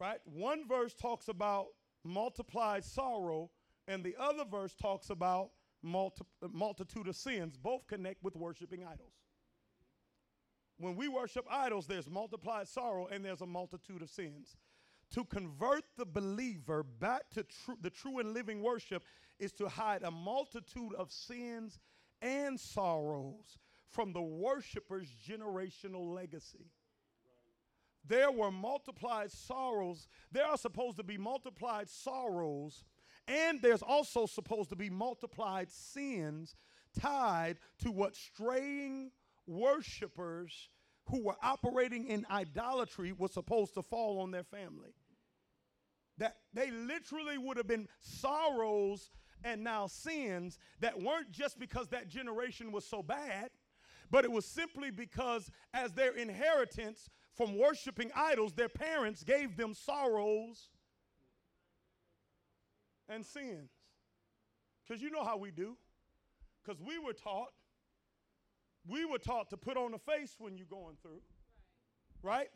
Right? 0.00 0.18
One 0.24 0.66
verse 0.66 0.94
talks 0.94 1.28
about 1.28 1.66
multiplied 2.02 2.84
sorrow, 2.84 3.52
and 3.86 4.02
the 4.02 4.16
other 4.18 4.44
verse 4.44 4.74
talks 4.74 5.10
about 5.10 5.50
multi- 5.80 6.24
multitude 6.52 7.06
of 7.06 7.14
sins. 7.14 7.56
Both 7.56 7.86
connect 7.86 8.24
with 8.24 8.34
worshiping 8.34 8.82
idols. 8.82 9.25
When 10.78 10.96
we 10.96 11.08
worship 11.08 11.46
idols, 11.50 11.86
there's 11.86 12.10
multiplied 12.10 12.68
sorrow 12.68 13.06
and 13.06 13.24
there's 13.24 13.40
a 13.40 13.46
multitude 13.46 14.02
of 14.02 14.10
sins. 14.10 14.56
To 15.14 15.24
convert 15.24 15.84
the 15.96 16.04
believer 16.04 16.82
back 16.82 17.30
to 17.30 17.44
tr- 17.44 17.72
the 17.80 17.90
true 17.90 18.18
and 18.18 18.34
living 18.34 18.62
worship 18.62 19.04
is 19.38 19.52
to 19.52 19.68
hide 19.68 20.02
a 20.02 20.10
multitude 20.10 20.94
of 20.98 21.12
sins 21.12 21.78
and 22.20 22.58
sorrows 22.58 23.58
from 23.88 24.12
the 24.12 24.22
worshiper's 24.22 25.08
generational 25.26 26.12
legacy. 26.12 26.66
There 28.06 28.30
were 28.30 28.50
multiplied 28.50 29.32
sorrows. 29.32 30.08
There 30.30 30.44
are 30.44 30.58
supposed 30.58 30.96
to 30.98 31.02
be 31.02 31.18
multiplied 31.18 31.88
sorrows, 31.88 32.84
and 33.26 33.60
there's 33.60 33.82
also 33.82 34.26
supposed 34.26 34.70
to 34.70 34.76
be 34.76 34.90
multiplied 34.90 35.70
sins 35.70 36.54
tied 36.98 37.58
to 37.82 37.90
what 37.90 38.14
straying 38.14 39.10
worshipers 39.46 40.68
who 41.08 41.22
were 41.22 41.36
operating 41.42 42.06
in 42.06 42.26
idolatry 42.30 43.12
were 43.12 43.28
supposed 43.28 43.74
to 43.74 43.82
fall 43.82 44.20
on 44.20 44.30
their 44.30 44.42
family. 44.42 44.94
That 46.18 46.36
they 46.52 46.70
literally 46.70 47.38
would 47.38 47.56
have 47.56 47.68
been 47.68 47.88
sorrows 48.00 49.10
and 49.44 49.62
now 49.62 49.86
sins 49.86 50.58
that 50.80 51.00
weren't 51.00 51.30
just 51.30 51.58
because 51.58 51.88
that 51.88 52.08
generation 52.08 52.72
was 52.72 52.84
so 52.84 53.02
bad, 53.02 53.50
but 54.10 54.24
it 54.24 54.30
was 54.30 54.44
simply 54.44 54.90
because, 54.90 55.50
as 55.74 55.92
their 55.92 56.12
inheritance 56.12 57.08
from 57.34 57.58
worshiping 57.58 58.10
idols, 58.14 58.54
their 58.54 58.68
parents 58.68 59.22
gave 59.22 59.56
them 59.56 59.74
sorrows 59.74 60.70
and 63.08 63.24
sins. 63.24 63.70
Because 64.86 65.02
you 65.02 65.10
know 65.10 65.24
how 65.24 65.36
we 65.36 65.50
do. 65.50 65.76
Because 66.64 66.80
we 66.80 66.98
were 66.98 67.12
taught 67.12 67.50
we 68.88 69.04
were 69.04 69.18
taught 69.18 69.50
to 69.50 69.56
put 69.56 69.76
on 69.76 69.94
a 69.94 69.98
face 69.98 70.36
when 70.38 70.56
you're 70.56 70.66
going 70.66 70.96
through. 71.02 71.20
Right? 72.22 72.48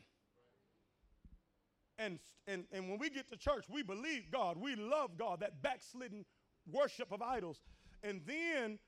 And, 1.99 2.19
and, 2.47 2.65
and 2.73 2.89
when 2.89 2.99
we 2.99 3.11
get 3.11 3.29
to 3.31 3.37
church, 3.37 3.67
we 3.71 3.83
believe 3.83 4.31
God. 4.31 4.57
We 4.57 4.75
love 4.75 5.19
God, 5.19 5.41
that 5.41 5.63
backslidden 5.63 6.25
worship 6.71 7.13
of 7.13 7.21
idols. 7.21 7.61
And 8.03 8.23
then, 8.27 8.79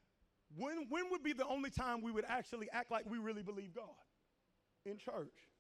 when, 0.57 0.87
when 0.89 1.11
would 1.11 1.23
be 1.23 1.35
the 1.35 1.47
only 1.47 1.71
time 1.71 2.01
we 2.01 2.11
would 2.11 2.25
actually 2.27 2.69
act 2.73 2.91
like 2.91 3.05
we 3.09 3.19
really 3.19 3.43
believe 3.43 3.75
God? 3.75 3.85
In 4.87 4.97
church. 4.97 5.51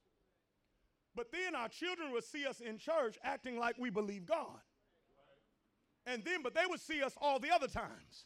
But 1.14 1.30
then 1.30 1.54
our 1.54 1.68
children 1.68 2.10
would 2.12 2.24
see 2.24 2.46
us 2.46 2.60
in 2.60 2.78
church 2.78 3.18
acting 3.22 3.58
like 3.58 3.76
we 3.78 3.90
believe 3.90 4.24
God. 4.24 4.60
And 6.06 6.24
then, 6.24 6.42
but 6.42 6.54
they 6.54 6.64
would 6.66 6.80
see 6.80 7.02
us 7.02 7.14
all 7.20 7.38
the 7.38 7.50
other 7.50 7.68
times 7.68 8.24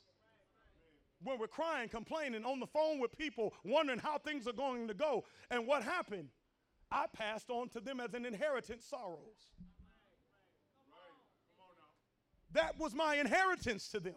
when 1.22 1.38
we're 1.38 1.46
crying, 1.46 1.88
complaining, 1.88 2.44
on 2.44 2.60
the 2.60 2.66
phone 2.66 3.00
with 3.00 3.16
people, 3.16 3.54
wondering 3.64 3.98
how 3.98 4.18
things 4.18 4.46
are 4.46 4.52
going 4.52 4.88
to 4.88 4.94
go. 4.94 5.24
And 5.50 5.66
what 5.66 5.82
happened? 5.82 6.28
I 6.90 7.06
passed 7.12 7.50
on 7.50 7.68
to 7.70 7.80
them 7.80 8.00
as 8.00 8.14
an 8.14 8.24
inheritance 8.24 8.84
sorrows. 8.84 9.50
That 12.52 12.78
was 12.78 12.94
my 12.94 13.16
inheritance 13.16 13.88
to 13.88 14.00
them. 14.00 14.14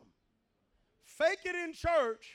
Fake 1.03 1.39
it 1.45 1.55
in 1.55 1.73
church. 1.73 2.27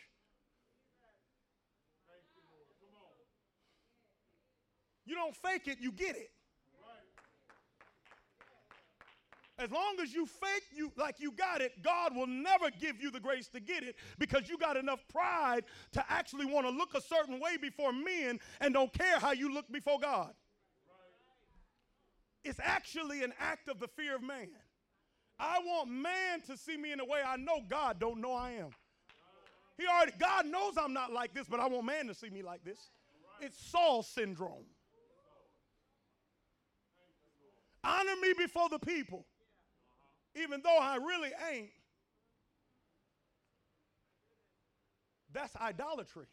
You 5.06 5.14
don't 5.14 5.36
fake 5.36 5.68
it, 5.68 5.78
you 5.80 5.92
get 5.92 6.16
it. 6.16 6.30
As 9.56 9.70
long 9.70 9.96
as 10.02 10.12
you 10.12 10.26
fake 10.26 10.64
you 10.74 10.90
like 10.96 11.20
you 11.20 11.30
got 11.30 11.60
it, 11.60 11.80
God 11.82 12.14
will 12.14 12.26
never 12.26 12.70
give 12.70 13.00
you 13.00 13.10
the 13.10 13.20
grace 13.20 13.46
to 13.48 13.60
get 13.60 13.84
it 13.84 13.94
because 14.18 14.48
you 14.48 14.58
got 14.58 14.76
enough 14.76 15.06
pride 15.08 15.64
to 15.92 16.04
actually 16.08 16.44
want 16.44 16.66
to 16.66 16.72
look 16.72 16.94
a 16.94 17.00
certain 17.00 17.38
way 17.38 17.56
before 17.56 17.92
men 17.92 18.40
and 18.60 18.74
don't 18.74 18.92
care 18.92 19.18
how 19.20 19.30
you 19.30 19.54
look 19.54 19.70
before 19.70 20.00
God. 20.00 20.32
It's 22.44 22.58
actually 22.62 23.22
an 23.22 23.32
act 23.38 23.68
of 23.68 23.78
the 23.78 23.88
fear 23.88 24.16
of 24.16 24.22
man. 24.22 24.48
I 25.38 25.60
want 25.64 25.88
man 25.88 26.40
to 26.42 26.56
see 26.56 26.76
me 26.76 26.92
in 26.92 27.00
a 27.00 27.04
way 27.04 27.20
I 27.24 27.36
know 27.36 27.60
God 27.68 27.98
don't 28.00 28.20
know 28.20 28.32
I 28.32 28.52
am. 28.52 28.70
He 29.78 29.86
already, 29.86 30.12
God 30.18 30.46
knows 30.46 30.74
I'm 30.76 30.92
not 30.92 31.12
like 31.12 31.32
this, 31.34 31.46
but 31.48 31.60
I 31.60 31.66
want 31.68 31.86
man 31.86 32.06
to 32.08 32.14
see 32.14 32.30
me 32.30 32.42
like 32.42 32.64
this. 32.64 32.78
It's 33.40 33.58
Saul 33.70 34.02
syndrome. 34.02 34.66
Honor 37.82 38.16
me 38.22 38.32
before 38.36 38.68
the 38.68 38.78
people, 38.78 39.26
even 40.34 40.60
though 40.62 40.78
I 40.78 40.96
really 40.96 41.30
ain't. 41.52 41.70
That's 45.32 45.54
idolatry. 45.56 46.26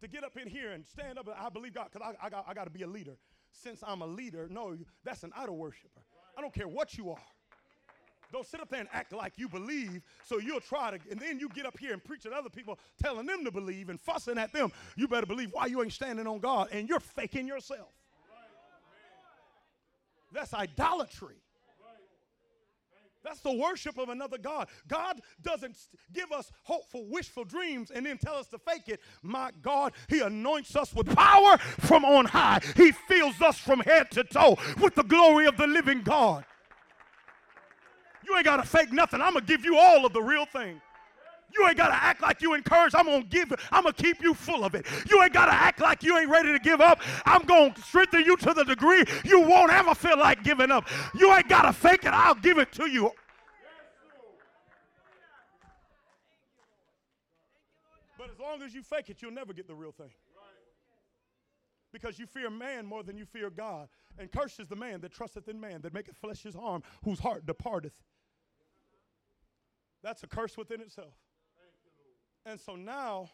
To 0.00 0.08
get 0.08 0.22
up 0.22 0.36
in 0.36 0.48
here 0.48 0.72
and 0.72 0.86
stand 0.86 1.18
up, 1.18 1.28
I 1.36 1.48
believe 1.48 1.74
God, 1.74 1.88
because 1.92 2.06
I, 2.06 2.26
I, 2.26 2.30
got, 2.30 2.44
I 2.48 2.54
got 2.54 2.64
to 2.64 2.70
be 2.70 2.82
a 2.82 2.86
leader. 2.86 3.16
Since 3.52 3.82
I'm 3.86 4.02
a 4.02 4.06
leader, 4.06 4.48
no, 4.50 4.76
that's 5.04 5.22
an 5.22 5.32
idol 5.36 5.56
worshiper. 5.56 6.02
I 6.36 6.40
don't 6.40 6.52
care 6.52 6.68
what 6.68 6.98
you 6.98 7.10
are. 7.10 7.22
Don't 8.32 8.46
sit 8.46 8.60
up 8.60 8.68
there 8.68 8.80
and 8.80 8.88
act 8.92 9.12
like 9.12 9.34
you 9.36 9.48
believe, 9.48 10.02
so 10.24 10.38
you'll 10.38 10.60
try 10.60 10.90
to, 10.90 10.98
and 11.08 11.20
then 11.20 11.38
you 11.38 11.48
get 11.48 11.66
up 11.66 11.78
here 11.78 11.92
and 11.92 12.02
preach 12.02 12.26
at 12.26 12.32
other 12.32 12.50
people, 12.50 12.78
telling 13.00 13.26
them 13.26 13.44
to 13.44 13.52
believe 13.52 13.88
and 13.90 14.00
fussing 14.00 14.38
at 14.38 14.52
them. 14.52 14.72
You 14.96 15.06
better 15.06 15.26
believe 15.26 15.50
why 15.52 15.66
you 15.66 15.80
ain't 15.82 15.92
standing 15.92 16.26
on 16.26 16.40
God, 16.40 16.68
and 16.72 16.88
you're 16.88 16.98
faking 16.98 17.46
yourself. 17.46 17.92
That's 20.32 20.52
idolatry. 20.52 21.36
That's 23.24 23.40
the 23.40 23.52
worship 23.52 23.98
of 23.98 24.10
another 24.10 24.38
God. 24.38 24.68
God 24.86 25.20
doesn't 25.42 25.76
give 26.12 26.30
us 26.30 26.52
hopeful, 26.62 27.06
wishful 27.08 27.44
dreams 27.44 27.90
and 27.90 28.04
then 28.04 28.18
tell 28.18 28.34
us 28.34 28.46
to 28.48 28.58
fake 28.58 28.88
it. 28.88 29.00
My 29.22 29.50
God, 29.62 29.92
He 30.08 30.20
anoints 30.20 30.76
us 30.76 30.94
with 30.94 31.14
power 31.14 31.56
from 31.58 32.04
on 32.04 32.26
high. 32.26 32.60
He 32.76 32.92
fills 32.92 33.40
us 33.40 33.58
from 33.58 33.80
head 33.80 34.10
to 34.12 34.24
toe 34.24 34.56
with 34.80 34.94
the 34.94 35.02
glory 35.02 35.46
of 35.46 35.56
the 35.56 35.66
living 35.66 36.02
God. 36.02 36.44
You 38.26 38.36
ain't 38.36 38.44
got 38.44 38.56
to 38.56 38.68
fake 38.68 38.92
nothing. 38.92 39.20
I'm 39.20 39.34
going 39.34 39.44
to 39.44 39.52
give 39.52 39.64
you 39.64 39.76
all 39.76 40.06
of 40.06 40.12
the 40.12 40.22
real 40.22 40.46
thing. 40.46 40.80
You 41.54 41.68
ain't 41.68 41.76
got 41.76 41.88
to 41.88 41.94
act 41.94 42.20
like 42.20 42.42
you 42.42 42.54
encouraged. 42.54 42.94
I'm 42.96 43.06
going 43.06 43.22
to 43.22 43.28
give 43.28 43.52
I'm 43.70 43.84
going 43.84 43.94
to 43.94 44.02
keep 44.02 44.22
you 44.22 44.34
full 44.34 44.64
of 44.64 44.74
it. 44.74 44.86
You 45.08 45.22
ain't 45.22 45.32
got 45.32 45.46
to 45.46 45.52
act 45.52 45.80
like 45.80 46.02
you 46.02 46.18
ain't 46.18 46.28
ready 46.28 46.52
to 46.52 46.58
give 46.58 46.80
up. 46.80 47.00
I'm 47.24 47.42
going 47.42 47.72
to 47.72 47.82
strengthen 47.82 48.24
you 48.24 48.36
to 48.38 48.52
the 48.54 48.64
degree 48.64 49.04
you 49.24 49.40
won't 49.40 49.72
ever 49.72 49.94
feel 49.94 50.18
like 50.18 50.42
giving 50.42 50.70
up. 50.70 50.88
You 51.14 51.32
ain't 51.32 51.48
got 51.48 51.62
to 51.62 51.72
fake 51.72 52.04
it. 52.04 52.12
I'll 52.12 52.34
give 52.34 52.58
it 52.58 52.72
to 52.72 52.90
you. 52.90 53.12
But 58.18 58.30
as 58.30 58.38
long 58.40 58.62
as 58.62 58.74
you 58.74 58.82
fake 58.82 59.10
it, 59.10 59.22
you'll 59.22 59.32
never 59.32 59.52
get 59.52 59.68
the 59.68 59.74
real 59.74 59.92
thing. 59.92 60.10
Because 61.92 62.18
you 62.18 62.26
fear 62.26 62.50
man 62.50 62.86
more 62.86 63.04
than 63.04 63.16
you 63.16 63.24
fear 63.24 63.50
God. 63.50 63.88
And 64.18 64.30
cursed 64.32 64.58
is 64.58 64.66
the 64.66 64.76
man 64.76 65.00
that 65.02 65.12
trusteth 65.12 65.48
in 65.48 65.60
man, 65.60 65.82
that 65.82 65.94
maketh 65.94 66.16
flesh 66.16 66.42
his 66.42 66.56
arm, 66.56 66.82
whose 67.04 67.20
heart 67.20 67.46
departeth. 67.46 68.02
That's 70.02 70.22
a 70.22 70.26
curse 70.26 70.56
within 70.56 70.80
itself. 70.80 71.14
And 72.46 72.60
so 72.60 72.76
now, 72.76 73.30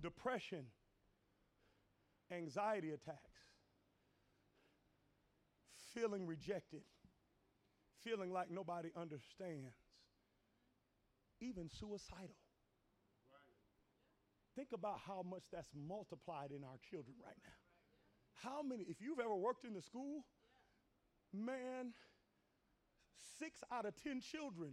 depression, 0.00 0.66
anxiety 2.30 2.90
attacks, 2.90 3.18
feeling 5.94 6.26
rejected, 6.26 6.82
feeling 8.04 8.32
like 8.32 8.50
nobody 8.50 8.90
understands, 8.96 9.74
even 11.40 11.68
suicidal. 11.68 12.36
Think 14.54 14.68
about 14.72 15.00
how 15.06 15.22
much 15.28 15.42
that's 15.52 15.68
multiplied 15.74 16.50
in 16.50 16.62
our 16.64 16.78
children 16.90 17.16
right 17.22 17.36
now. 17.42 18.48
How 18.48 18.62
many, 18.62 18.84
if 18.84 19.00
you've 19.00 19.18
ever 19.18 19.34
worked 19.34 19.64
in 19.66 19.74
the 19.74 19.82
school, 19.82 20.24
man, 21.32 21.92
six 23.38 23.60
out 23.72 23.86
of 23.86 23.94
10 24.02 24.20
children 24.20 24.72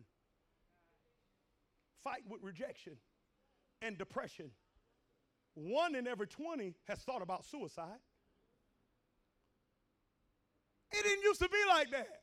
fight 2.03 2.23
with 2.29 2.41
rejection 2.43 2.93
and 3.83 3.97
depression. 3.97 4.49
One 5.55 5.95
in 5.95 6.07
every 6.07 6.27
20 6.27 6.73
has 6.87 6.99
thought 6.99 7.21
about 7.21 7.45
suicide. 7.45 7.99
It 10.91 11.03
didn't 11.03 11.23
used 11.23 11.41
to 11.41 11.49
be 11.49 11.57
like 11.67 11.91
that. 11.91 12.21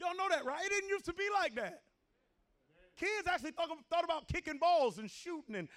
Y'all 0.00 0.16
know 0.16 0.28
that, 0.30 0.44
right? 0.44 0.64
It 0.64 0.70
didn't 0.70 0.90
used 0.90 1.06
to 1.06 1.12
be 1.12 1.28
like 1.34 1.54
that. 1.56 1.82
Kids 2.96 3.28
actually 3.28 3.52
thought, 3.52 3.68
thought 3.90 4.04
about 4.04 4.28
kicking 4.28 4.58
balls 4.58 4.98
and 4.98 5.10
shooting 5.10 5.54
and 5.54 5.68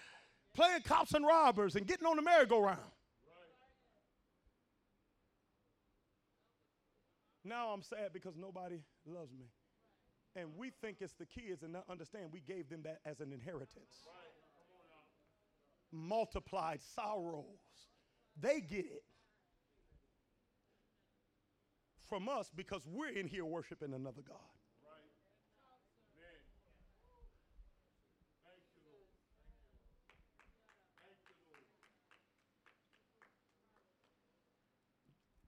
playing 0.54 0.82
cops 0.82 1.14
and 1.14 1.26
robbers 1.26 1.76
and 1.76 1.88
getting 1.88 2.06
on 2.06 2.16
the 2.16 2.22
merry-go-round. 2.22 2.80
Now 7.43 7.70
I'm 7.70 7.82
sad 7.82 8.14
because 8.14 8.36
nobody 8.38 8.78
loves 9.06 9.32
me. 9.34 9.45
And 10.36 10.50
we 10.58 10.72
think 10.82 10.98
it's 11.02 11.14
the 11.14 11.26
kids 11.26 11.64
and 11.64 11.74
not 11.74 11.84
understand 11.90 12.30
we 12.32 12.42
gave 12.42 12.70
them 12.70 12.82
that 12.84 13.00
as 13.06 13.20
an 13.20 13.34
inheritance. 13.34 14.06
Multiplied 15.92 16.80
sorrows. 16.96 17.46
They 18.40 18.62
get 18.62 18.86
it 18.86 19.04
from 22.08 22.30
us 22.30 22.50
because 22.56 22.88
we're 22.88 23.10
in 23.10 23.28
here 23.28 23.46
worshiping 23.46 23.94
another 23.94 24.22
God. 24.26 24.38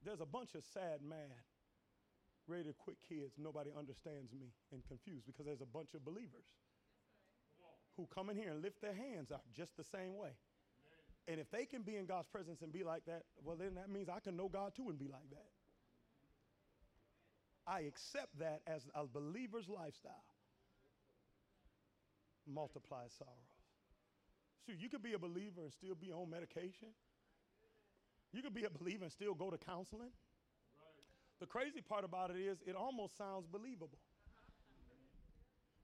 There's 0.04 0.20
a 0.20 0.26
bunch 0.26 0.54
of 0.54 0.62
sad, 0.74 1.00
mad, 1.08 1.18
ready 2.46 2.64
to 2.64 2.72
quit 2.72 2.96
kids. 3.08 3.34
Nobody 3.38 3.70
understands 3.76 4.32
me 4.32 4.52
and 4.72 4.82
confused 4.86 5.26
because 5.26 5.46
there's 5.46 5.60
a 5.60 5.66
bunch 5.66 5.94
of 5.94 6.04
believers 6.04 6.46
who 7.96 8.06
come 8.12 8.30
in 8.30 8.36
here 8.36 8.50
and 8.50 8.62
lift 8.62 8.80
their 8.82 8.94
hands 8.94 9.30
out 9.32 9.42
just 9.54 9.76
the 9.76 9.84
same 9.84 10.16
way. 10.16 10.30
And 11.26 11.40
if 11.40 11.50
they 11.50 11.64
can 11.64 11.82
be 11.82 11.96
in 11.96 12.06
God's 12.06 12.28
presence 12.28 12.60
and 12.60 12.72
be 12.72 12.84
like 12.84 13.06
that, 13.06 13.22
well, 13.42 13.56
then 13.56 13.74
that 13.76 13.88
means 13.88 14.08
I 14.08 14.20
can 14.20 14.36
know 14.36 14.48
God 14.48 14.74
too 14.76 14.88
and 14.90 14.98
be 14.98 15.08
like 15.08 15.28
that. 15.30 15.48
I 17.66 17.80
accept 17.80 18.38
that 18.40 18.60
as 18.66 18.82
a 18.94 19.06
believer's 19.06 19.68
lifestyle. 19.68 20.24
Multiply 22.46 23.08
sorrows. 23.18 23.54
So 24.66 24.72
you 24.78 24.90
could 24.90 25.02
be 25.02 25.14
a 25.14 25.18
believer 25.18 25.62
and 25.62 25.72
still 25.72 25.94
be 25.94 26.12
on 26.12 26.28
medication. 26.28 26.88
You 28.32 28.42
could 28.42 28.54
be 28.54 28.64
a 28.64 28.70
believer 28.70 29.04
and 29.04 29.12
still 29.12 29.32
go 29.32 29.50
to 29.50 29.56
counseling. 29.56 30.10
The 31.40 31.46
crazy 31.46 31.80
part 31.80 32.04
about 32.04 32.30
it 32.30 32.36
is, 32.36 32.58
it 32.66 32.74
almost 32.76 33.16
sounds 33.18 33.46
believable. 33.46 33.98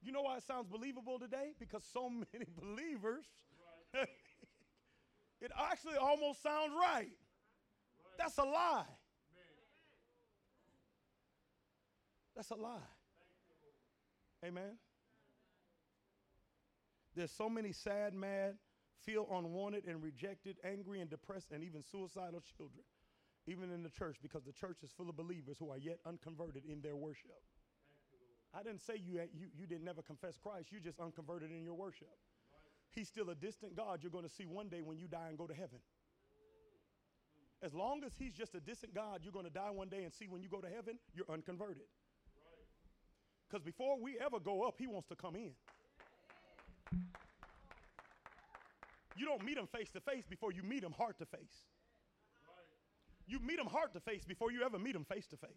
You 0.02 0.12
know 0.12 0.22
why 0.22 0.36
it 0.36 0.42
sounds 0.42 0.66
believable 0.66 1.18
today? 1.18 1.52
Because 1.58 1.84
so 1.92 2.08
many 2.32 2.46
believers, 2.60 3.24
it 3.94 5.50
actually 5.58 5.96
almost 5.96 6.42
sounds 6.42 6.72
right. 6.78 7.10
That's 8.18 8.38
a 8.38 8.44
lie. 8.44 8.84
That's 12.34 12.50
a 12.50 12.54
lie. 12.54 12.78
Amen. 14.44 14.78
There's 17.14 17.30
so 17.32 17.50
many 17.50 17.72
sad, 17.72 18.14
mad, 18.14 18.54
feel 19.04 19.26
unwanted 19.30 19.84
and 19.86 20.02
rejected, 20.02 20.56
angry 20.64 21.00
and 21.00 21.10
depressed, 21.10 21.50
and 21.52 21.64
even 21.64 21.82
suicidal 21.82 22.42
children, 22.56 22.84
even 23.46 23.72
in 23.72 23.82
the 23.82 23.90
church, 23.90 24.16
because 24.22 24.44
the 24.44 24.52
church 24.52 24.78
is 24.82 24.90
full 24.90 25.08
of 25.08 25.16
believers 25.16 25.56
who 25.58 25.70
are 25.70 25.78
yet 25.78 25.98
unconverted 26.06 26.62
in 26.66 26.80
their 26.82 26.96
worship. 26.96 27.40
I 28.54 28.62
didn't 28.62 28.80
say 28.80 28.94
you, 28.96 29.20
you, 29.32 29.46
you 29.56 29.66
didn't 29.66 29.84
never 29.84 30.02
confess 30.02 30.36
Christ, 30.36 30.68
you're 30.72 30.80
just 30.80 30.98
unconverted 30.98 31.50
in 31.50 31.64
your 31.64 31.74
worship. 31.74 32.08
He's 32.92 33.08
still 33.08 33.30
a 33.30 33.34
distant 33.34 33.76
God 33.76 34.00
you're 34.02 34.10
going 34.10 34.24
to 34.24 34.34
see 34.34 34.46
one 34.46 34.68
day 34.68 34.82
when 34.82 34.98
you 34.98 35.06
die 35.06 35.28
and 35.28 35.38
go 35.38 35.46
to 35.46 35.54
heaven. 35.54 35.78
As 37.62 37.74
long 37.74 38.02
as 38.04 38.12
he's 38.18 38.32
just 38.32 38.54
a 38.54 38.60
distant 38.60 38.94
God 38.94 39.20
you're 39.22 39.32
going 39.32 39.44
to 39.44 39.52
die 39.52 39.70
one 39.70 39.88
day 39.88 40.02
and 40.02 40.12
see 40.12 40.26
when 40.28 40.42
you 40.42 40.48
go 40.48 40.60
to 40.60 40.68
heaven, 40.68 40.98
you're 41.14 41.30
unconverted. 41.30 41.86
Because 43.48 43.64
before 43.64 44.00
we 44.00 44.16
ever 44.18 44.40
go 44.40 44.62
up, 44.62 44.76
he 44.78 44.86
wants 44.86 45.08
to 45.08 45.16
come 45.16 45.36
in. 45.36 45.52
You 49.16 49.26
don't 49.26 49.44
meet 49.44 49.58
him 49.58 49.66
face 49.66 49.90
to 49.90 50.00
face 50.00 50.24
before 50.28 50.52
you 50.52 50.62
meet 50.62 50.82
him 50.82 50.92
heart 50.92 51.18
to 51.18 51.26
face. 51.26 51.66
You 53.30 53.38
meet 53.38 53.60
him 53.60 53.66
heart 53.66 53.92
to 53.92 54.00
face 54.00 54.24
before 54.24 54.50
you 54.50 54.64
ever 54.64 54.76
meet 54.76 54.96
him 54.96 55.04
face 55.04 55.26
to 55.28 55.36
face. 55.36 55.50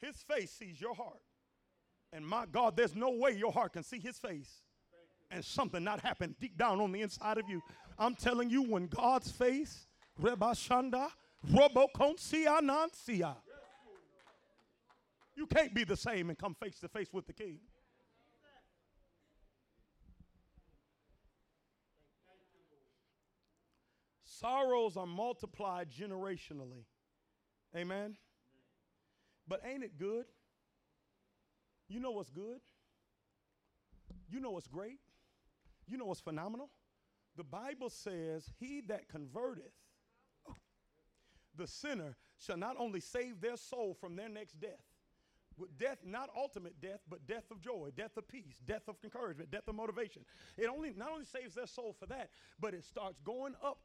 His 0.00 0.16
face 0.16 0.50
sees 0.50 0.80
your 0.80 0.94
heart. 0.94 1.20
And 2.12 2.26
my 2.26 2.46
God, 2.50 2.76
there's 2.76 2.96
no 2.96 3.10
way 3.10 3.30
your 3.32 3.52
heart 3.52 3.74
can 3.74 3.84
see 3.84 4.00
his 4.00 4.18
face 4.18 4.62
and 5.30 5.44
something 5.44 5.84
not 5.84 6.00
happen 6.00 6.34
deep 6.40 6.58
down 6.58 6.80
on 6.80 6.90
the 6.90 7.02
inside 7.02 7.38
of 7.38 7.48
you. 7.48 7.62
I'm 7.96 8.16
telling 8.16 8.50
you, 8.50 8.62
when 8.62 8.88
God's 8.88 9.30
face, 9.30 9.86
Reba 10.18 10.46
Shanda, 10.46 11.10
Robokonsia 11.48 12.60
you 15.36 15.46
can't 15.46 15.72
be 15.72 15.84
the 15.84 15.96
same 15.96 16.28
and 16.28 16.36
come 16.36 16.54
face 16.54 16.80
to 16.80 16.88
face 16.88 17.12
with 17.12 17.26
the 17.26 17.32
king. 17.32 17.60
Sorrows 24.40 24.96
are 24.96 25.06
multiplied 25.06 25.88
generationally. 25.90 26.84
Amen. 27.76 28.16
But 29.48 29.62
ain't 29.66 29.84
it 29.84 29.98
good 29.98 30.26
You 31.88 32.00
know 32.00 32.12
what's 32.12 32.30
good? 32.30 32.60
You 34.30 34.40
know 34.40 34.50
what's 34.52 34.68
great? 34.68 35.00
You 35.86 35.98
know 35.98 36.06
what's 36.06 36.20
phenomenal? 36.20 36.70
The 37.36 37.44
Bible 37.44 37.90
says, 37.90 38.50
He 38.58 38.82
that 38.88 39.08
converteth 39.08 39.72
the 41.56 41.66
sinner 41.66 42.16
shall 42.38 42.56
not 42.56 42.76
only 42.78 43.00
save 43.00 43.40
their 43.40 43.56
soul 43.56 43.96
from 44.00 44.16
their 44.16 44.28
next 44.28 44.60
death, 44.60 44.84
with 45.58 45.76
death, 45.78 45.98
not 46.04 46.30
ultimate 46.36 46.80
death, 46.80 47.00
but 47.08 47.26
death 47.26 47.50
of 47.50 47.60
joy, 47.60 47.90
death 47.96 48.16
of 48.16 48.28
peace, 48.28 48.56
death 48.66 48.88
of 48.88 48.96
encouragement, 49.04 49.50
death 49.50 49.68
of 49.68 49.74
motivation. 49.74 50.24
It 50.56 50.68
only 50.68 50.92
not 50.96 51.10
only 51.12 51.26
saves 51.26 51.54
their 51.54 51.66
soul 51.66 51.96
for 51.98 52.06
that, 52.06 52.30
but 52.60 52.74
it 52.74 52.84
starts 52.84 53.18
going 53.24 53.54
up 53.62 53.80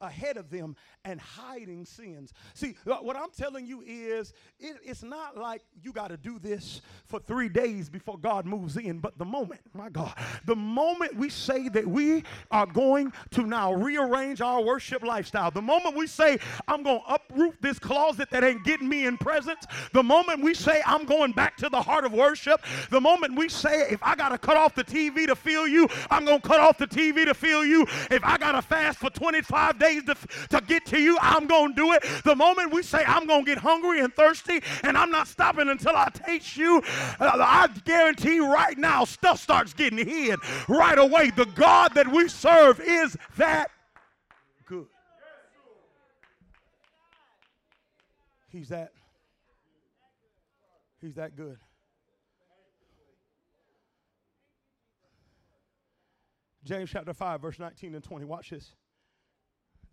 ahead 0.00 0.36
of 0.36 0.50
them 0.50 0.76
and 1.04 1.20
hiding 1.20 1.84
sins. 1.84 2.32
See, 2.54 2.76
what 2.84 3.16
I'm 3.16 3.30
telling 3.36 3.66
you 3.66 3.82
is 3.86 4.32
it, 4.58 4.76
it's 4.82 5.02
not 5.02 5.36
like 5.36 5.62
you 5.82 5.92
got 5.92 6.08
to 6.08 6.16
do 6.16 6.38
this 6.38 6.80
for 7.06 7.20
three 7.20 7.48
days 7.48 7.88
before 7.88 8.18
God 8.18 8.46
moves 8.46 8.76
in, 8.76 8.98
but 8.98 9.18
the 9.18 9.24
moment, 9.24 9.60
my 9.72 9.88
God, 9.88 10.14
the 10.46 10.56
moment 10.56 11.16
we 11.16 11.28
say 11.28 11.68
that 11.68 11.86
we 11.86 12.24
are 12.50 12.66
going 12.66 13.12
to 13.32 13.42
now 13.42 13.72
rearrange 13.72 14.40
our 14.40 14.62
worship 14.62 15.02
lifestyle, 15.02 15.50
the 15.50 15.62
moment 15.62 15.96
we 15.96 16.06
say, 16.06 16.38
I'm 16.66 16.82
going 16.82 17.00
to 17.00 17.14
uproot 17.14 17.60
this 17.60 17.78
closet 17.78 18.30
that 18.30 18.42
ain't 18.42 18.64
getting 18.64 18.88
me 18.88 19.06
in 19.06 19.16
presence, 19.16 19.64
the 19.92 20.02
moment 20.02 20.42
we 20.42 20.54
say, 20.54 20.82
I'm 20.84 21.04
going 21.04 21.32
back 21.32 21.56
to 21.58 21.68
the 21.68 21.80
heart 21.80 22.04
of 22.04 22.12
worship, 22.12 22.62
the 22.90 23.00
moment 23.00 23.36
we 23.36 23.48
say, 23.48 23.88
if 23.90 24.02
I 24.02 24.16
got 24.16 24.30
to 24.30 24.38
cut 24.38 24.56
off 24.56 24.74
the 24.74 24.84
TV 24.84 25.26
to 25.26 25.36
feel 25.36 25.66
you, 25.66 25.88
I'm 26.10 26.24
going 26.24 26.40
to 26.40 26.48
cut 26.48 26.60
off 26.60 26.78
the 26.78 26.86
TV 26.86 27.24
to 27.26 27.34
feel 27.34 27.64
you. 27.64 27.82
If 28.10 28.24
I 28.24 28.38
got 28.38 28.52
to 28.52 28.62
fast 28.62 28.98
for 28.98 29.10
20 29.10 29.35
25 29.36 29.78
days 29.78 30.04
to, 30.04 30.14
to 30.48 30.60
get 30.66 30.86
to 30.86 30.98
you, 30.98 31.18
I'm 31.20 31.46
going 31.46 31.74
to 31.74 31.76
do 31.76 31.92
it. 31.92 32.04
The 32.24 32.34
moment 32.34 32.72
we 32.72 32.82
say, 32.82 33.04
I'm 33.06 33.26
going 33.26 33.44
to 33.44 33.50
get 33.50 33.58
hungry 33.58 34.00
and 34.00 34.12
thirsty 34.14 34.62
and 34.82 34.96
I'm 34.96 35.10
not 35.10 35.28
stopping 35.28 35.68
until 35.68 35.94
I 35.94 36.08
taste 36.10 36.56
you, 36.56 36.82
uh, 37.20 37.36
I 37.38 37.68
guarantee 37.84 38.38
right 38.38 38.76
now 38.78 39.04
stuff 39.04 39.40
starts 39.40 39.74
getting 39.74 39.98
hid 39.98 40.38
right 40.68 40.98
away. 40.98 41.30
The 41.30 41.46
God 41.46 41.94
that 41.94 42.08
we 42.08 42.28
serve 42.28 42.80
is 42.80 43.16
that 43.36 43.70
good. 44.66 44.86
He's 48.48 48.68
that. 48.70 48.92
He's 51.00 51.14
that 51.16 51.36
good. 51.36 51.58
James 56.64 56.90
chapter 56.90 57.14
5, 57.14 57.40
verse 57.40 57.58
19 57.60 57.94
and 57.94 58.02
20. 58.02 58.24
Watch 58.24 58.50
this. 58.50 58.72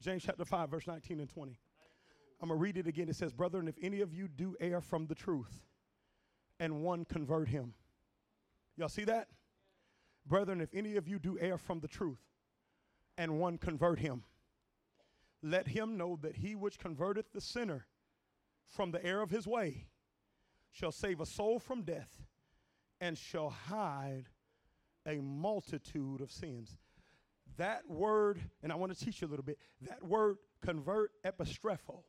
James 0.04 0.24
chapter 0.26 0.44
5, 0.44 0.70
verse 0.70 0.86
19 0.86 1.22
and 1.22 1.30
20. 1.30 1.58
I'm 2.42 2.50
going 2.50 2.60
to 2.60 2.62
read 2.62 2.76
it 2.76 2.88
again. 2.88 3.08
It 3.08 3.16
says, 3.16 3.32
Brethren, 3.32 3.70
if 3.70 3.76
any 3.82 4.02
of 4.02 4.14
you 4.14 4.28
do 4.28 4.54
err 4.60 4.82
from 4.82 5.08
the 5.08 5.16
truth 5.16 5.64
and 6.60 6.84
one 6.84 7.06
convert 7.06 7.48
him. 7.48 7.74
Y'all 8.76 8.90
see 8.90 9.06
that? 9.06 9.30
Brethren, 10.26 10.60
if 10.60 10.74
any 10.74 10.98
of 10.98 11.08
you 11.08 11.20
do 11.20 11.38
err 11.40 11.58
from 11.58 11.80
the 11.80 11.88
truth 11.88 12.20
and 13.18 13.40
one 13.40 13.58
convert 13.58 14.00
him, 14.00 14.24
let 15.42 15.70
him 15.70 15.96
know 15.96 16.20
that 16.22 16.36
he 16.36 16.54
which 16.54 16.78
converteth 16.80 17.32
the 17.34 17.40
sinner 17.42 17.86
from 18.68 18.92
the 18.92 19.04
error 19.06 19.22
of 19.22 19.30
his 19.30 19.48
way 19.48 19.86
shall 20.70 20.92
save 20.92 21.22
a 21.22 21.26
soul 21.26 21.60
from 21.60 21.84
death 21.84 22.24
and 23.00 23.18
shall 23.18 23.50
hide 23.50 24.26
a 25.08 25.20
multitude 25.22 26.20
of 26.20 26.30
sins. 26.30 26.78
That 27.58 27.88
word, 27.88 28.42
and 28.62 28.72
I 28.72 28.76
want 28.76 28.98
to 28.98 29.06
teach 29.06 29.22
you 29.22 29.28
a 29.28 29.30
little 29.30 29.46
bit, 29.46 29.58
that 29.82 30.04
word 30.04 30.38
convert 30.64 31.12
epistrepho 31.26 32.04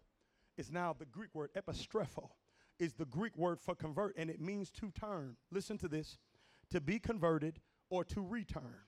is 0.57 0.71
now 0.71 0.95
the 0.99 1.05
Greek 1.05 1.35
word 1.35 1.51
epistrepho 1.55 2.31
is 2.79 2.95
the 2.95 3.05
Greek 3.05 3.37
word 3.37 3.61
for 3.61 3.75
convert, 3.75 4.17
and 4.17 4.31
it 4.31 4.41
means 4.41 4.71
to 4.71 4.91
turn. 4.91 5.37
Listen 5.51 5.79
to 5.79 5.89
this 5.89 6.19
to 6.71 6.81
be 6.81 6.99
converted 6.99 7.61
or 7.91 8.05
to 8.05 8.21
return. 8.21 8.83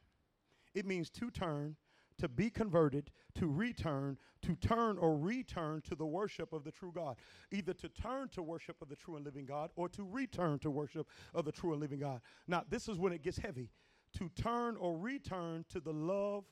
It 0.74 0.86
means 0.86 1.11
to 1.11 1.30
turn, 1.30 1.76
to 2.18 2.28
be 2.28 2.50
converted, 2.50 3.11
to 3.34 3.46
return, 3.46 4.16
to 4.42 4.54
turn 4.57 4.98
or 4.98 5.16
return 5.16 5.82
to 5.82 5.94
the 5.94 6.07
worship 6.07 6.52
of 6.52 6.64
the 6.64 6.70
true 6.70 6.92
God. 6.94 7.16
Either 7.52 7.74
to 7.74 7.88
turn 7.88 8.28
to 8.30 8.42
worship 8.42 8.80
of 8.80 8.88
the 8.88 8.96
true 8.96 9.16
and 9.16 9.24
living 9.24 9.46
God 9.46 9.70
or 9.76 9.88
to 9.90 10.02
return 10.02 10.59
to 10.61 10.70
worship 10.70 11.07
of 11.34 11.44
the 11.44 11.52
true 11.52 11.72
and 11.72 11.80
living 11.80 12.00
God. 12.00 12.20
Now, 12.48 12.64
this 12.68 12.88
is 12.88 12.98
when 12.98 13.12
it 13.12 13.22
gets 13.22 13.38
heavy 13.38 13.70
to 14.18 14.30
turn 14.30 14.76
or 14.76 14.96
return 14.96 15.64
to 15.70 15.80
the 15.80 15.92
love 15.92 16.44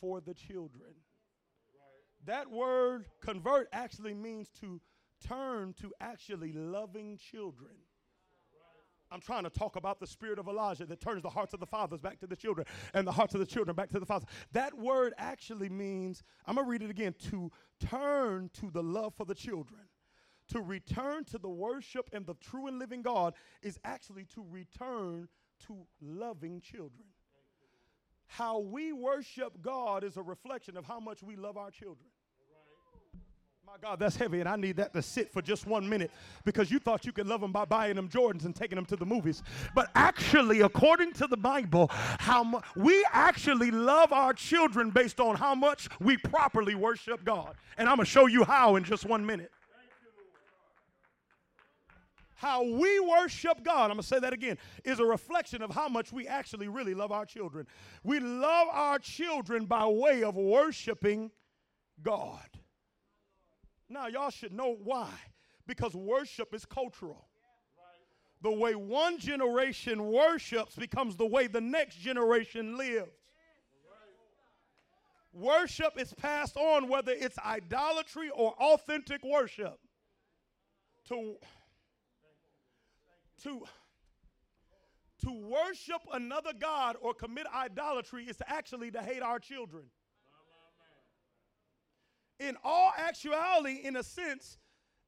for 0.00 0.20
the 0.20 0.34
children. 0.34 0.94
That 2.26 2.50
word 2.50 3.06
convert 3.20 3.68
actually 3.72 4.14
means 4.14 4.48
to 4.60 4.80
turn 5.26 5.74
to 5.80 5.92
actually 6.00 6.52
loving 6.52 7.18
children. 7.18 7.72
I'm 9.10 9.20
trying 9.20 9.44
to 9.44 9.50
talk 9.50 9.76
about 9.76 10.00
the 10.00 10.06
spirit 10.06 10.38
of 10.38 10.48
Elijah 10.48 10.86
that 10.86 11.00
turns 11.00 11.22
the 11.22 11.30
hearts 11.30 11.54
of 11.54 11.60
the 11.60 11.66
fathers 11.66 12.00
back 12.00 12.18
to 12.20 12.26
the 12.26 12.34
children 12.34 12.66
and 12.94 13.06
the 13.06 13.12
hearts 13.12 13.34
of 13.34 13.40
the 13.40 13.46
children 13.46 13.76
back 13.76 13.90
to 13.90 14.00
the 14.00 14.06
fathers. 14.06 14.28
That 14.52 14.74
word 14.74 15.12
actually 15.18 15.68
means, 15.68 16.22
I'm 16.46 16.56
going 16.56 16.66
to 16.66 16.70
read 16.70 16.82
it 16.82 16.90
again, 16.90 17.14
to 17.30 17.52
turn 17.78 18.50
to 18.54 18.70
the 18.70 18.82
love 18.82 19.14
for 19.14 19.24
the 19.24 19.34
children. 19.34 19.82
To 20.48 20.60
return 20.60 21.24
to 21.26 21.38
the 21.38 21.48
worship 21.48 22.10
and 22.12 22.26
the 22.26 22.34
true 22.34 22.66
and 22.66 22.78
living 22.78 23.02
God 23.02 23.34
is 23.62 23.78
actually 23.84 24.24
to 24.34 24.44
return 24.50 25.28
to 25.66 25.76
loving 26.00 26.60
children. 26.60 27.04
How 28.26 28.58
we 28.58 28.92
worship 28.92 29.60
God 29.62 30.02
is 30.02 30.16
a 30.16 30.22
reflection 30.22 30.76
of 30.76 30.84
how 30.84 31.00
much 31.00 31.22
we 31.22 31.36
love 31.36 31.56
our 31.56 31.70
children. 31.70 32.08
My 33.66 33.78
God, 33.80 33.98
that's 33.98 34.14
heavy, 34.14 34.40
and 34.40 34.48
I 34.48 34.56
need 34.56 34.76
that 34.76 34.92
to 34.92 35.00
sit 35.00 35.32
for 35.32 35.40
just 35.40 35.66
one 35.66 35.88
minute 35.88 36.10
because 36.44 36.70
you 36.70 36.78
thought 36.78 37.06
you 37.06 37.12
could 37.12 37.26
love 37.26 37.40
them 37.40 37.50
by 37.50 37.64
buying 37.64 37.96
them 37.96 38.10
Jordans 38.10 38.44
and 38.44 38.54
taking 38.54 38.76
them 38.76 38.84
to 38.86 38.96
the 38.96 39.06
movies. 39.06 39.42
But 39.74 39.90
actually, 39.94 40.60
according 40.60 41.14
to 41.14 41.26
the 41.26 41.36
Bible, 41.36 41.88
how 41.90 42.44
mu- 42.44 42.60
we 42.76 43.04
actually 43.10 43.70
love 43.70 44.12
our 44.12 44.34
children 44.34 44.90
based 44.90 45.18
on 45.18 45.36
how 45.36 45.54
much 45.54 45.88
we 45.98 46.18
properly 46.18 46.74
worship 46.74 47.24
God. 47.24 47.54
And 47.78 47.88
I'm 47.88 47.96
going 47.96 48.04
to 48.04 48.10
show 48.10 48.26
you 48.26 48.44
how 48.44 48.76
in 48.76 48.84
just 48.84 49.06
one 49.06 49.24
minute 49.24 49.50
how 52.44 52.62
we 52.62 53.00
worship 53.00 53.64
God, 53.64 53.84
I'm 53.84 53.96
going 53.96 54.02
to 54.02 54.06
say 54.06 54.18
that 54.18 54.34
again, 54.34 54.58
is 54.84 55.00
a 55.00 55.04
reflection 55.04 55.62
of 55.62 55.70
how 55.70 55.88
much 55.88 56.12
we 56.12 56.28
actually 56.28 56.68
really 56.68 56.92
love 56.92 57.10
our 57.10 57.24
children. 57.24 57.66
We 58.02 58.20
love 58.20 58.68
our 58.70 58.98
children 58.98 59.64
by 59.64 59.86
way 59.86 60.22
of 60.22 60.36
worshiping 60.36 61.30
God. 62.02 62.46
Now, 63.88 64.08
y'all 64.08 64.28
should 64.28 64.52
know 64.52 64.76
why. 64.84 65.08
Because 65.66 65.94
worship 65.94 66.52
is 66.52 66.66
cultural. 66.66 67.28
The 68.42 68.52
way 68.52 68.74
one 68.74 69.18
generation 69.18 70.04
worships 70.04 70.76
becomes 70.76 71.16
the 71.16 71.24
way 71.24 71.46
the 71.46 71.62
next 71.62 71.96
generation 71.96 72.76
lives. 72.76 73.08
Worship 75.32 75.98
is 75.98 76.12
passed 76.12 76.58
on 76.58 76.88
whether 76.90 77.12
it's 77.12 77.38
idolatry 77.38 78.28
or 78.28 78.52
authentic 78.60 79.24
worship. 79.24 79.78
To 81.08 81.36
to, 83.42 83.62
to 85.22 85.32
worship 85.32 86.00
another 86.12 86.52
God 86.58 86.96
or 87.00 87.14
commit 87.14 87.46
idolatry 87.54 88.24
is 88.24 88.40
actually 88.46 88.90
to 88.92 89.02
hate 89.02 89.22
our 89.22 89.38
children. 89.38 89.84
In 92.40 92.56
all 92.64 92.92
actuality, 92.96 93.80
in 93.84 93.96
a 93.96 94.02
sense, 94.02 94.58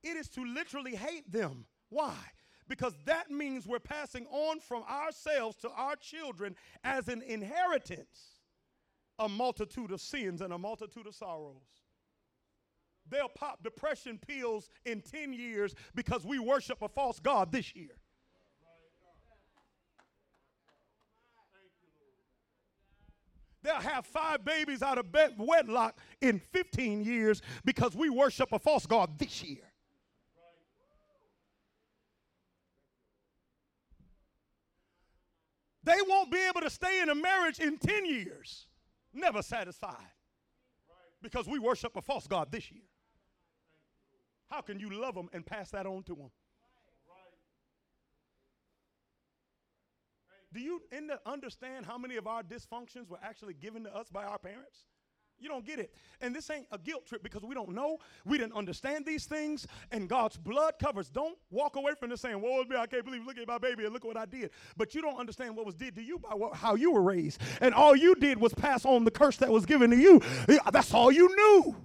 it 0.02 0.16
is 0.16 0.28
to 0.30 0.44
literally 0.44 0.94
hate 0.94 1.30
them. 1.30 1.66
Why? 1.88 2.16
Because 2.68 2.94
that 3.04 3.30
means 3.30 3.66
we're 3.66 3.78
passing 3.78 4.26
on 4.26 4.60
from 4.60 4.82
ourselves 4.84 5.56
to 5.58 5.70
our 5.70 5.96
children 5.96 6.54
as 6.84 7.08
an 7.08 7.22
inheritance 7.22 8.36
a 9.18 9.28
multitude 9.28 9.92
of 9.92 10.00
sins 10.00 10.40
and 10.40 10.52
a 10.52 10.58
multitude 10.58 11.06
of 11.06 11.14
sorrows. 11.14 11.62
They'll 13.08 13.28
pop 13.28 13.62
depression 13.62 14.18
pills 14.18 14.68
in 14.84 15.00
10 15.00 15.32
years 15.32 15.74
because 15.94 16.26
we 16.26 16.38
worship 16.38 16.82
a 16.82 16.88
false 16.88 17.20
God 17.20 17.52
this 17.52 17.74
year. 17.74 17.92
They'll 23.66 23.80
have 23.80 24.06
five 24.06 24.44
babies 24.44 24.80
out 24.80 24.96
of 24.96 25.06
wedlock 25.36 25.98
in 26.20 26.38
15 26.38 27.02
years 27.02 27.42
because 27.64 27.96
we 27.96 28.08
worship 28.08 28.52
a 28.52 28.60
false 28.60 28.86
God 28.86 29.18
this 29.18 29.42
year. 29.42 29.64
They 35.82 35.96
won't 36.06 36.30
be 36.30 36.38
able 36.48 36.60
to 36.60 36.70
stay 36.70 37.00
in 37.02 37.08
a 37.08 37.14
marriage 37.16 37.58
in 37.58 37.76
10 37.76 38.06
years, 38.06 38.66
never 39.12 39.42
satisfied, 39.42 40.12
because 41.20 41.48
we 41.48 41.58
worship 41.58 41.96
a 41.96 42.02
false 42.02 42.28
God 42.28 42.52
this 42.52 42.70
year. 42.70 42.84
How 44.48 44.60
can 44.60 44.78
you 44.78 44.90
love 44.90 45.16
them 45.16 45.28
and 45.32 45.44
pass 45.44 45.70
that 45.70 45.86
on 45.86 46.04
to 46.04 46.14
them? 46.14 46.30
Do 50.56 50.62
you 50.62 50.80
understand 51.26 51.84
how 51.84 51.98
many 51.98 52.16
of 52.16 52.26
our 52.26 52.42
dysfunctions 52.42 53.10
were 53.10 53.18
actually 53.22 53.52
given 53.52 53.84
to 53.84 53.94
us 53.94 54.08
by 54.08 54.24
our 54.24 54.38
parents? 54.38 54.86
You 55.38 55.50
don't 55.50 55.66
get 55.66 55.78
it. 55.78 55.92
And 56.22 56.34
this 56.34 56.48
ain't 56.48 56.66
a 56.72 56.78
guilt 56.78 57.04
trip 57.04 57.22
because 57.22 57.42
we 57.42 57.54
don't 57.54 57.74
know. 57.74 57.98
We 58.24 58.38
didn't 58.38 58.54
understand 58.54 59.04
these 59.04 59.26
things, 59.26 59.66
and 59.92 60.08
God's 60.08 60.38
blood 60.38 60.74
covers. 60.80 61.10
Don't 61.10 61.36
walk 61.50 61.76
away 61.76 61.92
from 62.00 62.08
this 62.08 62.22
saying, 62.22 62.40
Woe 62.40 62.62
is 62.62 62.68
me, 62.70 62.76
I 62.76 62.86
can't 62.86 63.04
believe, 63.04 63.26
look 63.26 63.36
at 63.36 63.46
my 63.46 63.58
baby 63.58 63.84
and 63.84 63.92
look 63.92 64.02
at 64.06 64.08
what 64.08 64.16
I 64.16 64.24
did. 64.24 64.50
But 64.78 64.94
you 64.94 65.02
don't 65.02 65.18
understand 65.18 65.54
what 65.54 65.66
was 65.66 65.74
did 65.74 65.94
to 65.96 66.02
you 66.02 66.18
by 66.18 66.34
what, 66.34 66.54
how 66.54 66.74
you 66.74 66.90
were 66.90 67.02
raised. 67.02 67.38
And 67.60 67.74
all 67.74 67.94
you 67.94 68.14
did 68.14 68.40
was 68.40 68.54
pass 68.54 68.86
on 68.86 69.04
the 69.04 69.10
curse 69.10 69.36
that 69.36 69.50
was 69.50 69.66
given 69.66 69.90
to 69.90 69.96
you. 69.98 70.22
That's 70.72 70.94
all 70.94 71.12
you 71.12 71.28
knew. 71.36 71.76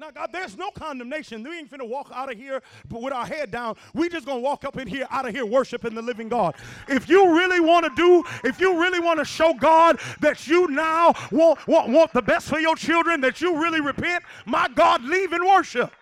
Now, 0.00 0.10
God, 0.10 0.30
there's 0.32 0.56
no 0.56 0.70
condemnation. 0.70 1.42
We 1.42 1.58
ain't 1.58 1.70
finna 1.70 1.86
walk 1.86 2.10
out 2.14 2.32
of 2.32 2.38
here 2.38 2.62
with 2.90 3.12
our 3.12 3.26
head 3.26 3.50
down. 3.50 3.76
We 3.92 4.08
just 4.08 4.24
gonna 4.24 4.40
walk 4.40 4.64
up 4.64 4.78
in 4.78 4.88
here, 4.88 5.06
out 5.10 5.28
of 5.28 5.34
here, 5.34 5.44
worshiping 5.44 5.94
the 5.94 6.00
living 6.00 6.30
God. 6.30 6.54
If 6.88 7.06
you 7.06 7.36
really 7.36 7.60
want 7.60 7.84
to 7.84 7.92
do, 7.94 8.24
if 8.42 8.58
you 8.58 8.80
really 8.80 8.98
want 8.98 9.18
to 9.18 9.26
show 9.26 9.52
God 9.52 10.00
that 10.20 10.48
you 10.48 10.68
now 10.68 11.12
want, 11.30 11.66
want, 11.68 11.90
want 11.90 12.14
the 12.14 12.22
best 12.22 12.48
for 12.48 12.58
your 12.58 12.76
children, 12.76 13.20
that 13.20 13.42
you 13.42 13.60
really 13.60 13.82
repent, 13.82 14.24
my 14.46 14.68
God, 14.74 15.04
leave 15.04 15.34
and 15.34 15.46
worship. 15.46 15.92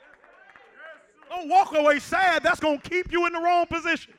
Don't 1.29 1.49
walk 1.49 1.75
away 1.75 1.99
sad. 1.99 2.45
That's 2.45 2.61
gonna 2.61 2.79
keep 2.79 3.11
you 3.11 3.27
in 3.27 3.33
the 3.33 3.41
wrong 3.41 3.67
position. 3.67 4.15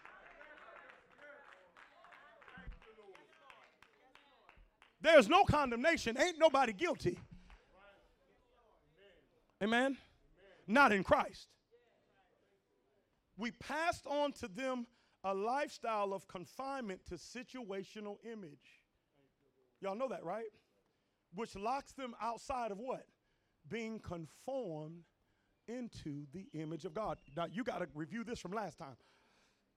There's 5.02 5.30
no 5.30 5.46
condemnation. 5.46 6.18
Ain't 6.20 6.38
nobody 6.38 6.74
guilty. 6.74 7.18
Amen? 9.62 9.98
Not 10.68 10.92
in 10.92 11.04
Christ. 11.04 11.48
We 13.38 13.52
passed 13.52 14.06
on 14.06 14.34
to 14.34 14.48
them 14.48 14.86
a 15.24 15.34
lifestyle 15.34 16.14
of 16.14 16.28
confinement 16.28 17.02
to 17.08 17.16
situational 17.16 18.18
image. 18.24 18.84
Y'all 19.82 19.96
know 19.96 20.08
that, 20.10 20.24
right? 20.24 20.52
Which 21.34 21.56
locks 21.56 21.92
them 21.94 22.16
outside 22.22 22.72
of 22.72 22.80
what? 22.80 23.06
Being 23.70 24.00
conformed 24.00 25.04
into 25.68 26.26
the 26.34 26.48
image 26.54 26.86
of 26.86 26.94
God. 26.94 27.18
Now, 27.36 27.46
you 27.52 27.64
got 27.64 27.80
to 27.80 27.88
review 27.94 28.24
this 28.24 28.40
from 28.40 28.52
last 28.52 28.78
time. 28.78 28.98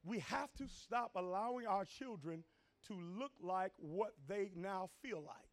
We 0.04 0.20
have 0.20 0.52
to 0.54 0.64
stop 0.68 1.12
allowing 1.14 1.66
our 1.66 1.84
children 1.84 2.44
to 2.88 2.94
look 2.94 3.32
like 3.40 3.72
what 3.76 4.12
they 4.26 4.50
now 4.56 4.90
feel 5.02 5.22
like 5.24 5.51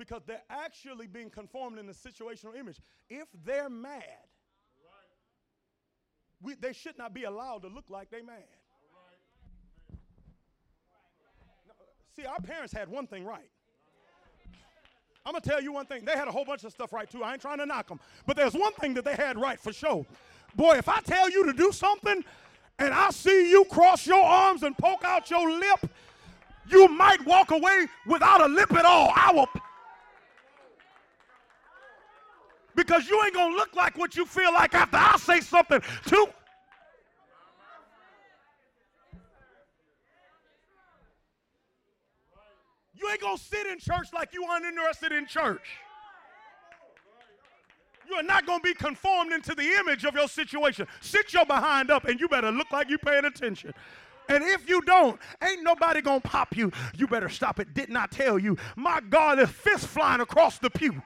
because 0.00 0.22
they're 0.26 0.42
actually 0.48 1.06
being 1.06 1.30
conformed 1.30 1.78
in 1.78 1.88
a 1.88 1.92
situational 1.92 2.58
image. 2.58 2.78
If 3.08 3.28
they're 3.44 3.68
mad, 3.68 4.02
we, 6.42 6.54
they 6.54 6.72
should 6.72 6.96
not 6.96 7.12
be 7.12 7.24
allowed 7.24 7.62
to 7.62 7.68
look 7.68 7.84
like 7.88 8.10
they're 8.10 8.24
mad. 8.24 8.42
see, 12.16 12.24
our 12.24 12.40
parents 12.40 12.72
had 12.72 12.88
one 12.88 13.06
thing 13.06 13.24
right. 13.24 13.48
I'm 15.26 15.32
going 15.32 15.42
to 15.42 15.48
tell 15.48 15.62
you 15.62 15.72
one 15.72 15.84
thing. 15.84 16.06
They 16.06 16.12
had 16.16 16.28
a 16.28 16.32
whole 16.32 16.46
bunch 16.46 16.64
of 16.64 16.72
stuff 16.72 16.94
right 16.94 17.08
too. 17.08 17.22
I 17.22 17.32
ain't 17.32 17.42
trying 17.42 17.58
to 17.58 17.66
knock 17.66 17.88
them. 17.88 18.00
But 18.26 18.36
there's 18.36 18.54
one 18.54 18.72
thing 18.72 18.94
that 18.94 19.04
they 19.04 19.14
had 19.14 19.38
right 19.38 19.60
for 19.60 19.72
sure. 19.72 20.06
Boy, 20.56 20.78
if 20.78 20.88
I 20.88 21.00
tell 21.00 21.30
you 21.30 21.44
to 21.44 21.52
do 21.52 21.72
something 21.72 22.24
and 22.78 22.94
I 22.94 23.10
see 23.10 23.50
you 23.50 23.64
cross 23.66 24.06
your 24.06 24.22
arms 24.22 24.62
and 24.62 24.76
poke 24.78 25.04
out 25.04 25.30
your 25.30 25.50
lip, 25.50 25.90
you 26.70 26.88
might 26.88 27.24
walk 27.26 27.50
away 27.50 27.86
without 28.06 28.40
a 28.40 28.46
lip 28.46 28.72
at 28.72 28.86
all. 28.86 29.12
I 29.14 29.32
will 29.32 29.48
because 32.84 33.08
you 33.08 33.22
ain't 33.24 33.34
going 33.34 33.52
to 33.52 33.56
look 33.56 33.74
like 33.74 33.96
what 33.98 34.16
you 34.16 34.24
feel 34.24 34.52
like 34.52 34.74
after 34.74 34.96
I 34.96 35.16
say 35.18 35.40
something 35.40 35.80
too. 36.06 36.26
You 42.94 43.08
ain't 43.10 43.20
going 43.20 43.36
to 43.36 43.42
sit 43.42 43.66
in 43.66 43.78
church 43.78 44.08
like 44.12 44.32
you 44.32 44.44
uninterested 44.48 45.12
in 45.12 45.26
church. 45.26 45.66
You 48.08 48.16
are 48.16 48.22
not 48.22 48.44
going 48.46 48.60
to 48.60 48.64
be 48.64 48.74
conformed 48.74 49.32
into 49.32 49.54
the 49.54 49.62
image 49.78 50.04
of 50.04 50.14
your 50.14 50.28
situation. 50.28 50.86
Sit 51.00 51.32
your 51.32 51.46
behind 51.46 51.90
up 51.90 52.06
and 52.06 52.18
you 52.18 52.28
better 52.28 52.50
look 52.50 52.70
like 52.72 52.90
you 52.90 52.98
paying 52.98 53.24
attention. 53.24 53.72
And 54.28 54.44
if 54.44 54.68
you 54.68 54.80
don't, 54.82 55.18
ain't 55.42 55.64
nobody 55.64 56.00
gonna 56.00 56.20
pop 56.20 56.56
you. 56.56 56.70
You 56.96 57.08
better 57.08 57.28
stop 57.28 57.58
it. 57.58 57.74
Did 57.74 57.88
not 57.88 58.12
I 58.12 58.16
tell 58.16 58.38
you. 58.38 58.56
My 58.76 59.00
God, 59.00 59.38
there's 59.38 59.50
fist 59.50 59.88
flying 59.88 60.20
across 60.20 60.58
the 60.58 60.70
pew. 60.70 61.02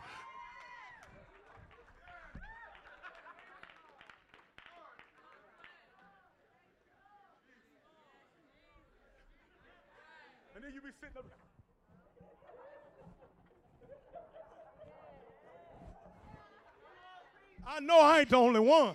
I 17.67 17.81
know 17.81 18.01
I 18.01 18.21
ain't 18.21 18.31
the 18.31 18.37
only 18.37 18.61
one. 18.61 18.95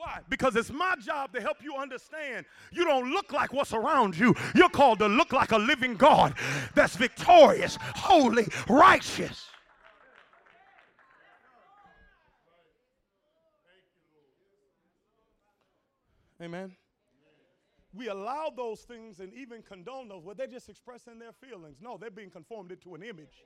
Why? 0.00 0.20
Because 0.30 0.56
it's 0.56 0.72
my 0.72 0.94
job 0.96 1.32
to 1.34 1.42
help 1.42 1.58
you 1.62 1.76
understand 1.76 2.46
you 2.72 2.84
don't 2.84 3.12
look 3.12 3.32
like 3.32 3.52
what's 3.52 3.74
around 3.74 4.18
you. 4.18 4.34
You're 4.54 4.70
called 4.70 4.98
to 5.00 5.08
look 5.08 5.32
like 5.32 5.52
a 5.52 5.58
living 5.58 5.94
God 5.94 6.34
that's 6.74 6.96
victorious, 6.96 7.76
holy, 7.80 8.46
righteous. 8.66 9.44
Amen. 16.40 16.74
We 17.92 18.08
allow 18.08 18.50
those 18.56 18.80
things 18.80 19.20
and 19.20 19.34
even 19.34 19.62
condone 19.62 20.08
those, 20.08 20.22
but 20.24 20.38
they're 20.38 20.46
just 20.46 20.70
expressing 20.70 21.18
their 21.18 21.32
feelings. 21.32 21.78
No, 21.82 21.98
they're 21.98 22.10
being 22.10 22.30
conformed 22.30 22.72
into 22.72 22.94
an 22.94 23.02
image. 23.02 23.44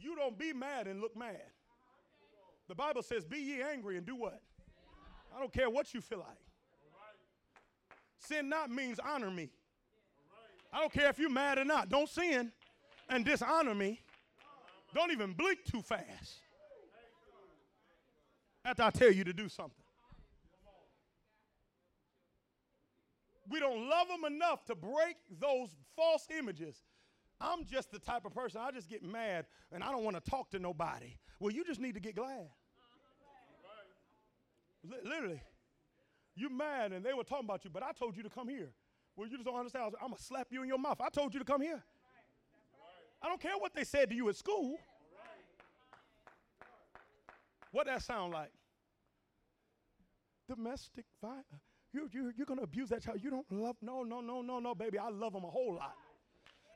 You 0.00 0.16
don't 0.16 0.38
be 0.38 0.52
mad 0.52 0.86
and 0.86 1.00
look 1.00 1.16
mad. 1.16 1.42
The 2.68 2.74
Bible 2.74 3.02
says, 3.02 3.24
Be 3.24 3.38
ye 3.38 3.62
angry 3.62 3.96
and 3.96 4.06
do 4.06 4.16
what? 4.16 4.40
I 5.34 5.38
don't 5.38 5.52
care 5.52 5.70
what 5.70 5.92
you 5.94 6.00
feel 6.00 6.18
like. 6.18 6.38
Sin 8.18 8.48
not 8.48 8.70
means 8.70 8.98
honor 8.98 9.30
me. 9.30 9.50
I 10.72 10.80
don't 10.80 10.92
care 10.92 11.08
if 11.08 11.18
you're 11.18 11.30
mad 11.30 11.58
or 11.58 11.64
not. 11.64 11.88
Don't 11.88 12.08
sin 12.08 12.52
and 13.08 13.24
dishonor 13.24 13.74
me. 13.74 14.00
Don't 14.94 15.12
even 15.12 15.32
blink 15.32 15.60
too 15.64 15.82
fast 15.82 16.40
after 18.64 18.82
I 18.82 18.90
tell 18.90 19.12
you 19.12 19.24
to 19.24 19.32
do 19.32 19.48
something. 19.48 19.84
We 23.48 23.60
don't 23.60 23.88
love 23.88 24.08
them 24.08 24.24
enough 24.24 24.64
to 24.64 24.74
break 24.74 25.16
those 25.38 25.68
false 25.94 26.26
images 26.36 26.82
I'm 27.40 27.64
just 27.64 27.90
the 27.90 27.98
type 27.98 28.24
of 28.24 28.34
person, 28.34 28.60
I 28.62 28.70
just 28.70 28.88
get 28.88 29.02
mad 29.02 29.46
and 29.72 29.84
I 29.84 29.90
don't 29.90 30.04
want 30.04 30.22
to 30.22 30.30
talk 30.30 30.50
to 30.50 30.58
nobody. 30.58 31.16
Well, 31.38 31.52
you 31.52 31.64
just 31.64 31.80
need 31.80 31.94
to 31.94 32.00
get 32.00 32.16
glad. 32.16 32.48
L- 34.90 34.98
literally. 35.04 35.42
You 36.34 36.48
mad 36.50 36.92
and 36.92 37.04
they 37.04 37.12
were 37.12 37.24
talking 37.24 37.44
about 37.44 37.64
you, 37.64 37.70
but 37.70 37.82
I 37.82 37.92
told 37.92 38.16
you 38.16 38.22
to 38.22 38.30
come 38.30 38.48
here. 38.48 38.72
Well, 39.16 39.28
you 39.28 39.36
just 39.36 39.46
don't 39.46 39.56
understand. 39.56 39.94
I'm 40.00 40.08
going 40.08 40.16
to 40.16 40.22
slap 40.22 40.48
you 40.50 40.62
in 40.62 40.68
your 40.68 40.78
mouth. 40.78 41.00
I 41.00 41.08
told 41.08 41.32
you 41.32 41.40
to 41.40 41.46
come 41.46 41.62
here. 41.62 41.82
I 43.22 43.28
don't 43.28 43.40
care 43.40 43.56
what 43.58 43.74
they 43.74 43.84
said 43.84 44.10
to 44.10 44.14
you 44.14 44.28
at 44.28 44.36
school. 44.36 44.76
What 47.72 47.86
that 47.86 48.02
sound 48.02 48.32
like? 48.32 48.50
Domestic 50.48 51.04
violence. 51.20 51.44
You, 51.92 52.08
you, 52.12 52.32
you're 52.36 52.46
going 52.46 52.58
to 52.58 52.64
abuse 52.64 52.90
that 52.90 53.02
child. 53.02 53.20
You 53.22 53.30
don't 53.30 53.50
love, 53.50 53.76
no, 53.80 54.02
no, 54.02 54.20
no, 54.20 54.42
no, 54.42 54.58
no, 54.58 54.74
baby. 54.74 54.98
I 54.98 55.08
love 55.08 55.32
them 55.32 55.44
a 55.44 55.50
whole 55.50 55.74
lot. 55.74 55.94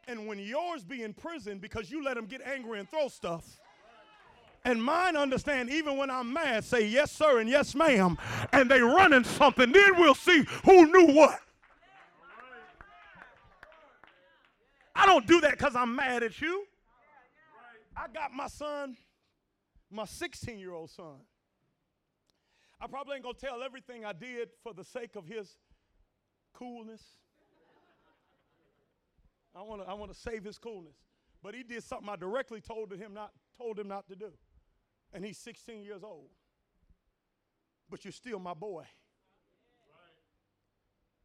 And 0.08 0.26
when 0.26 0.38
yours 0.38 0.84
be 0.84 1.02
in 1.02 1.12
prison 1.12 1.58
because 1.58 1.90
you 1.90 2.02
let 2.02 2.14
them 2.14 2.26
get 2.26 2.40
angry 2.42 2.80
and 2.80 2.88
throw 2.88 3.08
stuff, 3.08 3.60
and 4.64 4.82
mine 4.82 5.16
understand 5.16 5.70
even 5.70 5.96
when 5.96 6.10
I'm 6.10 6.32
mad, 6.32 6.64
say 6.64 6.86
yes, 6.86 7.10
sir, 7.10 7.40
and 7.40 7.48
yes, 7.48 7.74
ma'am, 7.74 8.18
and 8.52 8.70
they 8.70 8.80
running 8.80 9.24
something, 9.24 9.72
then 9.72 9.98
we'll 9.98 10.14
see 10.14 10.44
who 10.64 10.86
knew 10.86 11.14
what. 11.14 11.40
I 14.94 15.06
don't 15.06 15.26
do 15.26 15.40
that 15.40 15.52
because 15.52 15.74
I'm 15.74 15.96
mad 15.96 16.22
at 16.22 16.40
you. 16.40 16.66
I 17.96 18.06
got 18.12 18.32
my 18.32 18.48
son, 18.48 18.96
my 19.90 20.04
16 20.04 20.58
year 20.58 20.72
old 20.72 20.90
son. 20.90 21.20
I 22.80 22.86
probably 22.86 23.14
ain't 23.14 23.24
gonna 23.24 23.34
tell 23.34 23.62
everything 23.62 24.04
I 24.04 24.12
did 24.12 24.50
for 24.62 24.74
the 24.74 24.84
sake 24.84 25.16
of 25.16 25.26
his 25.26 25.56
coolness 26.54 27.02
I 29.54 29.62
want 29.62 29.82
to 29.82 29.88
I 29.88 29.94
want 29.94 30.12
to 30.12 30.18
save 30.18 30.44
his 30.44 30.58
coolness. 30.58 30.96
But 31.42 31.54
he 31.54 31.62
did 31.62 31.82
something 31.82 32.08
I 32.08 32.16
directly 32.16 32.60
told 32.60 32.92
him 32.92 33.14
not 33.14 33.32
told 33.56 33.78
him 33.78 33.88
not 33.88 34.08
to 34.08 34.16
do. 34.16 34.30
And 35.12 35.24
he's 35.24 35.38
16 35.38 35.82
years 35.82 36.02
old. 36.04 36.28
But 37.88 38.04
you're 38.04 38.12
still 38.12 38.38
my 38.38 38.54
boy. 38.54 38.84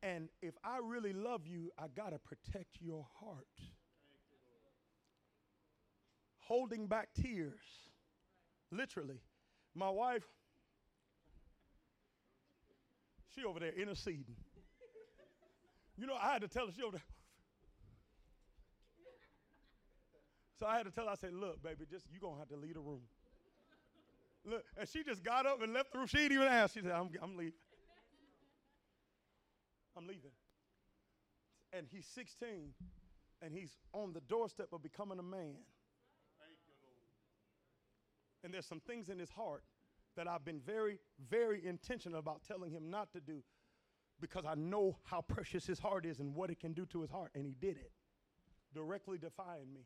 And 0.02 0.30
if 0.42 0.54
I 0.64 0.80
really 0.84 1.14
love 1.14 1.48
you, 1.48 1.72
I 1.80 1.88
got 1.88 2.12
to 2.12 2.20
protect 2.20 2.78
your 2.80 3.08
heart. 3.20 3.48
Holding 6.38 6.86
back 6.86 7.10
tears. 7.16 7.90
Literally. 8.72 9.22
My 9.74 9.90
wife, 9.90 10.24
she 13.34 13.44
over 13.44 13.60
there 13.60 13.74
interceding. 13.74 14.36
You 15.98 16.08
know, 16.08 16.16
I 16.16 16.34
had 16.34 16.42
to 16.42 16.48
tell 16.48 16.68
her 16.68 16.72
she 16.72 16.84
over 16.84 16.98
there. 16.98 17.15
So 20.60 20.66
I 20.66 20.78
had 20.78 20.86
to 20.86 20.92
tell 20.92 21.06
her, 21.06 21.12
I 21.12 21.16
said, 21.16 21.34
look, 21.34 21.62
baby, 21.62 21.86
just 21.90 22.06
you're 22.12 22.22
gonna 22.22 22.40
have 22.40 22.50
to 22.50 22.56
leave 22.56 22.76
the 22.76 22.80
room. 22.80 23.02
Look, 24.46 24.64
and 24.78 24.88
she 24.88 25.04
just 25.04 25.24
got 25.24 25.46
up 25.46 25.62
and 25.62 25.74
left 25.74 25.92
the 25.92 25.98
room. 25.98 26.08
She 26.08 26.18
didn't 26.18 26.34
even 26.34 26.48
ask. 26.48 26.76
She 26.76 26.82
said, 26.82 26.92
I'm, 26.92 27.10
I'm 27.22 27.36
leaving. 27.36 27.54
I'm 29.98 30.08
leaving. 30.08 30.32
And 31.74 31.88
he's 31.92 32.06
16, 32.06 32.74
and 33.42 33.54
he's 33.54 33.72
on 33.94 34.14
the 34.14 34.22
doorstep 34.22 34.68
of 34.72 34.82
becoming 34.84 35.20
a 35.20 35.24
man. 35.24 35.56
And 38.44 38.54
there's 38.54 38.68
some 38.68 38.80
things 38.80 39.10
in 39.10 39.18
his 39.18 39.32
heart 39.32 39.64
that 40.16 40.28
I've 40.28 40.46
been 40.46 40.60
very, 40.60 41.00
very 41.30 41.66
intentional 41.66 42.20
about 42.20 42.44
telling 42.48 42.72
him 42.72 42.90
not 42.90 43.12
to 43.14 43.20
do 43.20 43.42
because 44.22 44.46
I 44.46 44.56
know 44.56 44.98
how 45.04 45.22
precious 45.28 45.66
his 45.66 45.80
heart 45.80 46.06
is 46.06 46.20
and 46.20 46.36
what 46.36 46.50
it 46.50 46.60
can 46.60 46.74
do 46.74 46.86
to 46.88 47.02
his 47.02 47.10
heart. 47.10 47.32
And 47.34 47.46
he 47.46 47.56
did 47.60 47.78
it, 47.78 47.92
directly 48.74 49.18
defying 49.18 49.74
me. 49.74 49.82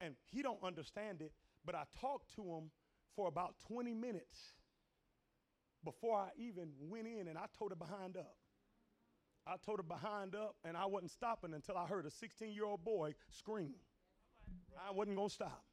And 0.00 0.14
he 0.30 0.42
don't 0.42 0.62
understand 0.62 1.20
it, 1.20 1.32
but 1.64 1.74
I 1.74 1.84
talked 2.00 2.34
to 2.36 2.42
him 2.42 2.70
for 3.14 3.28
about 3.28 3.54
20 3.68 3.92
minutes 3.92 4.54
before 5.84 6.18
I 6.18 6.28
even 6.38 6.70
went 6.80 7.06
in 7.06 7.28
and 7.28 7.38
I 7.38 7.46
told 7.58 7.72
her 7.72 7.76
behind 7.76 8.16
up. 8.16 8.36
I 9.46 9.56
told 9.64 9.78
her 9.78 9.82
behind 9.82 10.34
up, 10.34 10.54
and 10.64 10.76
I 10.76 10.86
wasn't 10.86 11.10
stopping 11.10 11.54
until 11.54 11.76
I 11.76 11.86
heard 11.86 12.06
a 12.06 12.10
16 12.10 12.52
year 12.52 12.66
old 12.66 12.84
boy 12.84 13.14
scream. 13.30 13.74
I 14.86 14.92
wasn't 14.92 15.16
gonna 15.16 15.30
stop. 15.30 15.64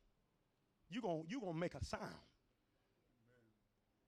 You 0.90 1.02
gonna 1.02 1.24
you 1.28 1.40
gonna 1.40 1.58
make 1.58 1.76
a 1.76 1.84
sound. 1.84 2.16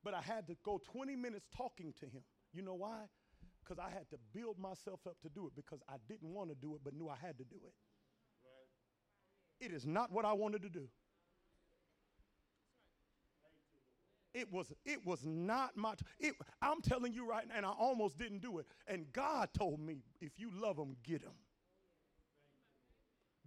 But 0.04 0.14
I 0.14 0.22
had 0.22 0.48
to 0.48 0.56
go 0.64 0.80
20 0.92 1.16
minutes 1.16 1.46
talking 1.56 1.94
to 2.00 2.06
him. 2.06 2.24
You 2.54 2.62
know 2.62 2.74
why? 2.74 3.04
Because 3.64 3.80
I 3.80 3.90
had 3.92 4.10
to 4.12 4.18
build 4.34 4.58
myself 4.58 5.02
up 5.06 5.20
to 5.22 5.30
do 5.30 5.46
it 5.48 5.54
because 5.56 5.82
I 5.90 5.96
didn't 6.08 6.34
want 6.34 6.50
to 6.50 6.56
do 6.56 6.76
it, 6.76 6.82
but 6.84 6.94
knew 6.94 7.10
I 7.10 7.18
had 7.22 7.38
to 7.38 7.44
do 7.44 7.58
it. 7.68 7.74
It 9.60 9.72
is 9.72 9.86
not 9.86 10.12
what 10.12 10.26
I 10.26 10.34
wanted 10.34 10.62
to 10.64 10.70
do. 10.70 10.88
It 14.34 14.52
was 14.54 14.72
it 14.86 15.06
was 15.06 15.26
not 15.26 15.76
my 15.76 15.96
it, 16.20 16.36
I'm 16.62 16.82
telling 16.82 17.14
you 17.14 17.28
right 17.28 17.48
now, 17.48 17.56
and 17.58 17.66
I 17.66 17.72
almost 17.72 18.18
didn't 18.18 18.42
do 18.42 18.60
it. 18.60 18.68
And 18.88 19.12
God 19.12 19.50
told 19.58 19.80
me, 19.80 20.04
if 20.22 20.34
you 20.38 20.52
love 20.54 20.78
him, 20.78 20.96
get 21.04 21.22
him. 21.22 21.34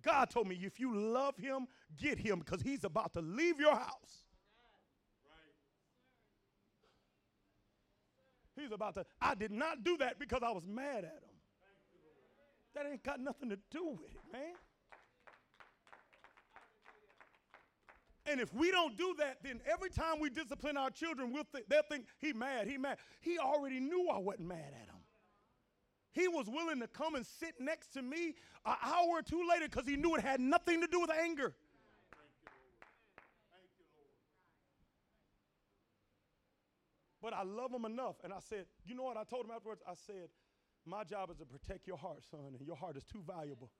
God 0.02 0.30
told 0.30 0.48
me, 0.48 0.58
if 0.60 0.80
you 0.80 0.96
love 0.96 1.36
him, 1.36 1.68
get 1.96 2.18
him 2.18 2.40
because 2.40 2.60
he's 2.60 2.82
about 2.82 3.12
to 3.12 3.20
leave 3.20 3.60
your 3.60 3.74
house. 3.74 4.24
He's 8.56 8.72
about 8.72 8.94
to. 8.94 9.06
I 9.20 9.34
did 9.34 9.52
not 9.52 9.84
do 9.84 9.96
that 9.98 10.18
because 10.18 10.42
I 10.42 10.50
was 10.50 10.66
mad 10.66 11.04
at 11.04 11.04
him. 11.04 11.36
That 12.74 12.86
ain't 12.90 13.02
got 13.02 13.20
nothing 13.20 13.50
to 13.50 13.58
do 13.70 13.96
with 14.00 14.10
it, 14.10 14.32
man. 14.32 14.54
And 18.24 18.40
if 18.40 18.54
we 18.54 18.70
don't 18.70 18.96
do 18.96 19.14
that, 19.18 19.38
then 19.42 19.60
every 19.70 19.90
time 19.90 20.20
we 20.20 20.30
discipline 20.30 20.76
our 20.76 20.90
children, 20.90 21.32
we'll 21.32 21.44
th- 21.52 21.64
they'll 21.68 21.82
think 21.90 22.06
he 22.20 22.32
mad, 22.32 22.68
he 22.68 22.78
mad. 22.78 22.98
He 23.20 23.38
already 23.38 23.80
knew 23.80 24.08
I 24.08 24.18
wasn't 24.18 24.48
mad 24.48 24.72
at 24.80 24.88
him. 24.88 25.00
He 26.12 26.28
was 26.28 26.46
willing 26.46 26.78
to 26.80 26.86
come 26.86 27.14
and 27.14 27.26
sit 27.26 27.54
next 27.58 27.94
to 27.94 28.02
me 28.02 28.34
an 28.64 28.76
hour 28.84 29.08
or 29.08 29.22
two 29.22 29.48
later 29.48 29.66
because 29.68 29.86
he 29.86 29.96
knew 29.96 30.14
it 30.14 30.20
had 30.20 30.40
nothing 30.40 30.80
to 30.82 30.86
do 30.86 31.00
with 31.00 31.10
anger. 31.10 31.54
But 37.22 37.32
I 37.32 37.44
love 37.44 37.72
him 37.72 37.84
enough. 37.84 38.16
And 38.24 38.32
I 38.32 38.40
said, 38.40 38.66
you 38.84 38.94
know 38.94 39.04
what? 39.04 39.16
I 39.16 39.24
told 39.24 39.46
him 39.46 39.52
afterwards, 39.54 39.80
I 39.88 39.94
said, 39.94 40.28
my 40.84 41.04
job 41.04 41.30
is 41.30 41.38
to 41.38 41.46
protect 41.46 41.86
your 41.86 41.96
heart, 41.96 42.22
son, 42.28 42.56
and 42.58 42.66
your 42.66 42.76
heart 42.76 42.96
is 42.96 43.04
too 43.04 43.22
valuable. 43.26 43.70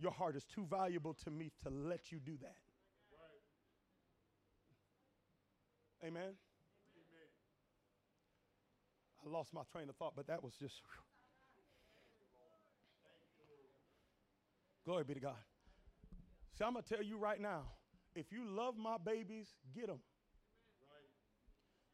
Your 0.00 0.10
heart 0.12 0.36
is 0.36 0.44
too 0.44 0.66
valuable 0.68 1.14
to 1.24 1.30
me 1.30 1.50
to 1.62 1.70
let 1.70 2.12
you 2.12 2.18
do 2.18 2.36
that. 2.42 2.56
Amen. 6.04 6.22
Amen. 6.22 6.34
I 9.26 9.28
lost 9.28 9.52
my 9.52 9.62
train 9.72 9.88
of 9.88 9.96
thought, 9.96 10.14
but 10.14 10.26
that 10.28 10.42
was 10.42 10.54
just. 10.54 10.74
Whew. 10.74 11.02
Glory 14.84 15.04
be 15.04 15.14
to 15.14 15.20
God. 15.20 15.34
See, 16.56 16.64
I'm 16.64 16.72
going 16.72 16.82
to 16.82 16.94
tell 16.94 17.04
you 17.04 17.18
right 17.18 17.38
now 17.38 17.64
if 18.14 18.32
you 18.32 18.48
love 18.48 18.76
my 18.76 18.96
babies, 18.96 19.48
get 19.74 19.88
them. 19.88 19.98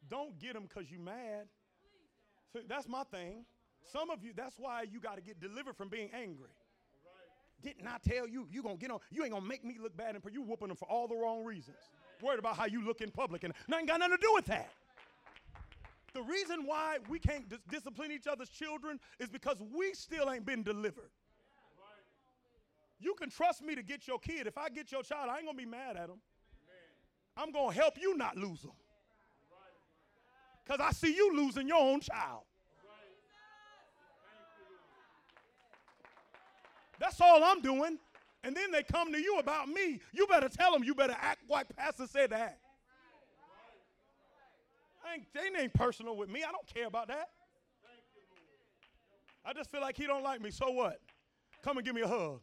Don't 0.09 0.39
get 0.39 0.53
them 0.53 0.63
because 0.63 0.89
you 0.89 0.99
mad. 0.99 1.47
See, 2.53 2.61
that's 2.69 2.87
my 2.87 3.03
thing. 3.03 3.45
Some 3.91 4.09
of 4.09 4.23
you, 4.23 4.31
that's 4.35 4.55
why 4.57 4.83
you 4.83 4.99
got 4.99 5.15
to 5.15 5.21
get 5.21 5.39
delivered 5.39 5.75
from 5.75 5.89
being 5.89 6.09
angry. 6.13 6.49
Didn't 7.61 7.87
I 7.87 7.97
tell 8.07 8.27
you, 8.27 8.47
you 8.49 8.61
to 8.61 8.75
get 8.77 8.91
on, 8.91 8.99
you 9.11 9.23
ain't 9.23 9.35
to 9.35 9.41
make 9.41 9.65
me 9.65 9.77
look 9.81 9.97
bad 9.97 10.15
and 10.15 10.23
you 10.31 10.41
whooping 10.43 10.67
them 10.67 10.77
for 10.77 10.87
all 10.89 11.07
the 11.07 11.15
wrong 11.15 11.43
reasons. 11.43 11.77
Worried 12.21 12.39
about 12.39 12.55
how 12.55 12.65
you 12.65 12.83
look 12.83 13.01
in 13.01 13.11
public 13.11 13.43
and 13.43 13.53
nothing 13.67 13.85
got 13.85 13.99
nothing 13.99 14.17
to 14.17 14.21
do 14.21 14.31
with 14.33 14.45
that. 14.45 14.69
The 16.13 16.21
reason 16.21 16.65
why 16.65 16.99
we 17.09 17.19
can't 17.19 17.47
dis- 17.49 17.59
discipline 17.69 18.11
each 18.11 18.25
other's 18.25 18.49
children 18.49 18.99
is 19.19 19.29
because 19.29 19.61
we 19.75 19.93
still 19.93 20.31
ain't 20.31 20.45
been 20.45 20.63
delivered. 20.63 21.11
You 22.99 23.13
can 23.15 23.29
trust 23.29 23.61
me 23.61 23.75
to 23.75 23.83
get 23.83 24.07
your 24.07 24.19
kid. 24.19 24.47
If 24.47 24.57
I 24.57 24.69
get 24.69 24.91
your 24.91 25.03
child, 25.03 25.29
I 25.29 25.37
ain't 25.37 25.45
to 25.57 25.63
be 25.63 25.69
mad 25.69 25.97
at 25.97 26.09
him. 26.09 26.21
I'm 27.35 27.51
to 27.51 27.69
help 27.69 27.95
you 27.99 28.15
not 28.15 28.37
lose 28.37 28.61
them. 28.61 28.71
Because 30.63 30.79
I 30.79 30.91
see 30.91 31.13
you 31.13 31.35
losing 31.35 31.67
your 31.67 31.81
own 31.81 31.99
child. 31.99 32.43
That's 36.97 37.19
all 37.19 37.43
I'm 37.43 37.61
doing. 37.61 37.99
And 38.45 38.55
then 38.55 38.71
they 38.71 38.83
come 38.83 39.11
to 39.11 39.19
you 39.19 39.39
about 39.39 39.67
me. 39.67 39.99
You 40.13 40.27
better 40.27 40.47
tell 40.47 40.71
them 40.71 40.83
you 40.83 40.93
better 40.93 41.15
act 41.19 41.49
like 41.49 41.65
Pastor 41.75 42.05
said 42.05 42.29
to 42.29 42.37
act. 42.37 42.59
Ain't, 45.11 45.25
they 45.33 45.59
ain't 45.59 45.73
personal 45.73 46.15
with 46.15 46.29
me. 46.29 46.43
I 46.47 46.51
don't 46.51 46.67
care 46.67 46.85
about 46.85 47.07
that. 47.07 47.29
I 49.43 49.53
just 49.53 49.71
feel 49.71 49.81
like 49.81 49.97
he 49.97 50.05
don't 50.05 50.23
like 50.23 50.41
me. 50.41 50.51
So 50.51 50.69
what? 50.69 50.99
Come 51.63 51.77
and 51.77 51.85
give 51.85 51.95
me 51.95 52.01
a 52.01 52.07
hug. 52.07 52.41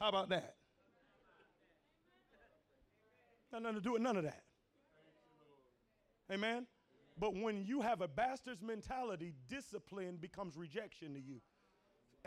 How 0.00 0.08
about 0.08 0.28
that? 0.30 0.56
Nothing 3.52 3.74
to 3.74 3.80
do 3.80 3.92
with 3.92 4.02
none 4.02 4.16
of 4.16 4.24
that. 4.24 4.42
Amen. 6.32 6.66
But 7.18 7.34
when 7.34 7.64
you 7.64 7.80
have 7.80 8.00
a 8.00 8.08
bastard's 8.08 8.62
mentality, 8.62 9.34
discipline 9.48 10.18
becomes 10.20 10.56
rejection 10.56 11.14
to 11.14 11.20
you. 11.20 11.40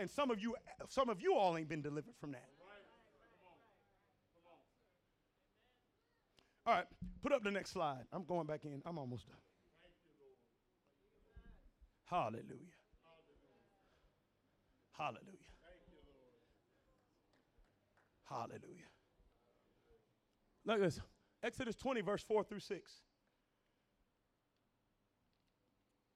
And 0.02 0.10
some 0.10 0.32
of 0.32 0.41
you, 0.41 0.56
some 0.89 1.10
of 1.10 1.22
you 1.22 1.36
all 1.36 1.56
ain't 1.56 1.70
been 1.70 1.84
delivered 1.84 2.16
from 2.20 2.32
that. 2.32 2.49
All 6.66 6.74
right, 6.74 6.86
put 7.22 7.32
up 7.32 7.43
the 7.43 7.52
next 7.52 7.70
slide. 7.70 8.02
I'm 8.12 8.24
going 8.24 8.47
back 8.47 8.66
in. 8.66 8.82
I'm 8.84 8.97
almost 8.97 9.28
done. 9.28 9.38
Hallelujah. 12.06 12.41
Hallelujah. 14.97 15.20
Hallelujah. 18.28 18.89
Look 20.66 20.78
at 20.78 20.82
this. 20.82 20.99
Exodus 21.43 21.76
20, 21.76 22.02
verse 22.02 22.24
4 22.24 22.43
through 22.43 22.60
6. 22.60 22.91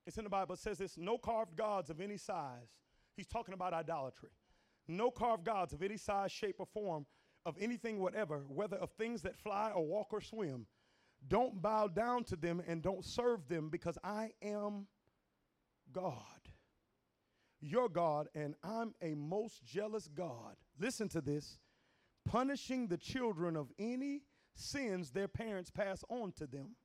It's 0.08 0.18
in 0.18 0.24
the 0.24 0.30
Bible. 0.30 0.54
It 0.54 0.60
says 0.60 0.80
this 0.80 0.98
no 0.98 1.20
carved 1.20 1.56
gods 1.56 1.92
of 1.92 2.02
any 2.02 2.18
size. 2.18 2.85
He's 3.16 3.28
talking 3.28 3.53
about 3.53 3.74
idolatry. 3.74 4.30
No 4.88 5.09
carved 5.09 5.45
gods 5.45 5.74
of 5.74 5.82
any 5.82 5.97
size, 5.97 6.32
shape, 6.32 6.57
or 6.59 6.66
form 6.66 7.05
of 7.45 7.55
anything, 7.59 7.99
whatever, 7.99 8.43
whether 8.47 8.78
of 8.78 8.91
things 8.91 9.22
that 9.24 9.38
fly 9.38 9.72
or 9.72 9.86
walk 9.86 10.07
or 10.11 10.22
swim. 10.22 10.66
Don't 11.28 11.61
bow 11.61 11.88
down 11.88 12.24
to 12.26 12.36
them 12.36 12.61
and 12.68 12.82
don't 12.82 13.03
serve 13.03 13.47
them 13.47 13.70
because 13.70 13.97
I 14.03 14.32
am 14.41 14.88
God, 15.91 16.13
your 17.61 17.89
God, 17.89 18.28
and 18.36 18.55
I'm 18.63 18.93
a 19.01 19.16
most 19.16 19.63
jealous 19.63 20.07
God. 20.07 20.55
Listen 20.80 21.07
to 21.09 21.22
this 21.22 21.57
punishing 22.26 22.88
the 22.88 22.97
children 22.97 23.55
of 23.55 23.72
any 23.80 24.24
sins 24.55 25.11
their 25.11 25.28
parents 25.28 25.72
pass 25.72 26.03
on 26.09 26.32
to 26.34 26.47
them 26.47 26.76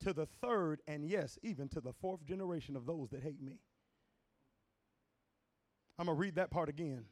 to 0.00 0.12
the 0.12 0.26
third, 0.26 0.82
and 0.86 1.04
yes, 1.04 1.38
even 1.42 1.68
to 1.68 1.80
the 1.80 1.92
fourth 1.92 2.24
generation 2.24 2.76
of 2.76 2.86
those 2.86 3.10
that 3.10 3.22
hate 3.22 3.40
me. 3.40 3.60
I'm 5.98 6.06
going 6.06 6.16
to 6.16 6.20
read 6.20 6.36
that 6.36 6.50
part 6.50 6.68
again. 6.68 7.04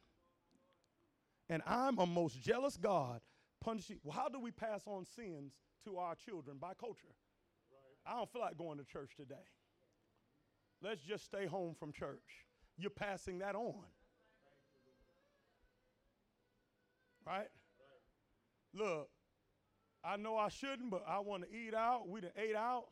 And 1.49 1.61
I'm 1.65 1.97
a 1.99 2.05
most 2.05 2.41
jealous 2.41 2.77
God, 2.77 3.21
punishing. 3.63 3.99
Well, 4.03 4.15
how 4.15 4.29
do 4.29 4.39
we 4.39 4.51
pass 4.51 4.81
on 4.85 5.05
sins 5.05 5.53
to 5.85 5.97
our 5.97 6.15
children? 6.15 6.57
By 6.59 6.73
culture. 6.73 7.13
Right. 7.71 8.13
I 8.13 8.17
don't 8.17 8.31
feel 8.31 8.41
like 8.41 8.57
going 8.57 8.77
to 8.77 8.83
church 8.83 9.11
today. 9.15 9.35
Let's 10.81 11.01
just 11.01 11.25
stay 11.25 11.45
home 11.45 11.75
from 11.79 11.91
church. 11.91 12.45
You're 12.77 12.89
passing 12.89 13.39
that 13.39 13.55
on. 13.55 13.75
Right? 17.25 17.37
right? 17.37 17.47
Look, 18.73 19.09
I 20.03 20.17
know 20.17 20.37
I 20.37 20.49
shouldn't, 20.49 20.91
but 20.91 21.03
I 21.07 21.19
want 21.19 21.43
to 21.43 21.49
eat 21.55 21.73
out. 21.73 22.07
We 22.07 22.21
done 22.21 22.31
ate 22.37 22.55
out, 22.55 22.85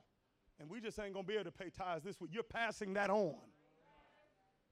and 0.60 0.70
we 0.70 0.80
just 0.82 1.00
ain't 1.00 1.14
gonna 1.14 1.28
be 1.28 1.36
able 1.36 1.46
to 1.46 1.52
pay 1.52 1.70
tithes 1.70 2.04
this 2.04 2.20
week. 2.20 2.32
You're 2.34 2.44
passing 2.44 2.94
that 2.96 3.10
on. 3.10 3.36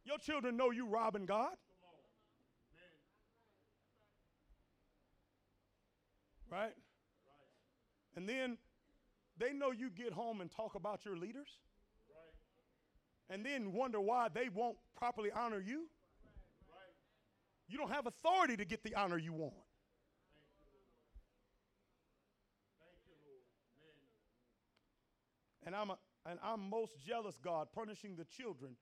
Your 0.04 0.18
children 0.18 0.58
know 0.58 0.72
you 0.72 0.88
robbing 0.88 1.26
God. 1.26 1.52
Right? 6.50 6.74
And 8.16 8.28
then 8.28 8.58
they 9.38 9.54
know 9.54 9.72
you 9.72 9.90
get 9.90 10.12
home 10.12 10.42
and 10.42 10.52
talk 10.52 10.76
about 10.76 11.06
your 11.06 11.16
leaders. 11.16 11.48
And 13.30 13.46
then 13.46 13.72
wonder 13.72 14.02
why 14.02 14.28
they 14.34 14.50
won't 14.50 14.76
properly 14.98 15.32
honor 15.32 15.60
you. 15.60 15.88
You 17.70 17.78
don't 17.78 17.92
have 17.92 18.06
authority 18.06 18.58
to 18.58 18.66
get 18.66 18.84
the 18.84 18.96
honor 18.96 19.18
you 19.18 19.32
want. 19.32 19.54
And 25.66 25.74
I'm, 25.74 25.92
a, 25.92 25.98
and 26.26 26.38
I'm 26.44 26.70
most 26.70 26.92
jealous, 27.06 27.38
God, 27.42 27.68
punishing 27.74 28.16
the 28.18 28.26
children 28.26 28.76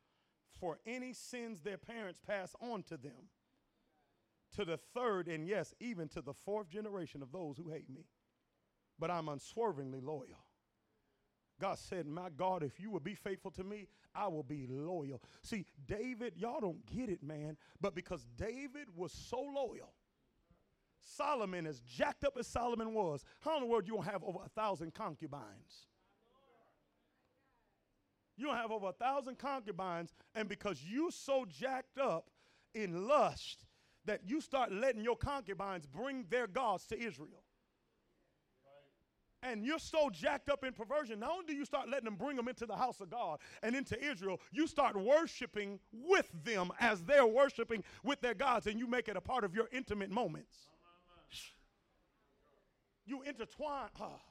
for 0.60 0.80
any 0.86 1.14
sins 1.14 1.62
their 1.62 1.78
parents 1.78 2.20
pass 2.26 2.55
on 2.62 2.84
to 2.84 2.97
them. 2.97 3.30
To 4.55 4.66
the 4.66 4.78
third, 4.78 5.28
and 5.28 5.47
yes, 5.47 5.74
even 5.80 6.07
to 6.10 6.22
the 6.22 6.34
fourth 6.34 6.70
generation 6.70 7.22
of 7.22 7.32
those 7.32 7.57
who 7.57 7.70
hate 7.70 7.89
me. 7.89 8.05
But 8.97 9.12
I'm 9.12 9.30
unswervingly 9.30 10.01
loyal. 10.01 10.43
God 11.60 11.78
said, 11.78 12.07
My 12.07 12.30
God, 12.30 12.64
if 12.64 12.80
you 12.80 12.89
will 12.89 12.99
be 12.99 13.16
faithful 13.16 13.51
to 13.51 13.64
me, 13.64 13.88
I 14.16 14.28
will 14.28 14.43
be 14.43 14.66
loyal. 14.68 15.22
See, 15.43 15.66
David, 15.88 16.34
y'all 16.36 16.62
don't 16.62 16.86
get 16.86 17.10
it, 17.10 17.22
man, 17.22 17.57
but 17.80 17.93
because 17.93 18.26
David 18.38 18.88
was 18.95 19.12
so 19.12 19.39
loyal, 19.39 19.93
Solomon, 21.01 21.66
as 21.66 21.80
jacked 21.82 22.24
up 22.24 22.38
as 22.38 22.47
Solomon 22.47 22.93
was, 22.93 23.24
how 23.41 23.55
in 23.55 23.62
the 23.62 23.68
world 23.68 23.88
you 23.88 23.95
don't 23.95 24.05
have 24.05 24.24
over 24.24 24.39
a 24.45 24.49
thousand 24.49 24.93
concubines? 24.93 25.88
You 28.39 28.45
don't 28.45 28.55
have 28.55 28.71
over 28.71 28.87
a 28.87 28.93
thousand 28.93 29.37
concubines, 29.37 30.13
and 30.33 30.47
because 30.47 30.81
you 30.81 31.11
so 31.11 31.45
jacked 31.45 31.99
up 31.99 32.29
in 32.73 33.05
lust 33.05 33.65
that 34.05 34.21
you 34.25 34.39
start 34.39 34.71
letting 34.71 35.03
your 35.03 35.17
concubines 35.17 35.85
bring 35.85 36.23
their 36.29 36.47
gods 36.47 36.85
to 36.87 36.97
Israel. 36.97 37.43
And 39.43 39.65
you're 39.65 39.77
so 39.77 40.09
jacked 40.09 40.49
up 40.49 40.63
in 40.63 40.71
perversion, 40.71 41.19
not 41.19 41.31
only 41.31 41.47
do 41.47 41.53
you 41.53 41.65
start 41.65 41.89
letting 41.89 42.05
them 42.05 42.15
bring 42.15 42.37
them 42.37 42.47
into 42.47 42.65
the 42.65 42.77
house 42.77 43.01
of 43.01 43.09
God 43.09 43.39
and 43.61 43.75
into 43.75 44.01
Israel, 44.01 44.39
you 44.53 44.67
start 44.67 44.95
worshiping 44.95 45.77
with 45.91 46.29
them 46.45 46.71
as 46.79 47.03
they're 47.03 47.27
worshiping 47.27 47.83
with 48.05 48.21
their 48.21 48.33
gods, 48.33 48.67
and 48.67 48.79
you 48.79 48.87
make 48.87 49.09
it 49.09 49.17
a 49.17 49.21
part 49.21 49.43
of 49.43 49.53
your 49.53 49.67
intimate 49.73 50.11
moments. 50.11 50.55
You 53.05 53.21
intertwine. 53.23 53.89
ah. 53.99 54.28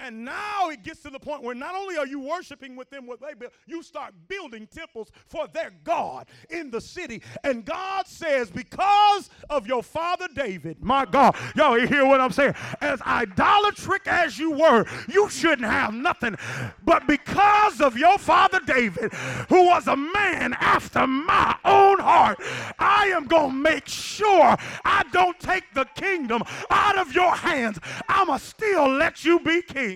And 0.00 0.24
now 0.24 0.68
it 0.70 0.84
gets 0.84 1.02
to 1.02 1.10
the 1.10 1.18
point 1.18 1.42
where 1.42 1.56
not 1.56 1.74
only 1.74 1.96
are 1.96 2.06
you 2.06 2.20
worshiping 2.20 2.76
with 2.76 2.88
them 2.88 3.06
what 3.06 3.20
they 3.20 3.34
built, 3.34 3.52
you 3.66 3.82
start 3.82 4.14
building 4.28 4.68
temples 4.68 5.10
for 5.26 5.48
their 5.48 5.72
God 5.82 6.28
in 6.50 6.70
the 6.70 6.80
city. 6.80 7.20
And 7.42 7.64
God 7.64 8.06
says, 8.06 8.50
because 8.50 9.28
of 9.50 9.66
your 9.66 9.82
father 9.82 10.28
David, 10.32 10.82
my 10.82 11.04
God, 11.04 11.34
y'all 11.56 11.78
hear 11.78 12.06
what 12.06 12.20
I'm 12.20 12.30
saying? 12.30 12.54
As 12.80 13.02
idolatric 13.02 14.06
as 14.06 14.38
you 14.38 14.52
were, 14.52 14.84
you 15.08 15.28
shouldn't 15.28 15.68
have 15.68 15.92
nothing. 15.92 16.36
But 16.84 17.08
because 17.08 17.80
of 17.80 17.98
your 17.98 18.18
father 18.18 18.60
David, 18.60 19.12
who 19.48 19.66
was 19.66 19.88
a 19.88 19.96
man 19.96 20.54
after 20.60 21.06
my 21.06 21.56
own 21.64 21.98
heart, 21.98 22.38
I 22.78 23.06
am 23.08 23.26
going 23.26 23.50
to 23.50 23.56
make 23.56 23.88
sure 23.88 24.56
I 24.84 25.04
don't 25.12 25.38
take 25.40 25.74
the 25.74 25.86
kingdom 25.96 26.44
out 26.70 26.96
of 26.96 27.12
your 27.12 27.34
hands. 27.34 27.78
I'm 28.08 28.28
going 28.28 28.38
to 28.38 28.44
still 28.44 28.88
let 28.88 29.24
you 29.24 29.40
be 29.40 29.62
king. 29.62 29.87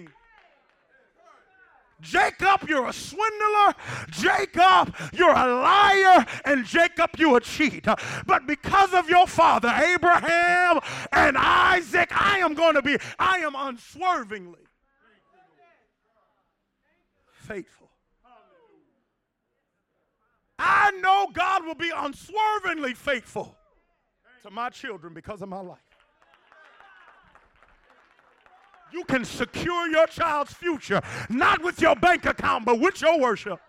Jacob, 2.02 2.68
you're 2.68 2.88
a 2.88 2.92
swindler. 2.92 3.74
Jacob, 4.10 4.94
you're 5.12 5.30
a 5.30 5.62
liar. 5.62 6.26
And 6.44 6.66
Jacob, 6.66 7.10
you 7.16 7.36
a 7.36 7.40
cheat. 7.40 7.86
But 8.26 8.46
because 8.46 8.92
of 8.92 9.08
your 9.08 9.26
father, 9.26 9.68
Abraham 9.68 10.80
and 11.12 11.38
Isaac, 11.38 12.10
I 12.12 12.38
am 12.38 12.54
going 12.54 12.74
to 12.74 12.82
be, 12.82 12.98
I 13.18 13.38
am 13.38 13.54
unswervingly 13.56 14.66
faithful. 17.30 17.88
I 20.58 20.90
know 21.00 21.28
God 21.32 21.64
will 21.64 21.74
be 21.74 21.90
unswervingly 21.94 22.94
faithful 22.94 23.56
to 24.42 24.50
my 24.50 24.70
children 24.70 25.12
because 25.14 25.42
of 25.42 25.48
my 25.48 25.60
life. 25.60 25.91
You 28.92 29.04
can 29.04 29.24
secure 29.24 29.88
your 29.88 30.06
child's 30.06 30.52
future, 30.52 31.00
not 31.30 31.62
with 31.62 31.80
your 31.80 31.96
bank 31.96 32.26
account, 32.26 32.64
but 32.64 32.78
with 32.78 33.00
your 33.00 33.18
worship. 33.18 33.60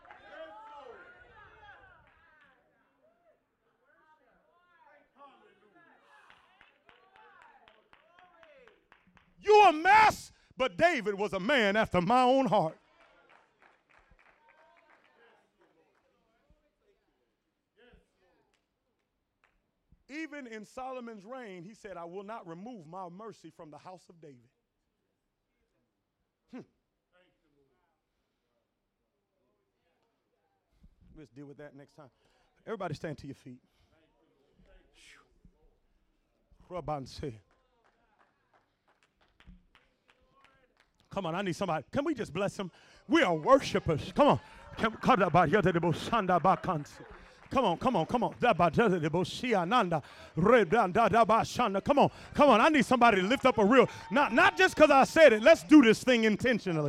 You 9.40 9.64
a 9.66 9.74
mess, 9.74 10.32
but 10.58 10.78
David 10.78 11.16
was 11.16 11.34
a 11.34 11.40
man 11.40 11.76
after 11.76 12.02
my 12.02 12.24
own 12.24 12.46
heart. 12.46 12.78
Even 20.10 20.48
in 20.48 20.64
Solomon's 20.64 21.26
reign, 21.26 21.64
he 21.64 21.74
said, 21.74 21.98
I 21.98 22.06
will 22.06 22.24
not 22.24 22.48
remove 22.48 22.86
my 22.88 23.10
mercy 23.10 23.52
from 23.56 23.72
the 23.72 23.78
house 23.78 24.04
of 24.10 24.22
David. 24.22 24.38
Let's 31.18 31.32
deal 31.32 31.46
with 31.46 31.58
that 31.58 31.76
next 31.76 31.96
time. 31.96 32.10
Everybody 32.66 32.96
stand 32.96 33.18
to 33.20 33.28
your 33.28 33.36
feet. 33.36 33.60
Come 41.12 41.28
on, 41.28 41.36
I 41.36 41.44
need 41.44 41.56
somebody. 41.56 41.86
Can 41.92 42.04
we 42.06 42.16
just 42.16 42.34
bless 42.34 42.58
him? 42.58 42.72
We 43.08 43.22
are 43.22 43.36
worshipers. 43.36 44.12
Come 44.16 44.28
on. 44.30 44.40
Come 47.54 47.68
on, 47.68 47.78
come 47.78 47.96
on, 47.96 48.06
come 48.08 48.24
on, 48.24 48.34
come 48.34 48.34
on. 48.34 48.34
Come 51.84 52.00
on, 52.00 52.10
come 52.34 52.50
on. 52.50 52.62
I 52.62 52.70
need 52.70 52.86
somebody 52.86 53.22
to 53.22 53.28
lift 53.28 53.46
up 53.46 53.60
a 53.60 53.66
real, 53.66 53.88
not, 54.10 54.34
not 54.34 54.58
just 54.58 54.76
because 54.76 54.90
I 54.90 55.04
said 55.04 55.34
it. 55.34 55.44
Let's 55.44 55.64
do 55.64 55.84
this 55.84 56.04
thing 56.04 56.24
intentionally. 56.24 56.82